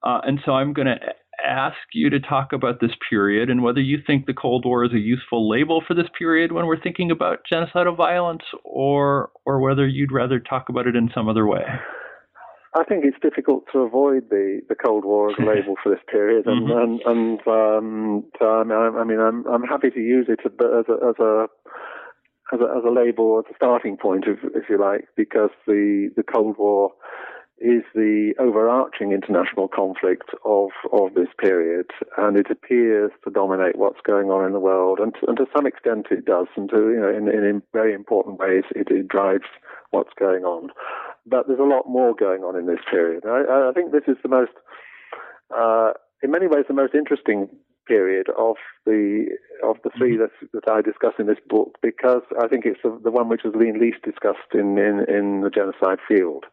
Uh, 0.02 0.20
and 0.24 0.40
so 0.44 0.52
I'm 0.52 0.72
going 0.72 0.86
to 0.86 0.98
ask 1.44 1.76
you 1.92 2.10
to 2.10 2.20
talk 2.20 2.52
about 2.52 2.80
this 2.80 2.92
period 3.08 3.48
and 3.50 3.62
whether 3.62 3.80
you 3.80 3.98
think 4.06 4.26
the 4.26 4.34
Cold 4.34 4.64
War 4.64 4.84
is 4.84 4.92
a 4.92 4.98
useful 4.98 5.48
label 5.48 5.82
for 5.86 5.94
this 5.94 6.06
period 6.18 6.52
when 6.52 6.66
we're 6.66 6.80
thinking 6.80 7.10
about 7.10 7.40
genocidal 7.50 7.96
violence, 7.96 8.42
or 8.64 9.30
or 9.46 9.60
whether 9.60 9.86
you'd 9.86 10.12
rather 10.12 10.38
talk 10.38 10.68
about 10.68 10.86
it 10.86 10.96
in 10.96 11.10
some 11.14 11.28
other 11.28 11.46
way. 11.46 11.64
I 12.76 12.82
think 12.82 13.04
it's 13.04 13.16
difficult 13.22 13.64
to 13.72 13.78
avoid 13.80 14.30
the, 14.30 14.60
the 14.68 14.74
Cold 14.74 15.04
War 15.04 15.30
as 15.30 15.36
a 15.38 15.44
label 15.44 15.76
for 15.80 15.90
this 15.90 16.02
period, 16.10 16.46
and 16.46 16.68
Mhm. 16.68 16.82
and, 16.82 17.00
and 17.06 17.40
um, 17.46 18.24
I 18.40 18.64
mean, 18.64 18.72
I, 18.72 18.98
I 19.00 19.04
mean, 19.04 19.20
I'm 19.20 19.46
I'm 19.46 19.62
happy 19.62 19.90
to 19.90 20.00
use 20.00 20.26
it 20.28 20.40
as 20.44 20.52
a 20.88 21.08
as 21.08 21.18
a 21.20 21.46
as 22.52 22.60
a, 22.60 22.64
as 22.78 22.84
a 22.84 22.90
label, 22.90 23.38
as 23.38 23.50
a 23.50 23.56
starting 23.56 23.96
point, 23.96 24.24
if 24.26 24.38
if 24.54 24.68
you 24.68 24.78
like, 24.78 25.06
because 25.16 25.50
the 25.66 26.10
the 26.16 26.22
Cold 26.24 26.56
War 26.58 26.92
is 27.58 27.82
the 27.94 28.34
overarching 28.38 29.12
international 29.12 29.68
conflict 29.68 30.30
of 30.44 30.70
of 30.92 31.14
this 31.14 31.28
period, 31.38 31.86
and 32.18 32.36
it 32.36 32.50
appears 32.50 33.12
to 33.24 33.30
dominate 33.30 33.76
what's 33.76 34.00
going 34.04 34.30
on 34.30 34.44
in 34.44 34.52
the 34.52 34.60
world, 34.60 34.98
and 34.98 35.14
to, 35.14 35.26
and 35.28 35.36
to 35.36 35.46
some 35.54 35.66
extent 35.66 36.06
it 36.10 36.24
does, 36.24 36.46
and 36.56 36.68
to 36.70 36.76
you 36.76 37.00
know 37.00 37.08
in 37.08 37.28
in, 37.28 37.44
in 37.44 37.62
very 37.72 37.94
important 37.94 38.38
ways 38.38 38.64
it, 38.74 38.88
it 38.90 39.08
drives 39.08 39.46
what's 39.90 40.12
going 40.18 40.44
on. 40.44 40.70
But 41.26 41.46
there's 41.46 41.60
a 41.60 41.62
lot 41.62 41.88
more 41.88 42.14
going 42.14 42.42
on 42.42 42.56
in 42.56 42.66
this 42.66 42.80
period. 42.90 43.24
I, 43.24 43.70
I 43.70 43.72
think 43.72 43.92
this 43.92 44.08
is 44.08 44.16
the 44.22 44.28
most, 44.28 44.52
uh, 45.56 45.92
in 46.22 46.30
many 46.30 46.46
ways, 46.46 46.64
the 46.68 46.74
most 46.74 46.94
interesting 46.94 47.48
period 47.86 48.28
of 48.36 48.56
the 48.86 49.26
of 49.62 49.76
the 49.84 49.90
three 49.96 50.16
that, 50.16 50.30
that 50.52 50.68
I 50.68 50.80
discuss 50.80 51.12
in 51.18 51.26
this 51.26 51.38
book 51.48 51.76
because 51.82 52.22
I 52.40 52.48
think 52.48 52.64
it's 52.66 52.80
the, 52.82 52.98
the 53.02 53.10
one 53.10 53.28
which 53.28 53.42
has 53.44 53.52
been 53.52 53.78
least 53.80 54.02
discussed 54.02 54.52
in, 54.52 54.78
in, 54.78 55.04
in 55.08 55.40
the 55.42 55.50
genocide 55.50 55.98
field. 56.06 56.44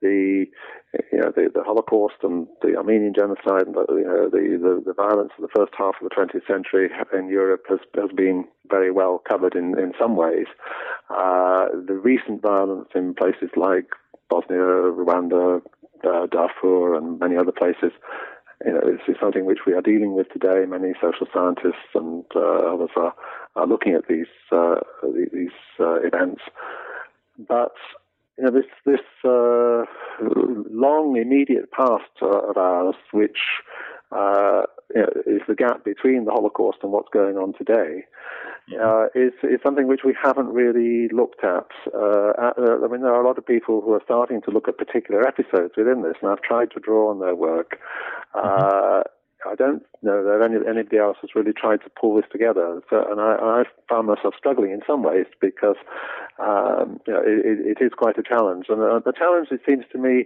The 0.00 0.46
you 1.12 1.18
know 1.18 1.32
the, 1.34 1.50
the 1.54 1.62
Holocaust 1.62 2.16
and 2.22 2.46
the 2.62 2.76
Armenian 2.76 3.14
genocide, 3.14 3.66
and 3.66 3.74
the, 3.74 3.86
you 3.90 4.04
know 4.04 4.28
the, 4.30 4.58
the, 4.60 4.82
the 4.86 4.94
violence 4.94 5.32
of 5.36 5.42
the 5.42 5.54
first 5.54 5.72
half 5.76 5.94
of 6.00 6.08
the 6.08 6.14
20th 6.14 6.46
century 6.46 6.90
in 7.12 7.28
Europe 7.28 7.64
has 7.68 7.80
has 7.94 8.10
been 8.14 8.44
very 8.68 8.90
well 8.90 9.22
covered 9.28 9.54
in 9.54 9.78
in 9.78 9.92
some 9.98 10.16
ways. 10.16 10.46
Uh, 11.10 11.66
the 11.86 11.94
recent 11.94 12.42
violence 12.42 12.88
in 12.94 13.14
places 13.14 13.50
like 13.56 13.86
Bosnia, 14.28 14.58
Rwanda, 14.58 15.62
uh, 16.04 16.26
Darfur, 16.26 16.96
and 16.96 17.18
many 17.20 17.36
other 17.36 17.52
places 17.52 17.92
you 18.64 18.72
know, 18.72 18.80
this 18.80 19.00
is 19.06 19.16
something 19.20 19.44
which 19.44 19.60
we 19.66 19.74
are 19.74 19.82
dealing 19.82 20.14
with 20.14 20.28
today. 20.30 20.64
Many 20.66 20.94
social 21.00 21.26
scientists 21.32 21.92
and 21.94 22.24
uh, 22.34 22.72
others 22.72 22.90
are, 22.96 23.14
are 23.54 23.66
looking 23.66 23.92
at 23.94 24.08
these 24.08 24.32
uh, 24.50 24.76
these 25.32 25.50
uh, 25.78 26.00
events. 26.00 26.42
but 27.38 27.74
you 28.38 28.44
know, 28.44 28.50
this 28.50 28.66
this 28.84 29.00
uh, 29.24 29.84
long 30.70 31.16
immediate 31.16 31.70
past 31.72 32.10
of 32.20 32.56
ours, 32.56 32.94
which 33.12 33.38
uh, 34.12 34.62
you 34.94 35.00
know, 35.00 35.08
is 35.26 35.42
the 35.48 35.54
gap 35.54 35.84
between 35.84 36.24
the 36.26 36.30
Holocaust 36.30 36.78
and 36.82 36.92
what's 36.92 37.08
going 37.12 37.36
on 37.36 37.54
today, 37.54 38.04
uh, 38.80 39.06
is 39.14 39.32
is 39.42 39.60
something 39.64 39.88
which 39.88 40.02
we 40.04 40.14
haven't 40.22 40.48
really 40.48 41.08
looked 41.08 41.42
at. 41.44 41.70
Uh, 41.94 42.32
at 42.38 42.58
uh, 42.58 42.84
I 42.84 42.88
mean, 42.88 43.02
there 43.02 43.14
are 43.14 43.22
a 43.22 43.26
lot 43.26 43.38
of 43.38 43.46
people 43.46 43.80
who 43.80 43.92
are 43.94 44.02
starting 44.04 44.42
to 44.42 44.50
look 44.50 44.68
at 44.68 44.78
particular 44.78 45.26
episodes 45.26 45.74
within 45.76 46.02
this, 46.02 46.16
and 46.20 46.30
I've 46.30 46.42
tried 46.42 46.70
to 46.72 46.80
draw 46.80 47.10
on 47.10 47.20
their 47.20 47.34
work. 47.34 47.78
Mm-hmm. 48.34 49.08
I 49.50 49.54
don't 49.54 49.82
know 50.02 50.24
that 50.24 50.44
any, 50.44 50.56
anybody 50.68 50.98
else 50.98 51.16
has 51.20 51.30
really 51.34 51.52
tried 51.52 51.82
to 51.82 51.90
pull 51.90 52.16
this 52.16 52.24
together. 52.30 52.82
So, 52.90 53.04
and 53.10 53.20
I, 53.20 53.36
I 53.40 53.64
found 53.88 54.06
myself 54.06 54.34
struggling 54.36 54.72
in 54.72 54.82
some 54.86 55.02
ways 55.02 55.26
because 55.40 55.76
um, 56.38 57.00
you 57.06 57.12
know, 57.12 57.20
it, 57.24 57.78
it 57.78 57.84
is 57.84 57.92
quite 57.96 58.18
a 58.18 58.22
challenge. 58.22 58.66
And 58.68 58.80
uh, 58.80 59.00
the 59.04 59.12
challenge, 59.12 59.48
it 59.50 59.60
seems 59.66 59.84
to 59.92 59.98
me, 59.98 60.24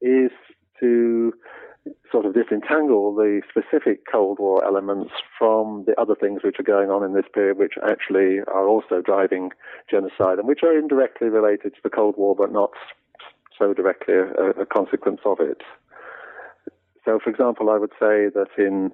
is 0.00 0.30
to 0.80 1.32
sort 2.10 2.24
of 2.24 2.34
disentangle 2.34 3.14
the 3.14 3.42
specific 3.48 4.04
Cold 4.10 4.38
War 4.38 4.64
elements 4.64 5.10
from 5.38 5.84
the 5.86 5.98
other 6.00 6.14
things 6.14 6.42
which 6.42 6.58
are 6.58 6.64
going 6.64 6.90
on 6.90 7.04
in 7.04 7.14
this 7.14 7.26
period, 7.32 7.58
which 7.58 7.74
actually 7.86 8.40
are 8.48 8.66
also 8.66 9.02
driving 9.02 9.50
genocide 9.90 10.38
and 10.38 10.48
which 10.48 10.62
are 10.62 10.76
indirectly 10.76 11.28
related 11.28 11.74
to 11.74 11.80
the 11.82 11.90
Cold 11.90 12.16
War, 12.16 12.34
but 12.34 12.52
not 12.52 12.70
so 13.58 13.74
directly 13.74 14.14
a, 14.14 14.62
a 14.62 14.66
consequence 14.66 15.20
of 15.24 15.40
it. 15.40 15.62
So, 17.04 17.18
for 17.22 17.30
example, 17.30 17.70
I 17.70 17.78
would 17.78 17.92
say 18.00 18.28
that 18.34 18.48
in 18.56 18.92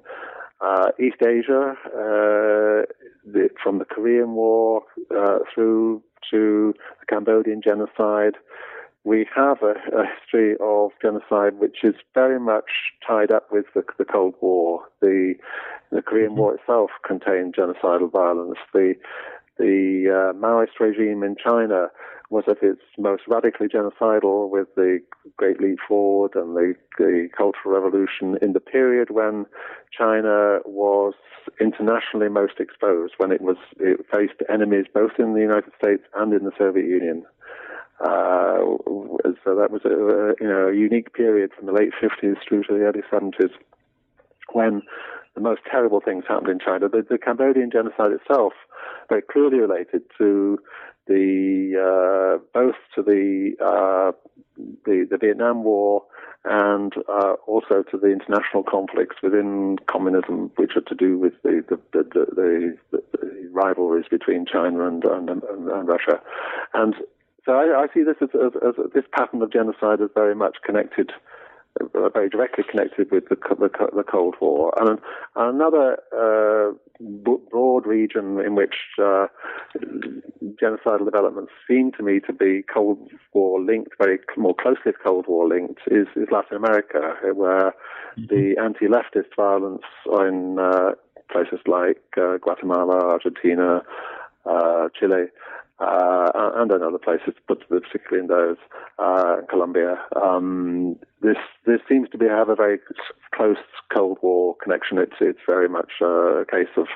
uh, 0.60 0.90
East 0.98 1.22
Asia, 1.22 1.74
uh, 1.86 2.84
the, 3.24 3.48
from 3.62 3.78
the 3.78 3.84
Korean 3.84 4.32
War 4.34 4.82
uh, 5.16 5.38
through 5.54 6.02
to 6.30 6.74
the 7.00 7.06
Cambodian 7.06 7.62
genocide, 7.62 8.34
we 9.04 9.26
have 9.34 9.62
a, 9.62 9.74
a, 9.96 10.04
history 10.06 10.56
of 10.60 10.90
genocide 11.00 11.58
which 11.58 11.78
is 11.82 11.94
very 12.14 12.38
much 12.38 12.70
tied 13.06 13.32
up 13.32 13.50
with 13.50 13.64
the, 13.74 13.82
the 13.98 14.04
Cold 14.04 14.34
War. 14.42 14.82
The, 15.00 15.34
the 15.90 16.02
Korean 16.02 16.36
War 16.36 16.54
itself 16.54 16.90
contained 17.06 17.54
genocidal 17.54 18.12
violence. 18.12 18.58
The 18.74 18.94
the 19.58 20.06
uh, 20.08 20.38
Maoist 20.38 20.78
regime 20.80 21.22
in 21.22 21.36
China 21.36 21.88
was 22.30 22.44
at 22.48 22.62
its 22.62 22.80
most 22.96 23.22
radically 23.26 23.66
genocidal 23.66 24.48
with 24.48 24.68
the 24.76 25.00
Great 25.36 25.60
Leap 25.60 25.78
Forward 25.86 26.32
and 26.36 26.54
the, 26.54 26.74
the 26.96 27.28
Cultural 27.36 27.74
Revolution 27.74 28.38
in 28.40 28.52
the 28.52 28.60
period 28.60 29.10
when 29.10 29.46
China 29.96 30.60
was 30.64 31.14
internationally 31.60 32.28
most 32.28 32.60
exposed, 32.60 33.14
when 33.18 33.32
it 33.32 33.40
was 33.40 33.56
it 33.80 34.06
faced 34.12 34.40
enemies 34.48 34.86
both 34.94 35.12
in 35.18 35.34
the 35.34 35.40
United 35.40 35.72
States 35.82 36.04
and 36.14 36.32
in 36.32 36.44
the 36.44 36.52
Soviet 36.56 36.86
Union. 36.86 37.24
Uh, 38.00 38.78
so 39.44 39.54
that 39.56 39.68
was 39.70 39.82
a, 39.84 40.34
you 40.40 40.48
know 40.48 40.68
a 40.68 40.74
unique 40.74 41.12
period 41.12 41.50
from 41.54 41.66
the 41.66 41.72
late 41.72 41.92
50s 42.00 42.36
through 42.48 42.62
to 42.62 42.72
the 42.72 42.84
early 42.84 43.02
70s 43.12 43.50
when 44.52 44.82
the 45.34 45.40
most 45.40 45.60
terrible 45.70 46.00
things 46.00 46.24
happened 46.28 46.48
in 46.48 46.58
China. 46.58 46.88
The, 46.88 47.04
the 47.08 47.18
Cambodian 47.18 47.70
genocide 47.70 48.12
itself 48.12 48.52
very 49.08 49.22
clearly 49.22 49.58
related 49.58 50.02
to 50.18 50.58
the 51.06 51.74
uh, 51.76 52.42
both 52.54 52.76
to 52.94 53.02
the, 53.02 53.52
uh, 53.60 54.12
the, 54.84 55.06
the 55.10 55.18
Vietnam 55.18 55.64
War 55.64 56.04
and 56.44 56.92
uh, 57.08 57.34
also 57.46 57.82
to 57.90 57.98
the 57.98 58.08
international 58.08 58.62
conflicts 58.62 59.16
within 59.22 59.76
communism, 59.86 60.50
which 60.56 60.72
are 60.76 60.80
to 60.82 60.94
do 60.94 61.18
with 61.18 61.34
the 61.42 61.64
the, 61.68 61.78
the, 61.92 62.04
the, 62.12 62.76
the 62.92 63.50
rivalries 63.52 64.06
between 64.10 64.46
China 64.46 64.86
and, 64.86 65.04
and, 65.04 65.28
and, 65.28 65.88
Russia, 65.88 66.20
and 66.72 66.94
so 67.44 67.52
I, 67.52 67.82
I 67.82 67.86
see 67.92 68.02
this 68.02 68.16
as, 68.20 68.28
as, 68.34 68.52
as, 68.62 68.74
this 68.94 69.04
pattern 69.12 69.42
of 69.42 69.52
genocide 69.52 70.00
as 70.00 70.10
very 70.14 70.34
much 70.34 70.58
connected 70.64 71.10
very 72.12 72.28
directly 72.28 72.64
connected 72.68 73.10
with 73.10 73.28
the, 73.28 73.36
the, 73.36 73.70
the 73.94 74.02
Cold 74.02 74.34
War. 74.40 74.72
And 74.80 74.98
another 75.36 75.98
uh, 76.12 76.72
broad 77.50 77.86
region 77.86 78.40
in 78.40 78.54
which 78.54 78.74
uh, 79.02 79.26
genocidal 80.62 81.04
developments 81.04 81.52
seem 81.68 81.92
to 81.92 82.02
me 82.02 82.20
to 82.20 82.32
be 82.32 82.62
Cold 82.72 83.10
War 83.32 83.60
linked, 83.60 83.92
very 83.98 84.18
more 84.36 84.54
closely 84.54 84.92
Cold 85.04 85.26
War 85.28 85.48
linked, 85.48 85.80
is, 85.86 86.06
is 86.16 86.28
Latin 86.30 86.56
America, 86.56 87.14
where 87.34 87.72
mm-hmm. 88.18 88.26
the 88.28 88.56
anti-leftist 88.60 89.34
violence 89.36 89.82
in 90.06 90.58
uh, 90.58 90.90
places 91.30 91.60
like 91.66 92.02
uh, 92.16 92.36
Guatemala, 92.38 92.98
Argentina, 92.98 93.82
uh, 94.44 94.88
Chile, 94.98 95.26
uh, 95.80 96.30
and 96.34 96.70
in 96.70 96.82
other 96.82 96.98
places, 96.98 97.34
but 97.48 97.60
particularly 97.68 98.20
in 98.20 98.26
those, 98.26 98.56
uh, 98.98 99.36
Colombia. 99.48 99.96
Um, 100.20 100.96
this 101.22 101.38
this 101.66 101.80
seems 101.88 102.08
to 102.10 102.18
be 102.18 102.26
have 102.26 102.48
a 102.48 102.54
very 102.54 102.78
close 103.34 103.56
Cold 103.94 104.18
War 104.22 104.56
connection. 104.62 104.98
It's 104.98 105.16
it's 105.20 105.40
very 105.46 105.68
much 105.68 105.92
uh, 106.02 106.40
a 106.40 106.46
case 106.46 106.72
of 106.76 106.86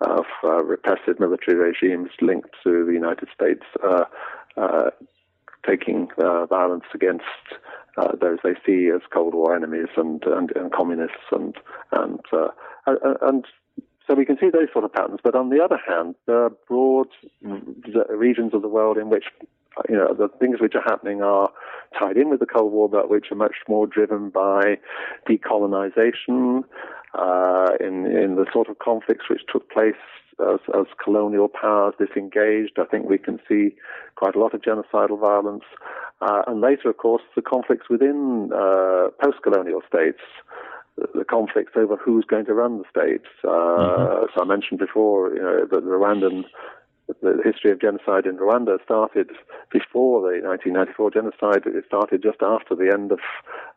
of 0.00 0.24
uh, 0.42 0.64
repressive 0.64 1.20
military 1.20 1.56
regimes 1.56 2.10
linked 2.20 2.50
to 2.64 2.84
the 2.84 2.92
United 2.92 3.28
States 3.32 3.62
uh, 3.82 4.04
uh, 4.56 4.90
taking 5.66 6.08
violence 6.18 6.84
against 6.92 7.24
those 8.20 8.38
they 8.42 8.54
see 8.66 8.90
as 8.94 9.00
Cold 9.12 9.34
War 9.34 9.54
enemies 9.54 9.88
and 9.96 10.22
and, 10.24 10.50
and 10.56 10.72
communists 10.72 11.30
and 11.30 11.54
and 11.92 12.20
and 13.22 13.46
so 14.06 14.14
we 14.14 14.24
can 14.24 14.36
see 14.38 14.50
those 14.50 14.68
sort 14.72 14.84
of 14.84 14.92
patterns. 14.92 15.20
But 15.22 15.34
on 15.34 15.50
the 15.50 15.62
other 15.62 15.78
hand, 15.86 16.14
there 16.26 16.44
are 16.44 16.50
broad 16.68 17.08
regions 18.10 18.52
of 18.54 18.62
the 18.62 18.68
world 18.68 18.98
in 18.98 19.08
which 19.08 19.24
you 19.88 19.96
know 19.96 20.14
the 20.14 20.28
things 20.38 20.60
which 20.60 20.74
are 20.74 20.82
happening 20.82 21.22
are 21.22 21.50
tied 21.98 22.16
in 22.16 22.30
with 22.30 22.40
the 22.40 22.46
Cold 22.46 22.72
War, 22.72 22.88
but 22.88 23.08
which 23.08 23.26
are 23.30 23.36
much 23.36 23.56
more 23.68 23.86
driven 23.86 24.30
by 24.30 24.78
decolonization 25.28 26.64
uh, 27.14 27.70
in 27.80 28.06
in 28.06 28.36
the 28.36 28.46
sort 28.52 28.68
of 28.68 28.78
conflicts 28.78 29.28
which 29.28 29.42
took 29.50 29.70
place 29.70 29.94
as, 30.40 30.60
as 30.74 30.86
colonial 31.02 31.48
powers 31.48 31.94
disengaged. 31.98 32.78
I 32.78 32.84
think 32.84 33.08
we 33.08 33.18
can 33.18 33.40
see 33.48 33.74
quite 34.16 34.34
a 34.34 34.38
lot 34.38 34.54
of 34.54 34.62
genocidal 34.62 35.18
violence, 35.18 35.64
uh, 36.20 36.42
and 36.46 36.60
later, 36.60 36.90
of 36.90 36.96
course, 36.96 37.22
the 37.34 37.42
conflicts 37.42 37.88
within 37.88 38.50
uh, 38.54 39.08
post-colonial 39.22 39.82
states 39.88 40.22
the 40.96 41.24
conflicts 41.24 41.72
over 41.76 41.96
who's 41.96 42.24
going 42.24 42.46
to 42.46 42.54
run 42.54 42.78
the 42.78 42.84
states. 42.90 43.26
Uh, 43.42 43.48
mm-hmm. 43.48 44.26
So 44.34 44.42
I 44.42 44.44
mentioned 44.44 44.78
before, 44.78 45.34
you 45.34 45.42
know, 45.42 45.60
that 45.60 45.70
the 45.70 45.80
Rwandan, 45.80 46.44
the 47.20 47.40
history 47.44 47.72
of 47.72 47.80
genocide 47.80 48.26
in 48.26 48.36
Rwanda 48.36 48.82
started 48.84 49.30
before 49.70 50.20
the 50.20 50.46
1994 50.46 51.10
genocide. 51.10 51.62
It 51.66 51.84
started 51.86 52.22
just 52.22 52.42
after 52.42 52.74
the 52.74 52.90
end 52.92 53.12
of 53.12 53.20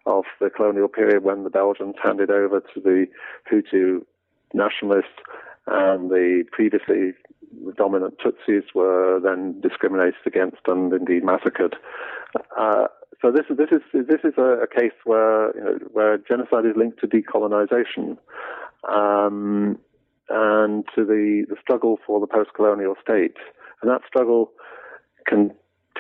of 0.05 0.23
the 0.39 0.49
colonial 0.49 0.87
period 0.87 1.23
when 1.23 1.43
the 1.43 1.49
Belgians 1.49 1.95
handed 2.01 2.31
over 2.31 2.61
to 2.61 2.79
the 2.79 3.07
Hutu 3.51 4.05
nationalists, 4.53 5.19
and 5.65 6.09
the 6.09 6.45
previously 6.51 7.13
dominant 7.75 8.15
Tutsis 8.19 8.73
were 8.73 9.19
then 9.19 9.59
discriminated 9.61 10.25
against 10.25 10.61
and 10.67 10.93
indeed 10.93 11.23
massacred. 11.23 11.75
Uh, 12.57 12.87
so 13.21 13.31
this 13.31 13.45
is 13.49 13.57
this 13.57 13.69
is 13.71 14.07
this 14.07 14.21
is 14.23 14.33
a, 14.37 14.63
a 14.63 14.67
case 14.67 14.93
where 15.03 15.55
you 15.55 15.63
know, 15.63 15.79
where 15.91 16.17
genocide 16.17 16.65
is 16.65 16.75
linked 16.75 16.99
to 16.99 17.07
decolonization, 17.07 18.17
um, 18.87 19.77
and 20.29 20.85
to 20.95 21.03
the 21.05 21.45
the 21.49 21.55
struggle 21.61 21.99
for 22.05 22.19
the 22.19 22.27
post-colonial 22.27 22.95
state, 23.01 23.37
and 23.81 23.89
that 23.89 24.01
struggle 24.07 24.51
can 25.25 25.51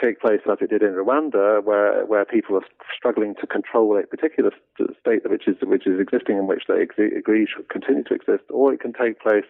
take 0.01 0.21
place 0.21 0.41
as 0.49 0.57
it 0.61 0.69
did 0.69 0.83
in 0.83 0.93
Rwanda, 0.93 1.63
where 1.63 2.05
where 2.05 2.25
people 2.25 2.55
are 2.55 2.65
struggling 2.95 3.33
to 3.41 3.47
control 3.47 3.97
a 3.97 4.03
particular 4.03 4.51
state 4.99 5.27
which 5.29 5.47
is 5.47 5.55
which 5.63 5.87
is 5.87 5.99
existing 5.99 6.37
and 6.37 6.47
which 6.47 6.63
they 6.67 6.81
agree 6.81 7.47
should 7.47 7.69
continue 7.69 8.03
to 8.03 8.13
exist, 8.13 8.43
or 8.49 8.73
it 8.73 8.79
can 8.79 8.93
take 8.93 9.19
place 9.19 9.45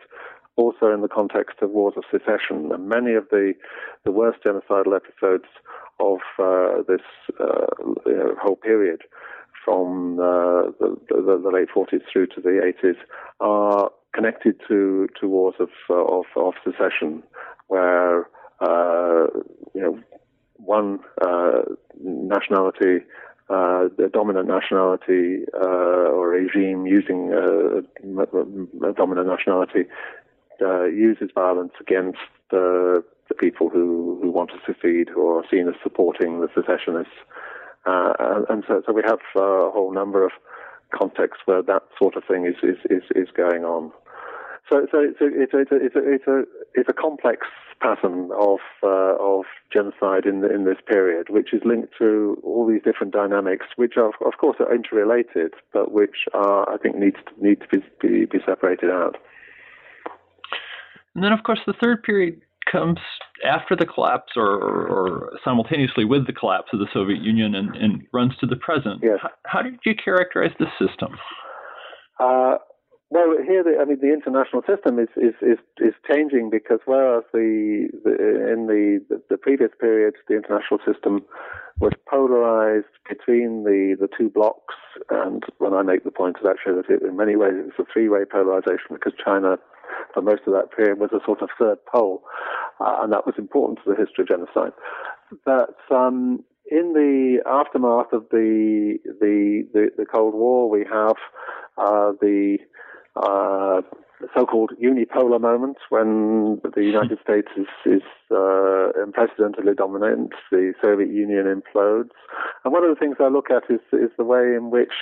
also 0.58 0.92
in 0.92 1.02
the 1.02 1.08
context 1.08 1.58
of 1.62 1.70
wars 1.70 1.94
of 1.96 2.04
secession. 2.12 2.72
And 2.74 2.90
many 2.90 3.14
of 3.14 3.30
the 3.30 3.54
the 4.04 4.12
worst 4.12 4.40
genocidal 4.44 4.96
episodes 4.96 5.48
of 6.00 6.20
uh, 6.38 6.84
this 6.88 7.02
uh, 7.40 7.68
you 8.06 8.18
know, 8.18 8.36
whole 8.42 8.58
period 8.58 9.02
from 9.64 10.20
uh, 10.20 10.72
the, 10.80 10.98
the, 11.10 11.42
the, 11.44 11.50
late 11.50 11.68
40s 11.76 12.02
through 12.12 12.28
to 12.28 12.40
the 12.42 12.74
80s 12.84 12.96
are 13.42 13.92
connected 14.14 14.56
to, 14.68 15.10
to 15.20 15.28
wars 15.28 15.56
of, 15.60 15.70
of, 15.90 16.26
of 16.38 16.54
secession, 16.64 17.22
where 17.68 18.30
uh, 18.62 19.28
you 19.74 19.82
know 19.82 20.00
one 20.56 21.00
uh, 21.22 21.62
nationality 22.02 23.04
uh, 23.50 23.88
the 23.98 24.10
dominant 24.12 24.48
nationality 24.48 25.46
uh, 25.54 26.12
or 26.12 26.30
regime 26.30 26.86
using 26.86 27.32
uh, 27.34 27.78
a 28.88 28.94
dominant 28.94 29.28
nationality 29.28 29.86
uh, 30.62 30.86
uses 30.86 31.30
violence 31.34 31.74
against 31.80 32.20
the 32.50 33.04
people 33.40 33.70
who, 33.70 34.20
who 34.22 34.32
want 34.32 34.52
to 34.52 34.60
secede, 34.66 35.10
who 35.10 35.28
are 35.28 35.44
seen 35.50 35.68
as 35.68 35.76
supporting 35.84 36.40
the 36.40 36.48
secessionists. 36.56 37.14
Uh, 37.86 38.14
and, 38.20 38.46
and 38.50 38.64
so, 38.68 38.82
so 38.86 38.94
we 38.94 39.02
have 39.06 39.20
a 39.36 39.70
whole 39.72 39.94
number 39.94 40.26
of 40.26 40.32
contexts 40.92 41.44
where 41.46 41.62
that 41.62 41.84
sort 41.98 42.16
of 42.16 42.24
thing 42.24 42.46
is, 42.46 42.56
is, 42.64 42.78
is, 42.90 43.04
is 43.16 43.28
going 43.36 43.64
on. 43.64 43.92
So, 44.70 44.88
so 44.92 45.00
it's 45.00 45.22
a, 45.22 45.28
it's 45.28 45.54
a, 45.54 45.60
it's 45.60 45.72
a, 45.72 45.86
it's 45.86 45.96
a, 45.96 46.14
it's 46.14 46.28
a, 46.28 46.44
it's 46.74 46.90
a 46.90 46.94
complex 46.94 47.48
pattern 47.80 48.30
of, 48.38 48.60
uh, 48.84 49.16
of 49.20 49.46
genocide 49.72 50.26
in 50.26 50.42
the, 50.42 50.54
in 50.54 50.66
this 50.66 50.78
period, 50.86 51.30
which 51.30 51.54
is 51.54 51.62
linked 51.64 51.94
to 51.98 52.38
all 52.44 52.68
these 52.68 52.82
different 52.84 53.14
dynamics, 53.14 53.68
which 53.76 53.94
are 53.98 54.12
of 54.26 54.38
course 54.40 54.58
are 54.60 54.74
interrelated, 54.74 55.54
but 55.72 55.92
which 55.92 56.26
are 56.34 56.68
I 56.74 56.78
think 56.78 56.96
needs 56.96 57.18
to, 57.28 57.44
need 57.44 57.62
to 57.62 57.68
be, 57.68 57.86
be, 58.02 58.26
be 58.26 58.40
separated 58.46 58.90
out. 58.90 59.18
And 61.18 61.24
then, 61.24 61.34
of 61.34 61.42
course, 61.42 61.60
the 61.66 61.74
third 61.82 62.04
period 62.04 62.42
comes 62.72 63.00
after 63.44 63.76
the 63.76 63.88
collapse 63.88 64.34
or, 64.36 64.46
or, 64.46 65.40
simultaneously 65.44 66.06
with 66.06 66.28
the 66.28 66.34
collapse 66.34 66.68
of 66.74 66.80
the 66.80 66.86
Soviet 66.94 67.24
Union 67.24 67.56
and, 67.56 67.76
and 67.76 68.04
runs 68.14 68.34
to 68.40 68.46
the 68.46 68.56
present. 68.56 69.00
Yes. 69.02 69.18
How, 69.20 69.30
how, 69.48 69.62
did 69.64 69.80
you 69.84 69.96
characterize 69.96 70.52
this 70.60 70.70
system? 70.78 71.18
Uh, 72.20 72.58
well, 73.10 73.34
here, 73.44 73.64
the, 73.64 73.80
I 73.82 73.86
mean, 73.86 73.98
the 74.00 74.14
international 74.14 74.62
system 74.68 75.00
is, 75.00 75.08
is, 75.18 75.34
is, 75.42 75.58
is 75.80 75.96
changing 76.08 76.52
because 76.52 76.80
whereas 76.86 77.24
the, 77.34 77.90
the 78.04 78.12
in 78.54 78.68
the, 78.68 79.04
the, 79.10 79.24
the 79.32 79.38
previous 79.38 79.72
period, 79.80 80.14
the 80.28 80.36
international 80.36 80.80
system 80.86 81.26
was 81.80 81.94
polarized 82.08 82.94
between 83.10 83.64
the, 83.64 83.96
the 84.00 84.10
two 84.16 84.30
blocs, 84.30 84.76
and 85.10 85.44
when 85.58 85.74
I 85.74 85.82
make 85.82 86.04
the 86.04 86.12
point 86.12 86.38
is 86.40 86.48
actually 86.48 86.82
that 86.82 86.94
it, 86.94 87.02
in 87.02 87.18
many 87.18 87.36
ways 87.36 87.54
it 87.56 87.66
was 87.66 87.88
a 87.88 87.92
three-way 87.92 88.26
polarization 88.30 88.92
because 88.92 89.14
China, 89.24 89.58
for 90.14 90.22
most 90.22 90.42
of 90.48 90.54
that 90.54 90.72
period, 90.76 91.00
was 91.00 91.12
a 91.14 91.24
sort 91.26 91.42
of 91.42 91.50
third 91.60 91.78
pole, 91.92 92.24
uh, 92.80 93.00
and 93.02 93.14
that 93.14 93.26
was 93.26 93.36
important 93.38 93.80
to 93.84 93.92
the 93.92 93.96
history 93.96 94.24
of 94.24 94.28
genocide. 94.28 94.74
But 95.46 95.76
um, 95.94 96.44
in 96.70 96.94
the 96.94 97.40
aftermath 97.46 98.14
of 98.14 98.26
the 98.32 98.98
the, 99.06 99.68
the, 99.74 99.90
the 99.98 100.06
Cold 100.06 100.34
War, 100.34 100.70
we 100.70 100.86
have 100.92 101.16
uh, 101.78 102.14
the 102.22 102.58
uh, 103.16 103.82
so-called 104.36 104.72
unipolar 104.82 105.40
moment 105.40 105.78
when 105.90 106.60
the 106.76 106.84
United 106.84 107.20
States 107.24 107.50
is, 107.56 107.68
is 107.86 108.02
uh, 108.32 108.90
unprecedentedly 108.96 109.74
dominant, 109.76 110.32
the 110.52 110.74
Soviet 110.82 111.10
Union 111.10 111.46
implodes. 111.46 112.10
And 112.64 112.74
one 112.74 112.84
of 112.84 112.90
the 112.90 113.00
things 113.00 113.18
I 113.20 113.28
look 113.28 113.52
at 113.52 113.64
is, 113.70 113.82
is 113.94 114.10
the 114.18 114.24
way 114.24 114.56
in 114.56 114.72
which 114.72 114.94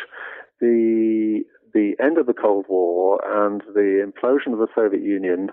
the 0.60 1.44
the 1.76 1.94
end 2.02 2.18
of 2.18 2.26
the 2.26 2.34
Cold 2.34 2.66
War 2.70 3.20
and 3.24 3.62
the 3.76 4.02
implosion 4.02 4.54
of 4.54 4.60
the 4.60 4.68
Soviet 4.74 5.04
Union 5.04 5.52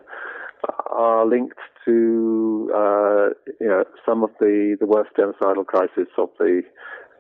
are 0.87 1.27
linked 1.27 1.59
to 1.85 2.71
uh, 2.75 3.29
you 3.61 3.67
know 3.67 3.85
some 4.07 4.23
of 4.23 4.31
the, 4.39 4.77
the 4.79 4.87
worst 4.87 5.11
genocidal 5.19 5.67
crises 5.67 6.07
of 6.17 6.31
the 6.39 6.63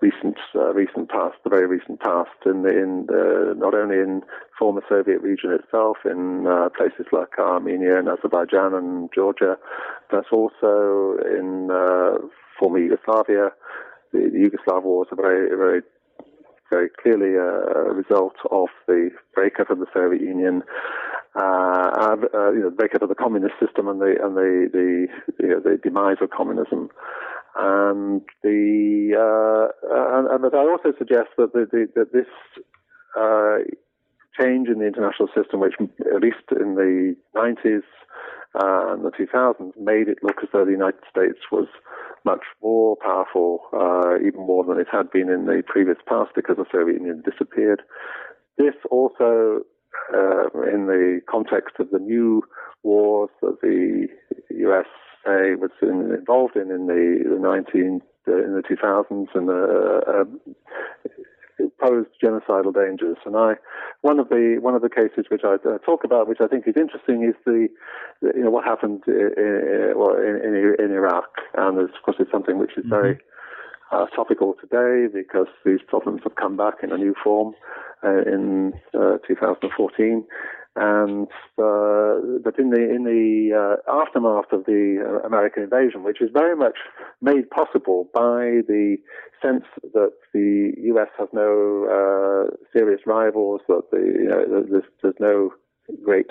recent 0.00 0.36
uh, 0.54 0.72
recent 0.72 1.10
past, 1.10 1.36
the 1.44 1.50
very 1.50 1.66
recent 1.66 2.00
past, 2.00 2.30
in, 2.46 2.66
in 2.66 3.06
the, 3.08 3.54
not 3.56 3.74
only 3.74 3.96
in 3.96 4.22
former 4.58 4.82
Soviet 4.88 5.20
region 5.20 5.52
itself, 5.52 5.98
in 6.04 6.46
uh, 6.46 6.68
places 6.76 7.06
like 7.12 7.38
Armenia 7.38 7.98
and 7.98 8.08
Azerbaijan 8.08 8.74
and 8.74 9.10
Georgia, 9.14 9.56
but 10.10 10.24
also 10.30 11.16
in 11.26 11.70
uh, 11.72 12.18
former 12.58 12.78
Yugoslavia. 12.78 13.50
The, 14.12 14.30
the 14.30 14.50
Yugoslav 14.50 14.82
wars 14.82 15.08
are 15.10 15.16
very 15.16 15.48
very 15.56 15.82
very 16.72 16.88
clearly 16.88 17.36
a, 17.36 17.92
result 17.92 18.34
of 18.50 18.68
the 18.86 19.10
breakup 19.34 19.68
of 19.68 19.78
the 19.78 19.86
Soviet 19.92 20.22
Union, 20.22 20.62
uh, 21.36 22.16
uh, 22.32 22.50
you 22.52 22.60
know, 22.60 22.70
the 22.70 22.76
breakup 22.76 23.02
of 23.02 23.10
the 23.10 23.14
communist 23.14 23.54
system 23.60 23.86
and 23.88 24.00
the 24.00 24.16
and 24.24 24.34
the 24.34 24.68
the, 24.72 25.06
you 25.42 25.48
know, 25.50 25.60
the 25.60 25.78
demise 25.82 26.16
of 26.22 26.30
communism. 26.30 26.88
And 27.54 28.22
the 28.42 29.12
uh, 29.20 29.68
and, 30.16 30.44
and 30.44 30.54
I 30.54 30.64
also 30.72 30.96
suggest 30.98 31.28
that 31.36 31.52
the, 31.52 31.68
the, 31.70 31.88
that 31.96 32.12
this 32.12 32.32
uh, 33.20 33.58
change 34.38 34.68
in 34.68 34.78
the 34.78 34.86
international 34.86 35.28
system, 35.34 35.60
which 35.60 35.74
at 35.80 36.22
least 36.22 36.44
in 36.50 36.74
the 36.74 37.14
90s 37.36 37.82
uh, 38.54 38.92
and 38.92 39.04
the 39.04 39.10
2000s 39.10 39.72
made 39.80 40.08
it 40.08 40.18
look 40.22 40.36
as 40.42 40.48
though 40.52 40.64
the 40.64 40.72
United 40.72 41.00
States 41.10 41.38
was 41.50 41.68
much 42.24 42.42
more 42.62 42.96
powerful, 42.96 43.60
uh, 43.72 44.16
even 44.18 44.46
more 44.46 44.64
than 44.64 44.78
it 44.78 44.86
had 44.90 45.10
been 45.10 45.28
in 45.28 45.46
the 45.46 45.62
previous 45.66 45.98
past 46.06 46.30
because 46.34 46.56
the 46.56 46.66
Soviet 46.70 47.00
Union 47.00 47.22
disappeared. 47.24 47.82
This 48.58 48.74
also, 48.90 49.62
uh, 50.12 50.44
in 50.72 50.86
the 50.86 51.20
context 51.28 51.76
of 51.78 51.90
the 51.90 51.98
new 51.98 52.42
wars 52.82 53.30
that 53.40 53.60
the 53.62 54.06
USA 54.50 55.54
was 55.56 55.70
in, 55.80 56.14
involved 56.14 56.56
in 56.56 56.70
in 56.70 56.86
the, 56.86 57.24
the 57.28 57.38
19 57.40 58.00
uh, 58.28 58.36
in 58.36 58.54
the 58.54 58.62
2000s 58.62 59.26
and 59.34 59.50
uh, 59.50 60.10
uh, 60.10 60.24
posed 61.82 62.08
genocidal 62.22 62.74
dangers. 62.74 63.16
And 63.26 63.36
I, 63.36 63.54
one 64.02 64.18
of 64.18 64.28
the 64.28 64.58
one 64.60 64.74
of 64.74 64.82
the 64.82 64.88
cases 64.88 65.26
which 65.28 65.42
I 65.44 65.54
uh, 65.54 65.78
talk 65.78 66.04
about, 66.04 66.28
which 66.28 66.40
I 66.40 66.46
think 66.46 66.66
is 66.66 66.76
interesting, 66.76 67.24
is 67.24 67.34
the, 67.44 67.68
the 68.20 68.32
you 68.34 68.44
know 68.44 68.50
what 68.50 68.64
happened 68.64 69.02
in, 69.06 69.32
in, 69.36 69.92
well, 69.96 70.16
in, 70.16 70.74
in, 70.78 70.92
Iraq, 70.92 71.30
and 71.54 71.78
of 71.78 71.90
course 72.04 72.16
it's 72.20 72.30
something 72.30 72.58
which 72.58 72.76
is 72.76 72.84
mm-hmm. 72.84 72.90
very 72.90 73.18
uh, 73.92 74.06
topical 74.06 74.54
today 74.60 75.12
because 75.12 75.48
these 75.64 75.80
problems 75.86 76.22
have 76.24 76.36
come 76.36 76.56
back 76.56 76.74
in 76.82 76.92
a 76.92 76.96
new 76.96 77.14
form 77.22 77.54
uh, 78.04 78.22
in 78.22 78.72
uh, 78.94 79.18
2014. 79.26 80.24
And 80.74 81.28
uh, 81.58 82.40
but 82.42 82.58
in 82.58 82.70
the 82.70 82.80
in 82.80 83.04
the 83.04 83.52
uh, 83.52 83.92
aftermath 83.92 84.52
of 84.52 84.64
the 84.64 85.04
uh, 85.04 85.26
American 85.26 85.62
invasion, 85.64 86.02
which 86.02 86.22
is 86.22 86.30
very 86.32 86.56
much 86.56 86.78
made 87.20 87.50
possible 87.50 88.08
by 88.14 88.64
the 88.66 88.96
sense 89.42 89.64
that 89.92 90.12
the 90.32 90.72
U.S. 90.84 91.08
has 91.18 91.28
no 91.34 91.84
uh, 91.92 92.56
serious 92.72 93.02
rivals, 93.06 93.60
that 93.68 93.82
the, 93.90 93.98
you 93.98 94.28
know, 94.28 94.64
there's, 94.70 94.84
there's 95.02 95.14
no 95.20 95.50
great 96.02 96.28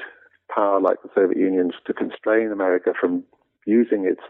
power 0.54 0.82
like 0.82 1.04
the 1.04 1.10
Soviet 1.14 1.38
Union 1.38 1.72
to 1.86 1.94
constrain 1.94 2.52
America 2.52 2.94
from 3.00 3.24
using 3.66 4.06
its 4.06 4.22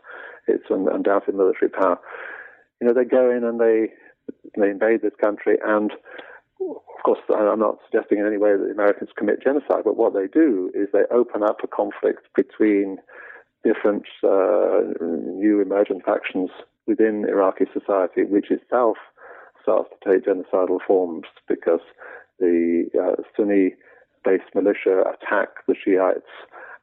its 0.47 0.65
undoubted 0.69 1.35
military 1.35 1.69
power. 1.69 1.99
You 2.81 2.87
know, 2.87 2.93
they 2.93 3.05
go 3.05 3.31
in 3.31 3.43
and 3.43 3.61
they 3.61 3.93
they 4.57 4.69
invade 4.69 5.01
this 5.01 5.15
country 5.21 5.57
and 5.63 5.91
of 6.69 7.03
course, 7.03 7.19
I'm 7.35 7.59
not 7.59 7.79
suggesting 7.89 8.19
in 8.19 8.25
any 8.25 8.37
way 8.37 8.51
that 8.51 8.63
the 8.63 8.71
Americans 8.71 9.09
commit 9.17 9.43
genocide, 9.43 9.83
but 9.83 9.97
what 9.97 10.13
they 10.13 10.27
do 10.27 10.71
is 10.73 10.87
they 10.93 11.03
open 11.11 11.43
up 11.43 11.57
a 11.63 11.67
conflict 11.67 12.27
between 12.35 12.97
different 13.63 14.03
uh, 14.23 14.81
new 15.01 15.61
emergent 15.61 16.03
factions 16.05 16.49
within 16.87 17.25
Iraqi 17.27 17.65
society, 17.73 18.23
which 18.23 18.51
itself 18.51 18.97
starts 19.61 19.89
to 19.89 20.09
take 20.09 20.25
genocidal 20.25 20.79
forms 20.85 21.25
because 21.47 21.81
the 22.39 22.85
uh, 22.99 23.21
Sunni 23.35 23.75
based 24.23 24.55
militia 24.55 25.01
attack 25.01 25.49
the 25.67 25.75
Shiites 25.75 26.25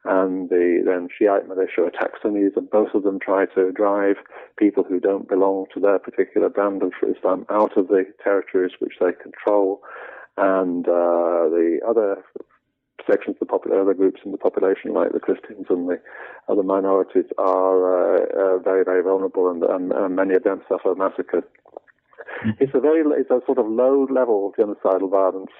and 0.05 0.49
the 0.49 0.83
then 0.85 1.09
Shiite 1.09 1.49
militia 1.49 1.85
attack 1.85 2.13
Sunnis, 2.23 2.53
and 2.57 2.71
both 2.71 2.95
of 2.95 3.03
them 3.03 3.19
try 3.19 3.47
to 3.55 3.73
drive 3.73 4.17
people 4.57 4.85
who 4.85 5.01
don't 5.01 5.29
belong 5.29 5.67
to 5.75 5.81
their 5.81 5.99
particular 5.99 6.49
brand 6.49 6.83
of 6.83 6.93
Islam 7.03 7.47
out 7.51 7.77
of 7.77 7.89
the 7.89 8.05
territories 8.23 8.73
which 8.79 8.95
they 9.01 9.13
control, 9.13 9.83
and 10.37 10.87
uh, 10.87 11.51
the 11.51 11.81
other 11.87 12.23
sections 13.11 13.37
of 13.37 13.41
the 13.41 13.47
popular 13.47 13.81
other 13.81 13.95
groups 13.95 14.21
in 14.25 14.33
the 14.33 14.39
population, 14.39 14.93
like 14.93 15.13
the 15.13 15.21
Christians 15.21 15.67
and 15.71 15.89
the 15.89 16.01
other 16.49 16.63
minorities, 16.63 17.25
are 17.39 18.17
uh, 18.17 18.27
uh, 18.37 18.59
very 18.59 18.85
very 18.85 19.03
vulnerable, 19.03 19.51
and, 19.51 19.63
and, 19.63 19.93
and, 19.93 20.15
many 20.15 20.35
of 20.35 20.45
them 20.45 20.63
suffer 20.69 20.95
massacre. 20.95 21.43
Mm-hmm. 22.45 22.51
It's 22.61 22.73
a 22.75 22.81
very 22.81 23.03
it's 23.19 23.31
a 23.31 23.41
sort 23.47 23.59
of 23.59 23.67
low 23.67 24.07
level 24.11 24.53
genocidal 24.59 25.11
violence 25.11 25.51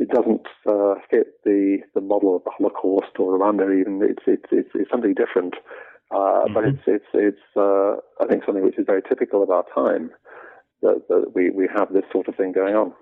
it 0.00 0.08
doesn't 0.08 0.46
uh, 0.66 0.94
fit 1.10 1.44
the, 1.44 1.78
the 1.94 2.00
model 2.00 2.34
of 2.34 2.42
the 2.44 2.50
Holocaust 2.56 3.18
or 3.18 3.38
Rwanda. 3.38 3.78
Even 3.78 4.00
it's 4.02 4.22
it's 4.26 4.50
it's, 4.50 4.70
it's 4.74 4.90
something 4.90 5.14
different, 5.14 5.54
uh, 6.10 6.16
mm-hmm. 6.16 6.54
but 6.54 6.64
it's 6.64 6.82
it's 6.86 7.04
it's 7.12 7.56
uh, 7.56 8.00
I 8.18 8.26
think 8.26 8.44
something 8.46 8.64
which 8.64 8.78
is 8.78 8.86
very 8.86 9.02
typical 9.06 9.42
of 9.42 9.50
our 9.50 9.64
time 9.74 10.10
that, 10.80 11.02
that 11.08 11.32
we 11.34 11.50
we 11.50 11.68
have 11.76 11.92
this 11.92 12.04
sort 12.10 12.28
of 12.28 12.36
thing 12.36 12.52
going 12.52 12.74
on. 12.74 12.94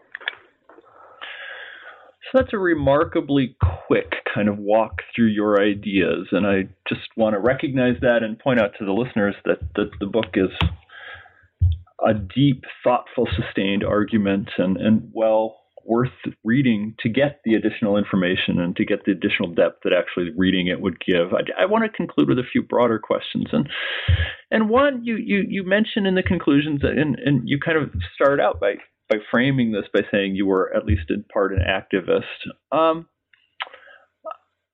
So 2.32 2.40
that's 2.40 2.52
a 2.52 2.58
remarkably 2.58 3.56
quick 3.86 4.12
kind 4.34 4.48
of 4.48 4.58
walk 4.58 5.02
through 5.14 5.28
your 5.28 5.62
ideas, 5.62 6.26
and 6.32 6.48
I 6.48 6.64
just 6.88 7.08
want 7.16 7.34
to 7.34 7.38
recognize 7.38 7.94
that 8.02 8.24
and 8.24 8.36
point 8.36 8.60
out 8.60 8.72
to 8.80 8.84
the 8.84 8.92
listeners 8.92 9.36
that 9.44 9.60
that 9.76 9.90
the 10.00 10.06
book 10.06 10.34
is 10.34 10.50
a 12.06 12.14
deep, 12.14 12.64
thoughtful, 12.84 13.28
sustained 13.34 13.84
argument 13.84 14.50
and 14.58 14.76
and 14.76 15.10
well 15.12 15.58
worth 15.88 16.10
reading 16.44 16.94
to 17.00 17.08
get 17.08 17.40
the 17.44 17.54
additional 17.54 17.96
information 17.96 18.60
and 18.60 18.76
to 18.76 18.84
get 18.84 19.04
the 19.06 19.12
additional 19.12 19.48
depth 19.54 19.78
that 19.84 19.92
actually 19.92 20.30
reading 20.36 20.66
it 20.66 20.82
would 20.82 20.98
give. 21.00 21.32
I, 21.32 21.62
I 21.62 21.64
want 21.64 21.84
to 21.84 21.88
conclude 21.88 22.28
with 22.28 22.38
a 22.38 22.48
few 22.52 22.62
broader 22.62 22.98
questions, 22.98 23.46
and 23.52 23.68
and 24.50 24.68
one 24.68 25.04
you 25.04 25.16
you 25.16 25.44
you 25.48 25.64
mentioned 25.64 26.06
in 26.06 26.14
the 26.14 26.22
conclusions, 26.22 26.80
and 26.82 27.18
and 27.18 27.48
you 27.48 27.58
kind 27.58 27.78
of 27.78 27.90
started 28.14 28.42
out 28.42 28.60
by 28.60 28.74
by 29.08 29.16
framing 29.30 29.72
this 29.72 29.86
by 29.92 30.00
saying 30.12 30.36
you 30.36 30.46
were 30.46 30.72
at 30.76 30.84
least 30.84 31.10
in 31.10 31.24
part 31.32 31.52
an 31.52 31.60
activist. 31.60 32.22
Um, 32.70 33.08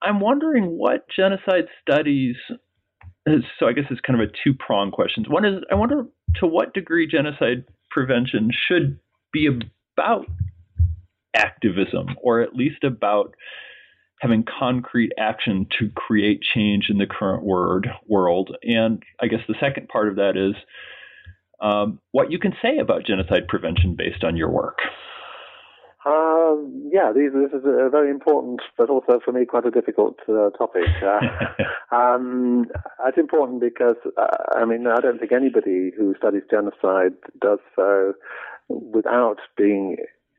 I'm 0.02 0.20
wondering 0.20 0.64
what 0.64 1.06
genocide 1.14 1.66
studies. 1.80 2.36
Is, 3.26 3.42
so 3.58 3.66
I 3.66 3.72
guess 3.72 3.84
it's 3.90 4.00
kind 4.02 4.20
of 4.20 4.28
a 4.28 4.32
two 4.44 4.52
prong 4.54 4.90
question. 4.90 5.24
One 5.28 5.44
is 5.44 5.62
I 5.70 5.74
wonder 5.74 6.06
to 6.36 6.46
what 6.46 6.74
degree 6.74 7.06
genocide 7.06 7.64
prevention 7.90 8.50
should 8.68 8.98
be 9.32 9.48
about 9.96 10.26
activism, 11.34 12.16
or 12.22 12.42
at 12.42 12.54
least 12.54 12.84
about 12.84 13.34
having 14.20 14.44
concrete 14.44 15.12
action 15.18 15.66
to 15.78 15.90
create 15.94 16.40
change 16.42 16.86
in 16.88 16.98
the 16.98 17.06
current 17.06 17.44
word 17.44 17.88
world. 18.06 18.56
And 18.62 19.02
I 19.20 19.26
guess 19.26 19.40
the 19.48 19.54
second 19.60 19.88
part 19.88 20.08
of 20.08 20.16
that 20.16 20.36
is 20.36 20.54
um, 21.60 22.00
what 22.12 22.30
you 22.30 22.38
can 22.38 22.54
say 22.62 22.78
about 22.78 23.06
genocide 23.06 23.48
prevention 23.48 23.96
based 23.96 24.24
on 24.24 24.36
your 24.36 24.50
work. 24.50 24.78
Uh, 26.06 26.56
yeah, 26.92 27.12
this, 27.14 27.32
this, 27.32 27.58
is 27.58 27.64
a 27.64 27.88
very 27.88 28.10
important, 28.10 28.60
but 28.76 28.90
also 28.90 29.20
for 29.24 29.32
me 29.32 29.46
quite 29.46 29.64
a 29.64 29.70
difficult 29.70 30.18
uh, 30.28 30.50
topic. 30.50 30.84
Uh, 31.02 31.56
um, 31.96 32.66
it's 33.06 33.16
important 33.16 33.60
because, 33.60 33.96
uh, 34.18 34.26
I 34.54 34.66
mean, 34.66 34.86
I 34.86 35.00
don't 35.00 35.18
think 35.18 35.32
anybody 35.32 35.92
who 35.96 36.14
studies 36.18 36.42
genocide 36.50 37.14
does 37.40 37.60
so 37.74 38.12
without 38.68 39.38
being 39.56 39.96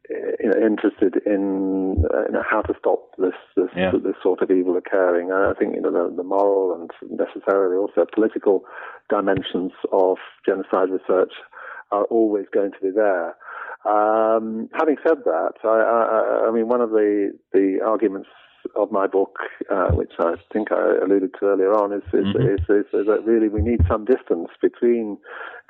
you 0.10 0.50
know, 0.50 0.66
interested 0.66 1.16
in 1.26 2.04
you 2.28 2.32
know, 2.32 2.44
how 2.48 2.62
to 2.62 2.74
stop 2.78 3.10
this 3.18 3.34
this, 3.56 3.70
yeah. 3.76 3.92
this 3.92 4.16
sort 4.22 4.42
of 4.42 4.52
evil 4.52 4.78
occurring. 4.78 5.32
I 5.32 5.54
think 5.58 5.76
you 5.76 5.82
know 5.82 5.92
the, 5.92 6.16
the, 6.16 6.24
moral 6.24 6.76
and 6.76 6.92
necessarily 7.10 7.78
also 7.78 8.06
political 8.14 8.64
dimensions 9.10 9.72
of 9.92 10.18
genocide 10.46 10.90
research 10.90 11.34
are 11.92 12.06
always 12.06 12.46
going 12.54 12.72
to 12.72 12.80
be 12.82 12.92
there. 12.92 13.36
Um, 13.86 14.70
having 14.74 14.98
said 15.06 15.20
that, 15.26 15.54
I, 15.64 15.68
I, 15.68 16.48
I, 16.48 16.52
mean 16.52 16.68
one 16.68 16.82
of 16.82 16.90
the 16.90 17.38
the 17.54 17.80
arguments 17.86 18.30
of 18.76 18.92
my 18.92 19.06
book, 19.06 19.38
uh, 19.72 19.90
which 19.90 20.14
I 20.18 20.36
think 20.52 20.72
I 20.72 21.04
alluded 21.04 21.36
to 21.40 21.46
earlier 21.46 21.72
on, 21.72 21.94
is 21.94 22.02
is, 22.08 22.26
mm-hmm. 22.26 22.56
is, 22.56 22.62
is, 22.68 23.06
that 23.06 23.24
really 23.26 23.48
we 23.48 23.62
need 23.62 23.82
some 23.88 24.06
distance 24.06 24.50
between 24.60 25.18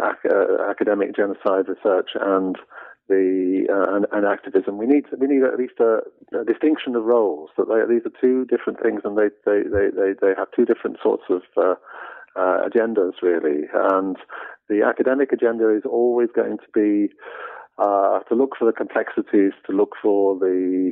ac- 0.02 0.30
uh, 0.32 0.70
academic 0.70 1.14
genocide 1.14 1.68
research 1.68 2.12
and 2.16 2.56
the 3.10 3.68
uh, 3.70 3.96
and, 3.96 4.06
and, 4.14 4.26
activism. 4.26 4.78
We 4.78 4.88
need 4.88 5.06
we 5.20 5.28
need 5.28 5.44
at 5.44 5.60
least 5.60 5.80
a, 5.80 6.00
a 6.40 6.46
distinction 6.46 6.96
of 6.96 7.04
roles. 7.04 7.50
That 7.58 7.68
they, 7.68 7.94
these 7.94 8.06
are 8.06 8.22
two 8.22 8.46
different 8.46 8.82
things, 8.82 9.02
and 9.04 9.18
they 9.18 9.30
they 9.46 9.64
they 9.64 9.90
they, 9.92 10.14
they 10.22 10.34
have 10.38 10.48
two 10.56 10.66
different 10.66 10.98
sorts 11.04 11.24
of 11.30 11.42
uh, 11.58 11.76
uh, 12.36 12.68
agendas 12.68 13.22
really. 13.22 13.68
And 13.74 14.16
the 14.70 14.82
academic 14.84 15.32
agenda 15.32 15.76
is 15.76 15.84
always 15.86 16.30
going 16.36 16.58
to 16.58 16.70
be 16.74 17.14
uh, 17.78 18.20
to 18.20 18.36
look 18.36 18.56
for 18.58 18.66
the 18.66 18.74
complexities, 18.74 19.54
to 19.66 19.72
look 19.72 19.94
for 20.02 20.38
the 20.40 20.92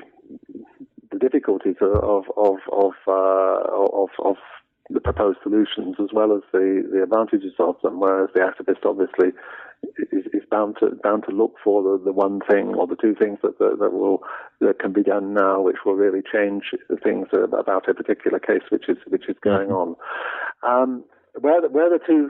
the 1.11 1.19
difficulties 1.19 1.75
of 1.81 2.25
of 2.35 2.57
of 2.71 2.93
uh, 3.07 3.61
of, 3.93 4.09
of 4.23 4.35
the 4.89 4.99
proposed 4.99 5.39
solutions 5.43 5.95
as 5.99 6.09
well 6.13 6.35
as 6.35 6.41
the, 6.51 6.83
the 6.91 7.03
advantages 7.03 7.53
of 7.59 7.75
them, 7.81 7.99
whereas 7.99 8.29
the 8.33 8.41
activist 8.41 8.85
obviously 8.85 9.29
is, 10.11 10.25
is 10.33 10.43
bound 10.51 10.75
to 10.79 10.91
bound 11.03 11.23
to 11.27 11.35
look 11.35 11.55
for 11.63 11.81
the, 11.83 12.03
the 12.03 12.11
one 12.11 12.41
thing 12.49 12.73
or 12.75 12.87
the 12.87 12.95
two 12.95 13.15
things 13.15 13.39
that, 13.43 13.57
that, 13.59 13.77
that 13.79 13.93
will 13.93 14.21
that 14.59 14.79
can 14.79 14.91
be 14.91 15.03
done 15.03 15.33
now, 15.33 15.61
which 15.61 15.77
will 15.85 15.95
really 15.95 16.21
change 16.21 16.71
things 17.03 17.27
about 17.33 17.87
a 17.89 17.93
particular 17.93 18.39
case 18.39 18.63
which 18.69 18.89
is 18.89 18.97
which 19.07 19.27
is 19.29 19.35
going 19.41 19.69
mm-hmm. 19.69 19.95
on. 20.63 20.83
Um, 20.83 21.03
where 21.39 21.61
the, 21.61 21.69
where 21.69 21.89
the 21.89 21.99
two 22.05 22.29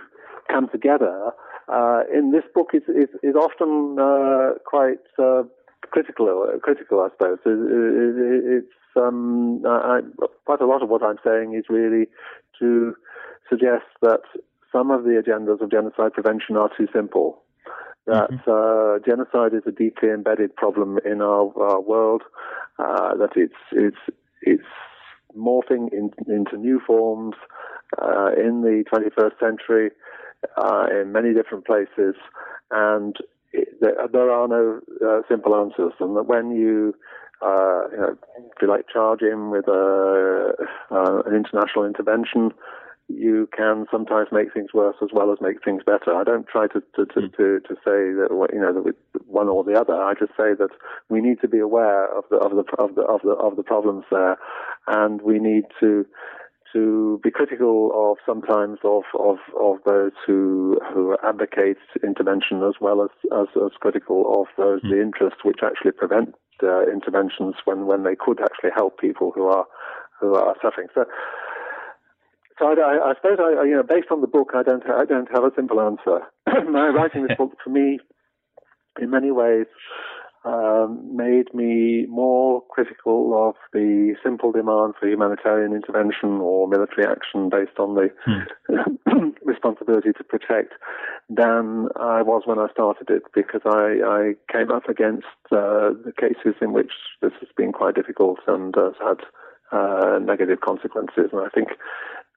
come 0.50 0.70
together 0.70 1.32
in 2.14 2.32
this 2.32 2.44
book 2.54 2.72
is 2.74 2.84
is, 2.88 3.10
is 3.22 3.36
often 3.36 3.98
uh, 4.00 4.60
quite 4.66 5.04
uh, 5.20 5.44
critical. 5.92 6.48
Critical, 6.62 7.02
I 7.02 7.10
suppose. 7.12 7.40
It, 7.46 7.52
it, 7.52 8.64
it's 8.64 8.74
um, 8.96 9.64
I, 9.66 10.02
quite 10.46 10.62
a 10.62 10.66
lot 10.66 10.84
of 10.84 10.90
what 10.90 11.04
I'm 11.04 11.20
saying 11.24 11.56
is 11.56 11.66
really 11.70 12.08
to 12.60 12.96
suggest 13.50 13.86
that 14.02 14.22
some 14.72 14.92
of 14.92 15.04
the 15.04 15.22
agendas 15.22 15.62
of 15.62 15.72
genocide 15.72 16.14
prevention 16.14 16.58
are 16.58 16.70
too 16.76 16.88
simple. 16.94 17.44
That 18.06 18.32
mm-hmm. 18.32 18.52
uh, 18.52 19.00
genocide 19.08 19.54
is 19.54 19.64
a 19.66 19.72
deeply 19.72 20.10
embedded 20.10 20.56
problem 20.56 21.00
in 21.06 21.22
our, 21.22 21.52
our 21.58 21.80
world. 21.80 22.24
Uh, 22.78 23.16
that 23.16 23.32
it's 23.36 23.54
it's 23.72 23.98
it's 24.42 24.64
morphing 25.38 25.92
in, 25.94 26.12
into 26.28 26.58
new 26.58 26.82
forms 26.86 27.36
uh, 28.02 28.32
in 28.38 28.62
the 28.62 28.84
21st 28.94 29.40
century 29.40 29.92
uh, 30.58 30.88
in 30.92 31.12
many 31.12 31.34
different 31.34 31.66
places, 31.66 32.16
and 32.72 33.16
it, 33.52 33.70
there, 33.82 33.96
there, 34.12 34.32
are 34.32 34.48
no 34.48 34.80
uh, 35.06 35.22
simple 35.30 35.56
answers. 35.56 35.94
And 36.00 36.16
that 36.16 36.24
when 36.24 36.52
you 36.52 36.96
uh, 37.42 37.88
you 37.92 37.98
know, 37.98 38.18
if 38.38 38.62
you 38.62 38.68
like, 38.70 38.88
charge 38.88 39.22
in 39.22 39.50
with 39.50 39.68
a, 39.68 40.54
uh, 40.92 41.22
an 41.26 41.36
international 41.36 41.86
intervention, 41.86 42.52
you 43.10 43.50
can 43.56 43.86
sometimes 43.92 44.30
make 44.32 44.54
things 44.54 44.74
worse 44.74 44.96
as 45.02 45.10
well 45.14 45.32
as 45.32 45.40
make 45.42 45.64
things 45.64 45.84
better. 45.86 46.16
I 46.16 46.24
don't 46.24 46.48
try 46.48 46.68
to 46.68 46.82
to, 46.96 47.06
to, 47.06 47.20
mm. 47.20 47.38
to, 47.38 47.60
to 47.68 47.76
say 47.84 48.16
that 48.16 48.50
you 48.54 48.60
know 48.60 48.74
that 48.74 48.94
one 49.28 49.50
or 49.50 49.64
the 49.64 49.74
other. 49.74 49.94
I 49.94 50.14
just 50.14 50.32
say 50.32 50.54
that 50.58 50.70
we 51.10 51.20
need 51.20 51.42
to 51.42 51.48
be 51.48 51.60
aware 51.60 52.08
of 52.16 52.24
the 52.30 52.38
of 52.38 52.52
the 52.52 52.64
of 52.82 52.96
the 52.96 53.02
of 53.02 53.22
the 53.24 53.32
of 53.32 53.56
the 53.58 53.64
problems 53.64 54.06
there, 54.10 54.38
and 54.88 55.22
we 55.22 55.38
need 55.40 55.64
to 55.82 56.06
to 56.74 57.20
be 57.24 57.32
critical 57.32 57.92
of 57.94 58.18
sometimes 58.26 58.80
of, 58.84 59.04
of, 59.20 59.38
of 59.60 59.78
those 59.86 60.12
who 60.26 60.80
who 60.94 61.16
advocate 61.24 61.78
intervention 62.04 62.64
as 62.64 62.74
well 62.82 63.02
as 63.04 63.10
as, 63.32 63.48
as 63.56 63.72
critical 63.80 64.42
of 64.42 64.48
those 64.58 64.82
mm. 64.82 64.90
the 64.92 65.02
interests 65.02 65.40
which 65.44 65.60
actually 65.64 65.92
prevent 65.92 66.34
uh, 66.62 66.84
interventions 66.92 67.56
when, 67.66 67.86
when 67.86 68.04
they 68.04 68.16
could 68.16 68.40
actually 68.42 68.72
help 68.76 69.00
people 69.00 69.32
who 69.36 69.48
are 69.48 69.66
who 70.20 70.34
are 70.36 70.56
suffering. 70.62 70.88
So 70.94 71.06
so 72.60 72.68
I, 72.68 73.12
I 73.12 73.14
suppose 73.16 73.40
I, 73.40 73.64
you 73.66 73.76
know, 73.76 73.84
based 73.84 74.08
on 74.12 74.22
the 74.22 74.28
book, 74.28 74.52
I 74.54 74.62
don't, 74.64 74.84
I 74.88 75.06
don't 75.06 75.30
have 75.34 75.44
a 75.44 75.52
simple 75.56 75.82
answer. 75.82 76.22
My 76.70 76.90
writing 76.90 77.26
this 77.28 77.36
book, 77.38 77.58
for 77.64 77.70
me, 77.70 78.00
in 79.02 79.10
many 79.10 79.32
ways, 79.32 79.66
um, 80.46 81.16
made 81.16 81.54
me 81.54 82.06
more 82.08 82.64
critical 82.70 83.48
of 83.48 83.56
the 83.72 84.16
simple 84.24 84.52
demand 84.52 84.94
for 85.00 85.08
humanitarian 85.08 85.74
intervention 85.74 86.40
or 86.42 86.68
military 86.68 87.08
action 87.08 87.50
based 87.50 87.80
on 87.80 87.96
the 87.96 88.10
hmm. 88.26 89.30
responsibility 89.46 90.12
to 90.12 90.24
protect 90.24 90.74
than 91.30 91.88
I 91.96 92.22
was 92.22 92.44
when 92.46 92.60
I 92.60 92.68
started 92.72 93.10
it 93.10 93.24
because 93.34 93.62
I, 93.66 94.00
I 94.06 94.34
came 94.52 94.72
up 94.72 94.90
against 94.90 95.28
uh, 95.52 95.96
the 96.04 96.14
cases 96.20 96.56
in 96.62 96.74
which 96.74 96.92
this 97.22 97.34
has 97.40 97.50
been 97.56 97.72
quite 97.72 97.96
difficult 97.96 98.40
and 98.48 98.76
has 98.76 98.94
had 99.00 99.20
uh, 99.72 100.20
negative 100.20 100.60
consequences. 100.62 101.30
And 101.32 101.42
I 101.42 101.50
think 101.50 101.70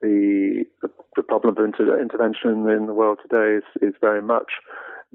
the, 0.00 0.64
the, 0.82 0.88
the 1.16 1.22
problem 1.22 1.56
of 1.56 1.64
inter- 1.64 2.00
intervention 2.00 2.68
in 2.70 2.86
the 2.86 2.94
world 2.94 3.18
today 3.22 3.58
is, 3.58 3.82
is 3.82 3.94
very 4.00 4.22
much 4.22 4.52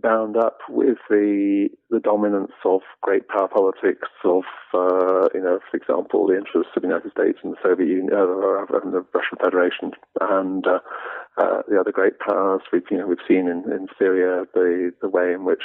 bound 0.02 0.38
up 0.38 0.60
with 0.70 0.98
the 1.10 1.70
the 1.90 2.00
dominance 2.00 2.52
of 2.66 2.82
great 3.02 3.28
power 3.28 3.48
politics 3.48 4.10
of 4.24 4.44
uh, 4.74 5.28
you 5.34 5.42
know, 5.42 5.60
for 5.70 5.78
example, 5.78 6.28
the 6.28 6.38
interests 6.38 6.72
of 6.76 6.82
the 6.82 6.88
United 6.88 7.12
States 7.12 7.40
and 7.44 7.54
the 7.54 7.58
Soviet 7.64 7.88
Union 7.88 8.14
uh, 8.14 8.80
and 8.84 8.94
the 8.94 9.06
Russian 9.14 9.38
Federation 9.42 9.92
and 10.20 10.66
uh, 10.68 10.80
uh, 11.38 11.62
the 11.68 11.80
other 11.80 11.92
great 11.92 12.20
powers. 12.20 12.62
We've 12.72 12.84
you 12.90 12.98
know 12.98 13.08
we've 13.08 13.28
seen 13.28 13.48
in, 13.48 13.64
in 13.72 13.88
Syria 13.98 14.46
the 14.54 14.94
the 15.02 15.10
way 15.10 15.34
in 15.34 15.46
which 15.46 15.64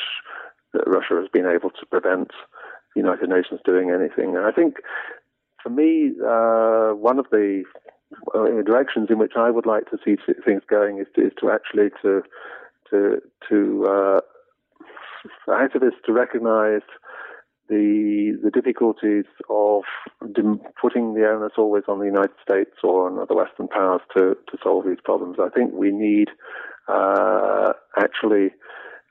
Russia 0.86 1.14
has 1.14 1.28
been 1.32 1.46
able 1.46 1.70
to 1.70 1.86
prevent 1.86 2.28
the 2.94 3.00
United 3.00 3.28
Nations 3.28 3.60
doing 3.64 3.90
anything. 3.90 4.36
And 4.36 4.44
I 4.44 4.52
think 4.52 4.76
for 5.62 5.70
me, 5.70 6.12
uh, 6.24 6.94
one 6.94 7.18
of 7.18 7.26
the 7.30 7.64
uh, 8.34 8.62
directions 8.62 9.08
in 9.10 9.18
which 9.18 9.32
I 9.36 9.50
would 9.50 9.66
like 9.66 9.90
to 9.90 9.98
see 10.04 10.16
things 10.44 10.62
going 10.68 10.98
is 10.98 11.06
to, 11.16 11.26
is 11.26 11.32
to 11.40 11.50
actually 11.50 11.90
to 12.02 12.22
to 12.90 13.20
to 13.48 13.84
uh, 13.88 14.20
activists 15.48 16.02
to 16.06 16.12
recognise 16.12 16.82
the 17.68 18.38
the 18.42 18.50
difficulties 18.50 19.24
of 19.50 19.82
putting 20.80 21.14
the 21.14 21.28
onus 21.28 21.52
always 21.58 21.84
on 21.88 21.98
the 21.98 22.06
United 22.06 22.36
States 22.42 22.76
or 22.82 23.10
on 23.10 23.18
other 23.18 23.34
Western 23.34 23.68
powers 23.68 24.02
to 24.16 24.36
to 24.50 24.58
solve 24.62 24.84
these 24.86 25.00
problems. 25.04 25.36
I 25.40 25.48
think 25.48 25.72
we 25.72 25.90
need 25.90 26.28
uh, 26.88 27.72
actually 27.98 28.50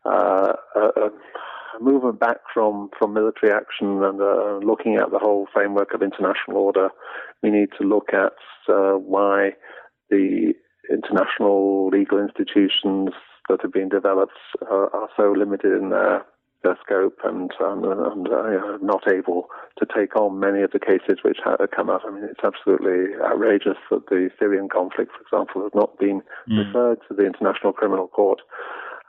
uh, 0.06 0.54
a, 0.76 0.80
a, 0.80 1.10
movement 1.82 2.20
back 2.20 2.38
from 2.54 2.90
from 2.98 3.14
military 3.14 3.52
action 3.52 4.02
and 4.04 4.22
uh, 4.22 4.60
looking 4.64 4.96
at 4.96 5.12
the 5.12 5.20
whole 5.20 5.48
framework 5.52 5.94
of 5.94 6.02
international 6.02 6.58
order. 6.58 6.90
We 7.44 7.50
need 7.50 7.70
to 7.80 7.86
look 7.86 8.14
at 8.14 8.34
uh, 8.70 8.94
why 8.94 9.52
the 10.10 10.54
international 10.90 11.90
legal 11.90 12.20
institutions 12.20 13.10
that 13.50 13.62
have 13.62 13.74
been 13.74 13.90
developed 13.90 14.38
are, 14.70 14.94
are 14.94 15.10
so 15.16 15.32
limited 15.32 15.74
in 15.74 15.90
their, 15.90 16.26
their 16.64 16.78
scope 16.84 17.20
and, 17.24 17.52
and, 17.60 17.86
and 17.86 18.28
uh, 18.28 18.78
not 18.82 19.04
able 19.12 19.48
to 19.78 19.86
take 19.86 20.16
on 20.16 20.40
many 20.40 20.62
of 20.62 20.72
the 20.72 20.80
cases 20.80 21.20
which 21.24 21.38
have 21.44 21.60
come 21.76 21.90
up. 21.90 22.02
I 22.06 22.12
mean, 22.12 22.24
it's 22.24 22.44
absolutely 22.44 23.16
outrageous 23.24 23.78
that 23.92 24.08
the 24.10 24.30
Syrian 24.40 24.70
conflict, 24.70 25.12
for 25.12 25.22
example, 25.22 25.62
has 25.64 25.72
not 25.76 25.98
been 26.00 26.22
mm. 26.50 26.66
referred 26.66 27.00
to 27.08 27.14
the 27.14 27.26
International 27.26 27.74
Criminal 27.74 28.08
Court. 28.08 28.42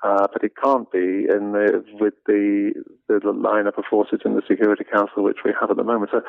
Uh, 0.03 0.27
but 0.31 0.45
it 0.45 0.53
can't 0.63 0.93
be 0.93 1.27
in 1.29 1.53
the, 1.53 1.83
with 1.99 2.15
the, 2.27 2.73
the 3.09 3.19
lineup 3.25 3.79
of 3.79 3.85
forces 3.89 4.21
in 4.25 4.35
the 4.35 4.43
Security 4.47 4.85
Council 4.85 5.25
which 5.25 5.39
we 5.45 5.53
have 5.59 5.71
at 5.71 5.77
the 5.77 5.83
moment. 5.83 6.11
So, 6.13 6.21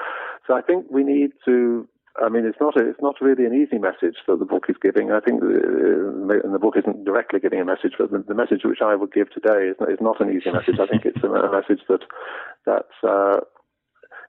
so 0.48 0.54
I 0.54 0.62
think 0.62 0.86
we 0.90 1.04
need 1.04 1.32
to 1.46 1.88
I 2.24 2.30
mean, 2.30 2.46
it's 2.46 2.60
not 2.60 2.76
a, 2.76 2.90
it's 2.90 3.02
not 3.02 3.22
really 3.22 3.46
an 3.46 3.54
easy 3.54 3.78
message 3.78 4.18
that 4.28 4.40
the 4.40 4.46
book 4.46 4.66
is 4.70 4.76
giving. 4.82 5.12
I 5.12 5.20
think, 5.20 5.42
the, 5.42 5.54
uh, 5.54 6.42
and 6.44 6.54
the 6.54 6.60
book 6.60 6.76
isn't 6.78 7.06
directly 7.06 7.40
giving 7.40 7.62
a 7.62 7.66
message, 7.66 7.94
but 7.98 8.12
the, 8.12 8.24
the, 8.28 8.34
message 8.34 8.62
which 8.66 8.82
I 8.82 8.96
would 8.96 9.14
give 9.14 9.30
today 9.32 9.70
is, 9.70 9.78
is 9.88 10.02
not 10.02 10.20
an 10.20 10.30
easy 10.30 10.52
message. 10.52 10.80
I 10.82 10.88
think 10.88 11.06
it's 11.06 11.24
a, 11.24 11.28
a 11.28 11.52
message 11.52 11.86
that 11.90 12.02
that 12.66 12.90
uh, 13.08 13.42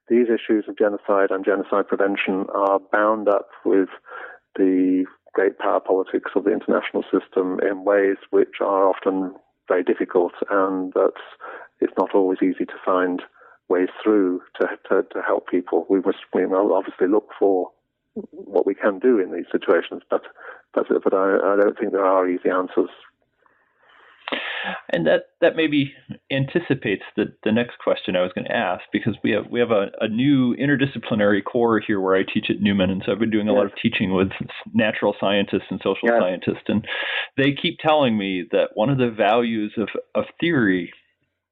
these 0.09 0.27
issues 0.29 0.65
of 0.69 0.79
genocide 0.79 1.31
and 1.31 1.45
genocide 1.45 1.89
prevention 1.89 2.47
are 2.55 2.81
bound 2.93 3.29
up 3.29 3.49
with 3.65 3.89
the 4.57 5.05
great 5.35 5.59
power 5.59 5.81
politics 5.81 6.33
of 6.35 6.45
the 6.45 6.53
international 6.53 7.05
system 7.05 7.61
in 7.63 7.85
ways 7.85 8.17
which 8.31 8.61
are 8.61 8.89
often 8.89 9.35
very 9.69 9.85
difficult 9.85 10.33
and 10.51 10.93
that 10.95 11.13
it's 11.81 11.93
not 11.99 12.15
always 12.15 12.39
easy 12.43 12.65
to 12.65 12.81
find 12.85 13.23
ways 13.69 13.89
through 14.03 14.41
to, 14.59 14.67
to, 14.89 15.03
to 15.13 15.23
help 15.23 15.49
people. 15.49 15.87
We 15.89 16.01
must 16.01 16.19
we 16.35 16.45
obviously 16.45 17.07
look 17.07 17.29
for 17.39 17.71
what 18.31 18.67
we 18.67 18.75
can 18.75 18.99
do 18.99 19.19
in 19.19 19.33
these 19.33 19.47
situations, 19.51 20.03
but 20.11 20.23
but, 20.75 20.87
but 21.03 21.15
I, 21.15 21.37
I 21.37 21.57
don't 21.57 21.79
think 21.79 21.93
there 21.93 22.05
are 22.05 22.29
easy 22.29 22.51
answers 22.51 22.91
and 24.91 25.07
that 25.07 25.31
that 25.41 25.57
maybe 25.57 25.95
anticipates 26.31 27.03
the 27.17 27.35
the 27.45 27.53
next 27.53 27.79
question 27.79 28.17
I 28.17 28.23
was 28.23 28.33
going 28.35 28.47
to 28.47 28.57
ask 28.57 28.83
because 28.93 29.17
we 29.23 29.31
have 29.31 29.47
we 29.51 29.61
have 29.61 29.71
a, 29.71 29.91
a 30.01 30.09
new 30.09 30.55
interdisciplinary 30.57 31.43
core 31.45 31.81
here 31.81 32.01
where 32.01 32.17
I 32.17 32.23
teach 32.23 32.51
at 32.51 32.61
Newman, 32.61 32.91
and 32.91 33.03
so 33.05 33.13
I've 33.13 33.19
been 33.19 33.31
doing 33.31 33.49
a 33.49 33.53
yes. 33.53 33.57
lot 33.57 33.67
of 33.67 33.73
teaching 33.81 34.13
with 34.15 34.29
natural 34.75 35.15
scientists 35.21 35.69
and 35.71 35.81
social 35.83 36.09
yes. 36.09 36.21
scientists, 36.21 36.65
and 36.69 36.87
they 37.37 37.53
keep 37.53 37.79
telling 37.79 38.19
me 38.19 38.47
that 38.53 38.71
one 38.75 38.91
of 38.91 38.99
the 38.99 39.11
values 39.11 39.73
of 39.77 39.89
of 40.15 40.25
theory 40.41 40.93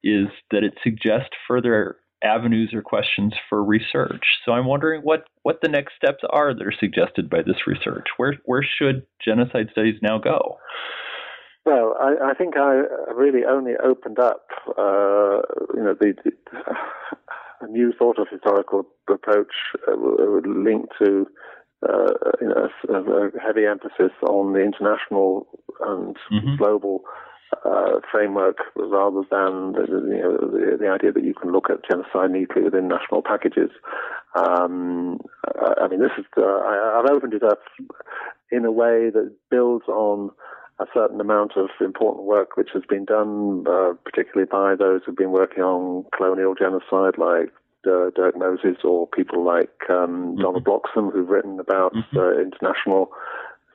is 0.02 0.28
that 0.50 0.62
it 0.62 0.74
suggests 0.82 1.34
further 1.48 1.96
avenues 2.22 2.72
or 2.72 2.82
questions 2.82 3.34
for 3.48 3.62
research. 3.62 4.24
So 4.44 4.52
I'm 4.52 4.66
wondering 4.66 5.02
what 5.02 5.24
what 5.42 5.60
the 5.62 5.68
next 5.68 5.94
steps 5.96 6.24
are 6.30 6.54
that 6.54 6.66
are 6.66 6.74
suggested 6.78 7.28
by 7.30 7.42
this 7.42 7.66
research. 7.66 8.06
Where 8.16 8.34
where 8.44 8.62
should 8.62 9.06
genocide 9.24 9.68
studies 9.72 10.00
now 10.02 10.18
go? 10.18 10.58
Well, 11.64 11.96
I, 12.00 12.30
I 12.30 12.34
think 12.34 12.56
I 12.56 12.82
really 13.12 13.44
only 13.44 13.72
opened 13.82 14.20
up, 14.20 14.46
uh, 14.78 15.42
you 15.74 15.82
know, 15.82 15.96
the, 16.00 16.14
the 16.24 16.30
a 17.60 17.66
new 17.66 17.92
sort 17.98 18.18
of 18.18 18.28
historical 18.30 18.84
approach 19.10 19.52
uh, 19.88 19.94
linked 20.44 20.92
to 21.02 21.26
uh, 21.82 22.12
you 22.40 22.48
know, 22.48 22.68
a, 22.88 22.94
a, 22.94 23.30
heavy 23.40 23.66
emphasis 23.66 24.12
on 24.28 24.52
the 24.52 24.60
international 24.60 25.46
and 25.80 26.16
mm-hmm. 26.32 26.56
global 26.56 27.02
uh, 27.64 28.01
framework 28.11 28.59
rather 28.76 29.22
than 29.30 29.72
the, 29.72 29.86
you 29.88 30.22
know, 30.22 30.36
the, 30.36 30.76
the, 30.78 30.88
idea 30.88 31.12
that 31.12 31.24
you 31.24 31.34
can 31.34 31.53
look 31.53 31.70
at 31.70 31.88
genocide 31.88 32.30
neatly 32.30 32.62
within 32.62 32.88
national 32.88 33.22
packages. 33.22 33.70
Um, 34.34 35.18
I, 35.47 35.84
I, 35.84 35.88
mean, 35.88 36.01
this 36.01 36.11
is 36.18 36.24
uh, 36.36 36.42
I, 36.42 37.01
I've 37.01 37.11
opened 37.11 37.34
it 37.34 37.42
up 37.42 37.61
in 38.51 38.64
a 38.64 38.72
way 38.72 39.11
that 39.11 39.32
builds 39.51 39.86
on 39.88 40.30
a 40.78 40.86
certain 40.92 41.20
amount 41.20 41.53
of 41.57 41.68
important 41.80 42.24
work 42.24 42.57
which 42.57 42.70
has 42.74 42.82
been 42.88 43.05
done, 43.05 43.64
uh, 43.68 43.94
particularly 44.05 44.49
by 44.51 44.74
those 44.76 45.01
who've 45.05 45.16
been 45.16 45.32
working 45.32 45.62
on 45.62 46.05
colonial 46.16 46.55
genocide, 46.55 47.16
like 47.16 47.53
uh, 47.86 48.11
Dirk 48.14 48.36
Moses 48.36 48.76
or 48.84 49.07
people 49.07 49.44
like 49.44 49.70
um, 49.88 50.34
mm-hmm. 50.34 50.42
Donald 50.42 50.64
Bloxham, 50.64 51.11
who've 51.11 51.28
written 51.28 51.59
about 51.61 51.94
mm-hmm. 51.94 52.18
uh, 52.18 52.40
international 52.40 53.11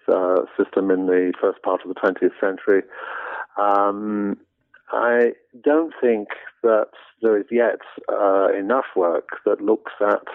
uh, 0.07 0.41
system 0.57 0.91
in 0.91 1.07
the 1.07 1.33
first 1.39 1.61
part 1.63 1.81
of 1.83 1.87
the 1.87 1.95
20th 1.95 2.39
century. 2.39 2.83
Um, 3.57 4.37
I 4.91 5.33
don't 5.63 5.93
think 6.01 6.29
that 6.63 6.89
there 7.21 7.37
is 7.37 7.45
yet 7.49 7.79
uh, 8.11 8.49
enough 8.57 8.85
work 8.95 9.29
that 9.45 9.61
looks 9.61 9.93
at 10.01 10.25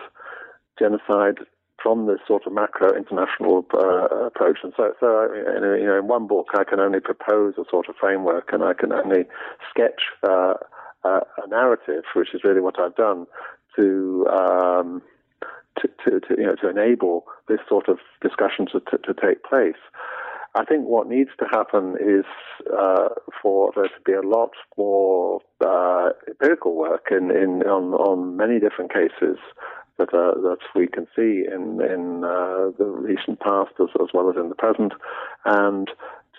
genocide 0.78 1.38
from 1.82 2.06
this 2.06 2.18
sort 2.26 2.46
of 2.46 2.52
macro 2.52 2.96
international 2.96 3.64
uh, 3.74 4.26
approach. 4.26 4.58
And 4.62 4.72
so, 4.76 4.94
so 4.98 5.24
in, 5.32 5.62
you 5.80 5.86
know, 5.86 5.98
in 5.98 6.08
one 6.08 6.26
book, 6.26 6.48
I 6.54 6.64
can 6.64 6.80
only 6.80 7.00
propose 7.00 7.54
a 7.58 7.64
sort 7.70 7.88
of 7.88 7.96
framework, 8.00 8.50
and 8.52 8.64
I 8.64 8.72
can 8.72 8.92
only 8.92 9.24
sketch 9.70 10.02
uh, 10.26 10.54
a 11.04 11.48
narrative, 11.48 12.04
which 12.14 12.34
is 12.34 12.42
really 12.44 12.60
what 12.60 12.80
I've 12.80 12.96
done 12.96 13.26
to. 13.76 14.26
Um, 14.28 15.02
to, 15.82 15.88
to, 16.04 16.20
to, 16.20 16.34
you 16.38 16.46
know, 16.46 16.54
to 16.54 16.70
enable 16.70 17.26
this 17.48 17.58
sort 17.68 17.90
of 17.90 17.98
discussion 18.22 18.64
to, 18.72 18.80
to, 18.80 18.96
to 18.98 19.12
take 19.12 19.44
place. 19.44 19.76
I 20.56 20.64
think 20.64 20.86
what 20.86 21.08
needs 21.08 21.30
to 21.38 21.44
happen 21.50 21.96
is 22.00 22.24
uh, 22.72 23.08
for 23.42 23.72
there 23.76 23.84
to 23.88 24.00
be 24.04 24.12
a 24.12 24.22
lot 24.26 24.52
more 24.78 25.40
uh, 25.64 26.10
empirical 26.26 26.74
work 26.74 27.08
in, 27.10 27.30
in 27.30 27.62
on, 27.62 27.92
on 27.94 28.36
many 28.36 28.58
different 28.58 28.92
cases 28.92 29.38
that 29.98 30.12
uh, 30.14 30.38
that 30.40 30.58
we 30.74 30.86
can 30.86 31.06
see 31.14 31.44
in 31.46 31.80
in 31.82 32.24
uh, 32.24 32.70
the 32.78 32.84
recent 32.84 33.40
past 33.40 33.72
as, 33.80 33.88
as 34.00 34.08
well 34.14 34.30
as 34.30 34.36
in 34.36 34.48
the 34.48 34.54
present, 34.54 34.92
and 35.44 35.88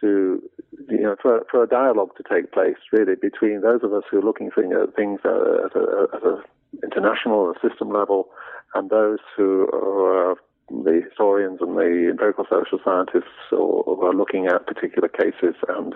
to 0.02 0.42
you 0.90 1.02
know 1.02 1.16
for, 1.22 1.46
for 1.50 1.64
a 1.64 1.68
dialogue 1.68 2.16
to 2.18 2.24
take 2.24 2.52
place 2.52 2.78
really 2.92 3.16
between 3.16 3.62
those 3.62 3.82
of 3.84 3.94
us 3.94 4.04
who 4.10 4.20
are 4.20 4.24
looking 4.24 4.48
at 4.48 4.96
things 4.96 5.20
at 5.24 5.76
a, 5.76 6.08
at 6.14 6.24
a 6.24 6.42
international 6.84 7.40
or 7.40 7.56
system 7.68 7.90
level, 7.90 8.30
and 8.76 8.90
those 8.90 9.20
who 9.36 9.68
are 9.74 10.36
the 10.70 11.02
historians 11.08 11.60
and 11.62 11.78
the 11.78 12.08
empirical 12.10 12.46
social 12.50 12.80
scientists 12.84 13.32
who 13.50 14.02
are 14.02 14.14
looking 14.14 14.48
at 14.48 14.68
particular 14.68 15.08
cases 15.08 15.56
and 15.70 15.96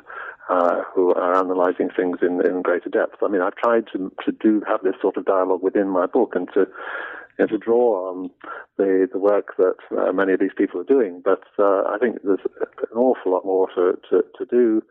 uh, 0.49 0.82
who 0.95 1.13
are 1.13 1.43
analysing 1.43 1.89
things 1.95 2.17
in, 2.22 2.45
in 2.45 2.61
greater 2.61 2.89
depth. 2.89 3.17
I 3.22 3.28
mean, 3.28 3.41
I've 3.41 3.55
tried 3.55 3.86
to 3.93 4.11
to 4.26 4.32
do 4.32 4.61
have 4.67 4.82
this 4.84 4.95
sort 5.01 5.17
of 5.17 5.26
dialogue 5.26 5.61
within 5.61 5.89
my 5.89 6.05
book 6.05 6.34
and 6.36 6.47
to 6.53 6.67
you 7.38 7.45
know, 7.45 7.47
to 7.47 7.57
draw 7.57 8.09
on 8.09 8.30
the 8.78 9.07
the 9.11 9.19
work 9.19 9.55
that 9.57 9.76
uh, 9.97 10.11
many 10.13 10.34
of 10.34 10.39
these 10.39 10.55
people 10.57 10.80
are 10.80 10.86
doing. 10.86 11.22
But 11.24 11.43
uh, 11.59 11.84
I 11.84 11.97
think 11.99 12.19
there's 12.24 12.39
an 12.61 12.97
awful 12.97 13.34
lot 13.34 13.45
more 13.45 13.67
to 13.76 13.99
to, 14.09 14.24
to 14.38 14.45
do 14.45 14.82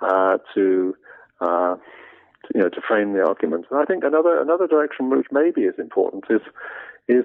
uh, 0.00 0.38
to, 0.54 0.94
uh, 1.40 1.74
to 1.74 2.50
you 2.54 2.60
know 2.60 2.68
to 2.68 2.80
frame 2.86 3.14
the 3.14 3.26
arguments. 3.26 3.68
And 3.70 3.80
I 3.80 3.84
think 3.84 4.04
another 4.04 4.40
another 4.40 4.68
direction 4.68 5.10
which 5.10 5.26
maybe 5.32 5.62
is 5.62 5.78
important 5.78 6.24
is 6.30 6.40
is 7.08 7.24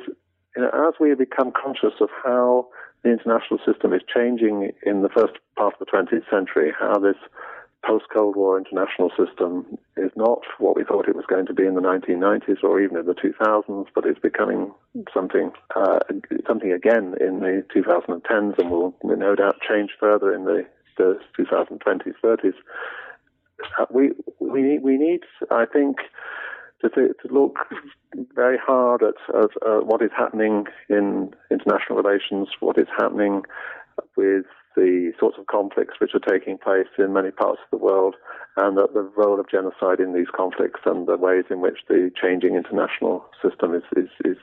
you 0.56 0.64
know, 0.64 0.88
as 0.88 0.96
we 1.00 1.14
become 1.16 1.52
conscious 1.52 1.94
of 2.02 2.10
how 2.24 2.68
the 3.04 3.12
international 3.12 3.60
system 3.66 3.94
is 3.94 4.02
changing 4.14 4.72
in 4.86 5.02
the 5.02 5.10
first 5.10 5.34
part 5.56 5.74
of 5.74 5.80
the 5.80 5.86
20th 5.86 6.30
century, 6.30 6.74
how 6.78 7.00
this 7.00 7.16
post 7.86 8.06
Cold 8.14 8.36
War 8.36 8.58
international 8.58 9.10
system 9.18 9.78
is 9.96 10.12
not 10.16 10.42
what 10.58 10.76
we 10.76 10.84
thought 10.84 11.08
it 11.08 11.16
was 11.16 11.26
going 11.28 11.46
to 11.46 11.54
be 11.54 11.66
in 11.66 11.76
the 11.76 11.82
1990s 11.82 12.64
or 12.64 12.82
even 12.82 12.98
in 12.98 13.06
the 13.06 13.14
2000s, 13.14 13.86
but 13.96 14.06
it's 14.06 14.20
becoming 14.20 14.74
something 15.14 15.52
uh, 15.76 16.00
something 16.46 16.72
again 16.74 17.16
in 17.22 17.40
the 17.40 17.64
2010s 17.74 18.60
and 18.60 18.70
will 18.70 18.94
no 19.04 19.36
doubt 19.36 19.56
change 19.68 19.92
further 20.00 20.34
in 20.34 20.44
the, 20.44 20.66
the 20.98 21.18
2020s, 21.38 22.14
30s. 22.24 22.54
Uh, 23.80 23.86
we 23.90 24.12
we 24.40 24.80
we 24.80 24.98
need, 24.98 25.22
I 25.52 25.66
think, 25.66 25.98
to, 26.82 26.90
to 26.90 27.34
look 27.34 27.58
very 28.34 28.58
hard 28.58 29.04
at, 29.04 29.16
at 29.36 29.50
uh, 29.66 29.80
what 29.80 30.02
is 30.02 30.12
happening 30.16 30.66
in 30.90 31.34
international 31.52 32.02
relations, 32.02 32.48
what 32.60 32.78
is 32.78 32.88
happening 32.98 33.44
with 34.16 34.46
the 34.76 35.12
sorts 35.20 35.38
of 35.38 35.48
conflicts 35.48 36.00
which 36.00 36.12
are 36.14 36.20
taking 36.20 36.58
place 36.58 36.88
in 36.98 37.12
many 37.14 37.32
parts 37.32 37.60
of 37.64 37.80
the 37.80 37.84
world, 37.84 38.16
and 38.58 38.78
the, 38.78 38.88
the 38.94 39.02
role 39.18 39.40
of 39.40 39.50
genocide 39.50 40.00
in 40.00 40.14
these 40.14 40.30
conflicts, 40.34 40.82
and 40.86 41.08
the 41.08 41.18
ways 41.18 41.46
in 41.50 41.60
which 41.60 41.80
the 41.88 42.12
changing 42.20 42.56
international 42.56 43.26
system 43.44 43.74
is, 43.74 43.84
is, 43.98 44.10
is, 44.24 44.38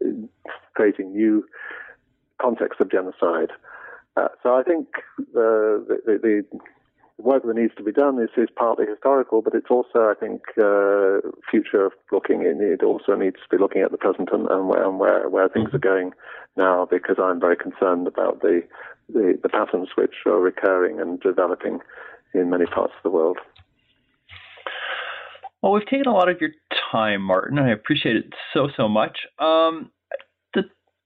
is 0.00 0.14
creating 0.74 1.12
new 1.12 1.44
contexts 2.40 2.80
of 2.80 2.90
genocide. 2.90 3.50
Uh, 4.16 4.28
so 4.42 4.54
I 4.54 4.62
think 4.62 4.86
the, 5.32 5.84
the, 6.06 6.18
the, 6.22 6.60
work 7.24 7.42
that 7.44 7.56
needs 7.56 7.74
to 7.76 7.82
be 7.82 7.92
done 7.92 8.20
is, 8.22 8.30
is 8.36 8.48
partly 8.54 8.86
historical, 8.86 9.42
but 9.42 9.54
it's 9.54 9.70
also, 9.70 10.10
I 10.12 10.14
think, 10.18 10.42
uh, 10.62 11.18
future 11.50 11.90
looking. 12.12 12.42
It 12.42 12.82
also 12.82 13.14
needs 13.16 13.36
to 13.36 13.56
be 13.56 13.60
looking 13.60 13.82
at 13.82 13.90
the 13.90 13.98
present 13.98 14.28
and, 14.32 14.46
and, 14.48 14.68
where, 14.68 14.84
and 14.84 14.98
where, 14.98 15.28
where 15.28 15.48
things 15.48 15.70
are 15.72 15.78
going 15.78 16.12
now, 16.56 16.86
because 16.90 17.16
I'm 17.18 17.40
very 17.40 17.56
concerned 17.56 18.06
about 18.06 18.40
the 18.40 18.62
the, 19.12 19.38
the 19.42 19.50
patterns 19.50 19.88
which 19.96 20.14
are 20.24 20.40
recurring 20.40 20.98
and 20.98 21.20
developing 21.20 21.80
in 22.32 22.48
many 22.48 22.64
parts 22.64 22.94
of 22.96 23.02
the 23.02 23.10
world. 23.10 23.38
Well, 25.60 25.72
we've 25.72 25.86
taken 25.86 26.06
a 26.06 26.14
lot 26.14 26.30
of 26.30 26.40
your 26.40 26.52
time, 26.90 27.20
Martin. 27.20 27.58
I 27.58 27.70
appreciate 27.70 28.16
it 28.16 28.32
so, 28.54 28.68
so 28.76 28.88
much. 28.88 29.18
Um, 29.38 29.90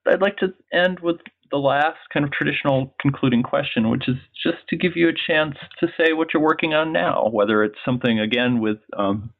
I'd 0.07 0.23
like 0.23 0.39
to 0.39 0.55
end 0.73 1.01
with 1.01 1.17
the 1.51 1.59
last 1.59 1.99
kind 2.13 2.25
of 2.25 2.33
traditional 2.33 2.95
concluding 3.01 3.43
question, 3.43 3.91
which 3.91 4.09
is 4.09 4.17
just 4.43 4.59
to 4.69 4.77
give 4.77 4.93
you 4.97 5.09
a 5.09 5.13
chance 5.13 5.57
to 5.81 5.89
say 5.99 6.13
what 6.13 6.29
you're 6.33 6.43
working 6.43 6.75
on 6.75 6.93
now, 6.93 7.29
whether 7.31 7.63
it's 7.65 7.79
something, 7.85 8.19
again, 8.21 8.61
with 8.61 8.79
um, 8.97 9.31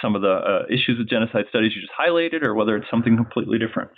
some 0.00 0.14
of 0.14 0.22
the 0.22 0.28
uh, 0.28 0.62
issues 0.68 1.00
of 1.00 1.08
genocide 1.08 1.44
studies 1.48 1.72
you 1.74 1.80
just 1.80 1.92
highlighted, 1.98 2.44
or 2.44 2.54
whether 2.54 2.76
it's 2.76 2.90
something 2.90 3.16
completely 3.16 3.58
different. 3.58 3.90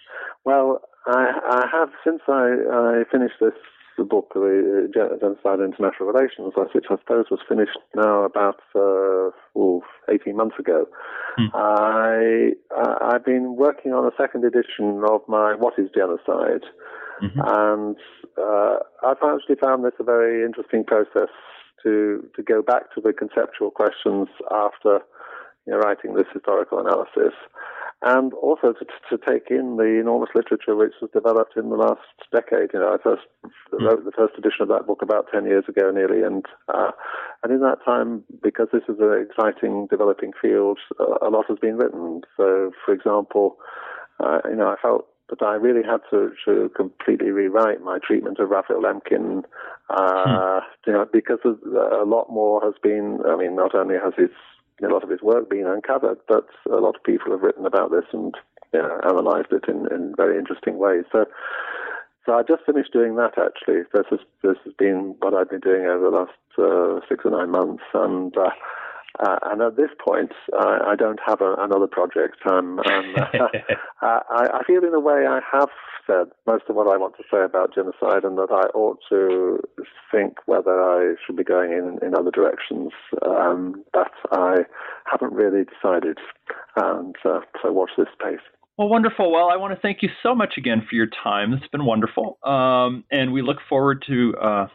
Well, 0.44 0.80
I, 1.06 1.26
I 1.50 1.66
have 1.72 1.90
since 2.04 2.20
I, 2.28 2.54
I 2.70 3.02
finished 3.10 3.34
this 3.40 3.54
the 3.96 4.04
book, 4.04 4.32
the 4.34 4.88
Genocide 4.92 5.60
and 5.60 5.72
International 5.74 6.12
Relations, 6.12 6.52
which 6.74 6.86
I 6.90 6.96
suppose 6.98 7.26
was 7.30 7.40
finished 7.48 7.78
now 7.94 8.24
about 8.24 8.60
uh, 8.74 9.30
ooh, 9.58 9.82
18 10.10 10.36
months 10.36 10.56
ago. 10.58 10.86
Hmm. 11.36 11.46
I, 11.54 12.52
I've 13.02 13.24
been 13.24 13.56
working 13.56 13.92
on 13.92 14.04
a 14.04 14.14
second 14.20 14.44
edition 14.44 15.02
of 15.08 15.22
my 15.28 15.54
What 15.54 15.74
is 15.78 15.88
Genocide? 15.94 16.64
Mm-hmm. 17.22 17.40
And 17.40 17.96
uh, 18.36 18.76
I've 19.06 19.16
actually 19.22 19.56
found 19.60 19.84
this 19.84 19.94
a 19.98 20.04
very 20.04 20.44
interesting 20.44 20.84
process 20.84 21.32
to, 21.82 22.28
to 22.36 22.42
go 22.42 22.62
back 22.62 22.94
to 22.94 23.00
the 23.00 23.12
conceptual 23.12 23.70
questions 23.70 24.28
after 24.50 25.00
you 25.66 25.72
know, 25.72 25.78
writing 25.78 26.14
this 26.14 26.26
historical 26.32 26.78
analysis 26.78 27.34
and 28.06 28.32
also 28.34 28.72
to, 28.72 28.86
to 29.10 29.18
take 29.26 29.50
in 29.50 29.76
the 29.78 29.98
enormous 30.00 30.30
literature 30.32 30.76
which 30.76 30.94
was 31.02 31.10
developed 31.12 31.56
in 31.56 31.70
the 31.70 31.76
last 31.76 32.06
decade. 32.30 32.70
You 32.72 32.78
know, 32.78 32.94
I 32.94 33.02
first 33.02 33.26
mm. 33.44 33.82
wrote 33.82 34.04
the 34.04 34.12
first 34.12 34.34
edition 34.38 34.62
of 34.62 34.68
that 34.68 34.86
book 34.86 35.02
about 35.02 35.26
10 35.32 35.44
years 35.44 35.64
ago 35.68 35.90
nearly, 35.90 36.22
and 36.22 36.46
uh, 36.72 36.92
and 37.42 37.52
in 37.52 37.60
that 37.60 37.84
time, 37.84 38.22
because 38.42 38.68
this 38.72 38.84
is 38.88 39.00
an 39.00 39.26
exciting 39.28 39.88
developing 39.90 40.30
field, 40.40 40.78
uh, 41.00 41.18
a 41.20 41.30
lot 41.30 41.46
has 41.48 41.58
been 41.58 41.76
written. 41.76 42.20
So, 42.36 42.70
for 42.84 42.94
example, 42.94 43.56
uh, 44.20 44.38
you 44.48 44.56
know, 44.56 44.68
I 44.68 44.76
felt 44.80 45.06
that 45.28 45.42
I 45.42 45.54
really 45.54 45.82
had 45.82 46.00
to, 46.10 46.30
to 46.44 46.70
completely 46.76 47.30
rewrite 47.30 47.82
my 47.82 47.98
treatment 47.98 48.38
of 48.38 48.50
Raphael 48.50 48.82
Lemkin, 48.82 49.42
uh, 49.90 50.60
hmm. 50.60 50.66
you 50.86 50.92
know, 50.92 51.06
because 51.12 51.40
a 51.44 52.04
lot 52.06 52.30
more 52.30 52.62
has 52.62 52.74
been, 52.80 53.18
I 53.26 53.36
mean, 53.36 53.56
not 53.56 53.74
only 53.74 53.96
has 53.96 54.12
his, 54.16 54.30
a 54.82 54.88
lot 54.88 55.02
of 55.02 55.10
his 55.10 55.22
work 55.22 55.48
being 55.48 55.66
uncovered, 55.66 56.18
but 56.28 56.46
a 56.70 56.76
lot 56.76 56.96
of 56.96 57.04
people 57.04 57.32
have 57.32 57.42
written 57.42 57.66
about 57.66 57.90
this 57.90 58.04
and 58.12 58.34
you 58.72 58.82
know, 58.82 59.00
analyzed 59.04 59.52
it 59.52 59.64
in, 59.68 59.86
in 59.90 60.14
very 60.16 60.38
interesting 60.38 60.78
ways. 60.78 61.04
So, 61.12 61.24
so 62.24 62.34
I 62.34 62.42
just 62.42 62.64
finished 62.66 62.92
doing 62.92 63.16
that 63.16 63.38
actually. 63.38 63.82
This 63.94 64.06
has, 64.10 64.20
this 64.42 64.56
has 64.64 64.74
been 64.78 65.14
what 65.20 65.34
I've 65.34 65.50
been 65.50 65.60
doing 65.60 65.86
over 65.86 66.04
the 66.04 66.16
last 66.16 66.32
uh, 66.58 67.00
six 67.08 67.24
or 67.24 67.30
nine 67.30 67.50
months. 67.50 67.84
And, 67.94 68.36
uh, 68.36 68.50
uh, 69.18 69.38
and 69.44 69.62
at 69.62 69.76
this 69.76 69.90
point, 70.04 70.32
I, 70.58 70.92
I 70.92 70.96
don't 70.96 71.20
have 71.24 71.40
a, 71.40 71.54
another 71.58 71.86
project. 71.86 72.36
Um, 72.48 72.80
and, 72.84 73.18
uh, 73.40 73.48
I, 74.02 74.20
I, 74.30 74.60
feel, 74.66 74.84
in 74.84 74.94
a 74.94 75.00
way, 75.00 75.26
I 75.28 75.40
have 75.52 75.70
said 76.06 76.26
most 76.46 76.64
of 76.68 76.76
what 76.76 76.92
I 76.92 76.96
want 76.96 77.16
to 77.16 77.24
say 77.30 77.42
about 77.42 77.74
genocide, 77.74 78.24
and 78.24 78.38
that 78.38 78.50
I 78.50 78.68
ought 78.76 78.98
to 79.08 79.60
think 80.10 80.34
whether 80.46 80.82
I 80.82 81.14
should 81.24 81.36
be 81.36 81.44
going 81.44 81.72
in 81.72 81.98
in 82.06 82.14
other 82.14 82.30
directions. 82.30 82.92
Um, 83.26 83.84
but 83.92 84.12
I 84.30 84.58
haven't 85.10 85.32
really 85.32 85.64
decided, 85.64 86.18
and 86.76 87.16
uh, 87.24 87.40
so 87.62 87.72
watch 87.72 87.90
this 87.96 88.08
space. 88.12 88.40
Well, 88.76 88.88
wonderful. 88.88 89.32
Well, 89.32 89.48
I 89.50 89.56
want 89.56 89.74
to 89.74 89.80
thank 89.80 90.02
you 90.02 90.10
so 90.22 90.34
much 90.34 90.54
again 90.58 90.86
for 90.88 90.94
your 90.96 91.08
time. 91.24 91.54
It's 91.54 91.66
been 91.68 91.86
wonderful, 91.86 92.38
um, 92.44 93.04
and 93.10 93.32
we 93.32 93.42
look 93.42 93.58
forward 93.68 94.04
to 94.06 94.34
uh, 94.36 94.66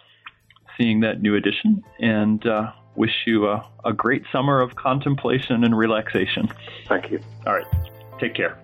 seeing 0.77 1.01
that 1.01 1.21
new 1.21 1.35
edition. 1.35 1.83
And 1.99 2.45
uh, 2.45 2.71
wish 2.95 3.23
you 3.25 3.47
a, 3.47 3.65
a 3.85 3.93
great 3.93 4.23
summer 4.31 4.61
of 4.61 4.75
contemplation 4.75 5.63
and 5.63 5.77
relaxation. 5.77 6.49
Thank 6.87 7.11
you. 7.11 7.19
All 7.45 7.53
right. 7.53 7.67
Take 8.19 8.35
care. 8.35 8.59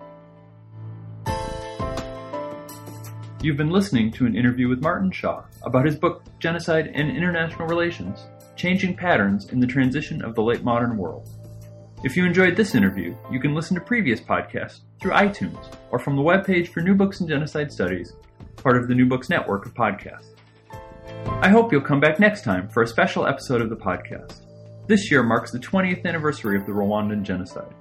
You've 3.40 3.56
been 3.56 3.70
listening 3.70 4.10
to 4.12 4.26
an 4.26 4.36
interview 4.36 4.68
with 4.68 4.82
Martin 4.82 5.12
Shaw 5.12 5.44
about 5.62 5.86
his 5.86 5.94
book 5.94 6.24
Genocide 6.40 6.90
and 6.94 7.08
International 7.08 7.68
Relations 7.68 8.26
Changing 8.56 8.96
Patterns 8.96 9.50
in 9.50 9.60
the 9.60 9.66
Transition 9.66 10.24
of 10.24 10.34
the 10.34 10.42
Late 10.42 10.64
Modern 10.64 10.96
World. 10.96 11.30
If 12.02 12.16
you 12.16 12.24
enjoyed 12.24 12.56
this 12.56 12.74
interview, 12.74 13.16
you 13.30 13.38
can 13.38 13.54
listen 13.54 13.76
to 13.76 13.80
previous 13.80 14.20
podcasts 14.20 14.80
through 15.00 15.12
iTunes 15.12 15.72
or 15.90 16.00
from 16.00 16.16
the 16.16 16.22
webpage 16.22 16.68
for 16.68 16.80
New 16.80 16.96
Books 16.96 17.20
in 17.20 17.28
Genocide 17.28 17.72
Studies, 17.72 18.14
part 18.56 18.76
of 18.76 18.88
the 18.88 18.94
New 18.94 19.06
Books 19.06 19.28
Network 19.28 19.66
of 19.66 19.74
podcasts. 19.74 20.34
I 21.26 21.50
hope 21.50 21.72
you'll 21.72 21.80
come 21.80 22.00
back 22.00 22.18
next 22.18 22.42
time 22.42 22.68
for 22.68 22.82
a 22.82 22.86
special 22.86 23.26
episode 23.26 23.60
of 23.60 23.70
the 23.70 23.76
podcast. 23.76 24.40
This 24.86 25.10
year 25.10 25.22
marks 25.22 25.50
the 25.50 25.58
20th 25.58 26.04
anniversary 26.04 26.56
of 26.56 26.66
the 26.66 26.72
Rwandan 26.72 27.22
genocide. 27.22 27.74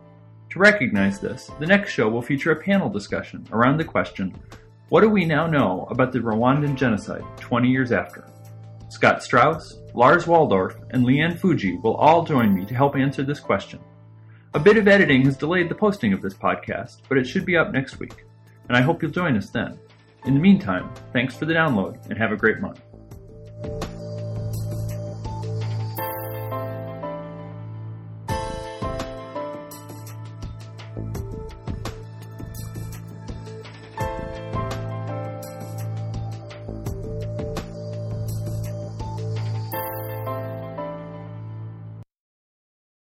To 0.52 0.60
recognize 0.60 1.20
this, 1.20 1.50
the 1.60 1.66
next 1.66 1.92
show 1.92 2.08
will 2.08 2.22
feature 2.22 2.52
a 2.52 2.56
panel 2.56 2.90
discussion 2.90 3.48
around 3.52 3.78
the 3.78 3.84
question 3.84 4.38
What 4.90 5.02
do 5.02 5.10
we 5.10 5.26
now 5.26 5.48
know 5.48 5.88
about 5.90 6.12
the 6.12 6.20
Rwandan 6.20 6.76
genocide 6.76 7.24
20 7.40 7.70
years 7.70 7.92
after? 7.92 8.28
Scott 8.90 9.22
Straus, 9.24 9.80
Lars 9.94 10.28
Waldorf, 10.28 10.76
and 10.92 11.04
Lee 11.04 11.20
Ann 11.20 11.38
Fujii 11.38 11.82
will 11.84 11.96
all 11.96 12.24
join 12.24 12.54
me 12.54 12.66
to 12.66 12.76
help 12.76 12.96
answer 12.96 13.24
this 13.24 13.40
question. 13.40 13.80
A 14.54 14.60
bit 14.60 14.78
of 14.78 14.88
editing 14.88 15.26
has 15.26 15.36
delayed 15.36 15.68
the 15.68 15.76
posting 15.76 16.14
of 16.14 16.22
this 16.22 16.34
podcast, 16.34 17.02
but 17.10 17.18
it 17.18 17.26
should 17.26 17.46
be 17.46 17.58
up 17.58 17.74
next 17.74 18.00
week, 18.00 18.24
and 18.70 18.78
I 18.78 18.82
hope 18.82 19.02
you'll 19.02 19.12
join 19.12 19.36
us 19.36 19.50
then. 19.50 19.78
In 20.26 20.34
the 20.34 20.40
meantime, 20.40 20.90
thanks 21.12 21.36
for 21.36 21.46
the 21.46 21.54
download 21.54 22.06
and 22.10 22.18
have 22.18 22.32
a 22.32 22.38
great 22.38 22.60
month. 22.60 22.82
Bye. 23.64 24.07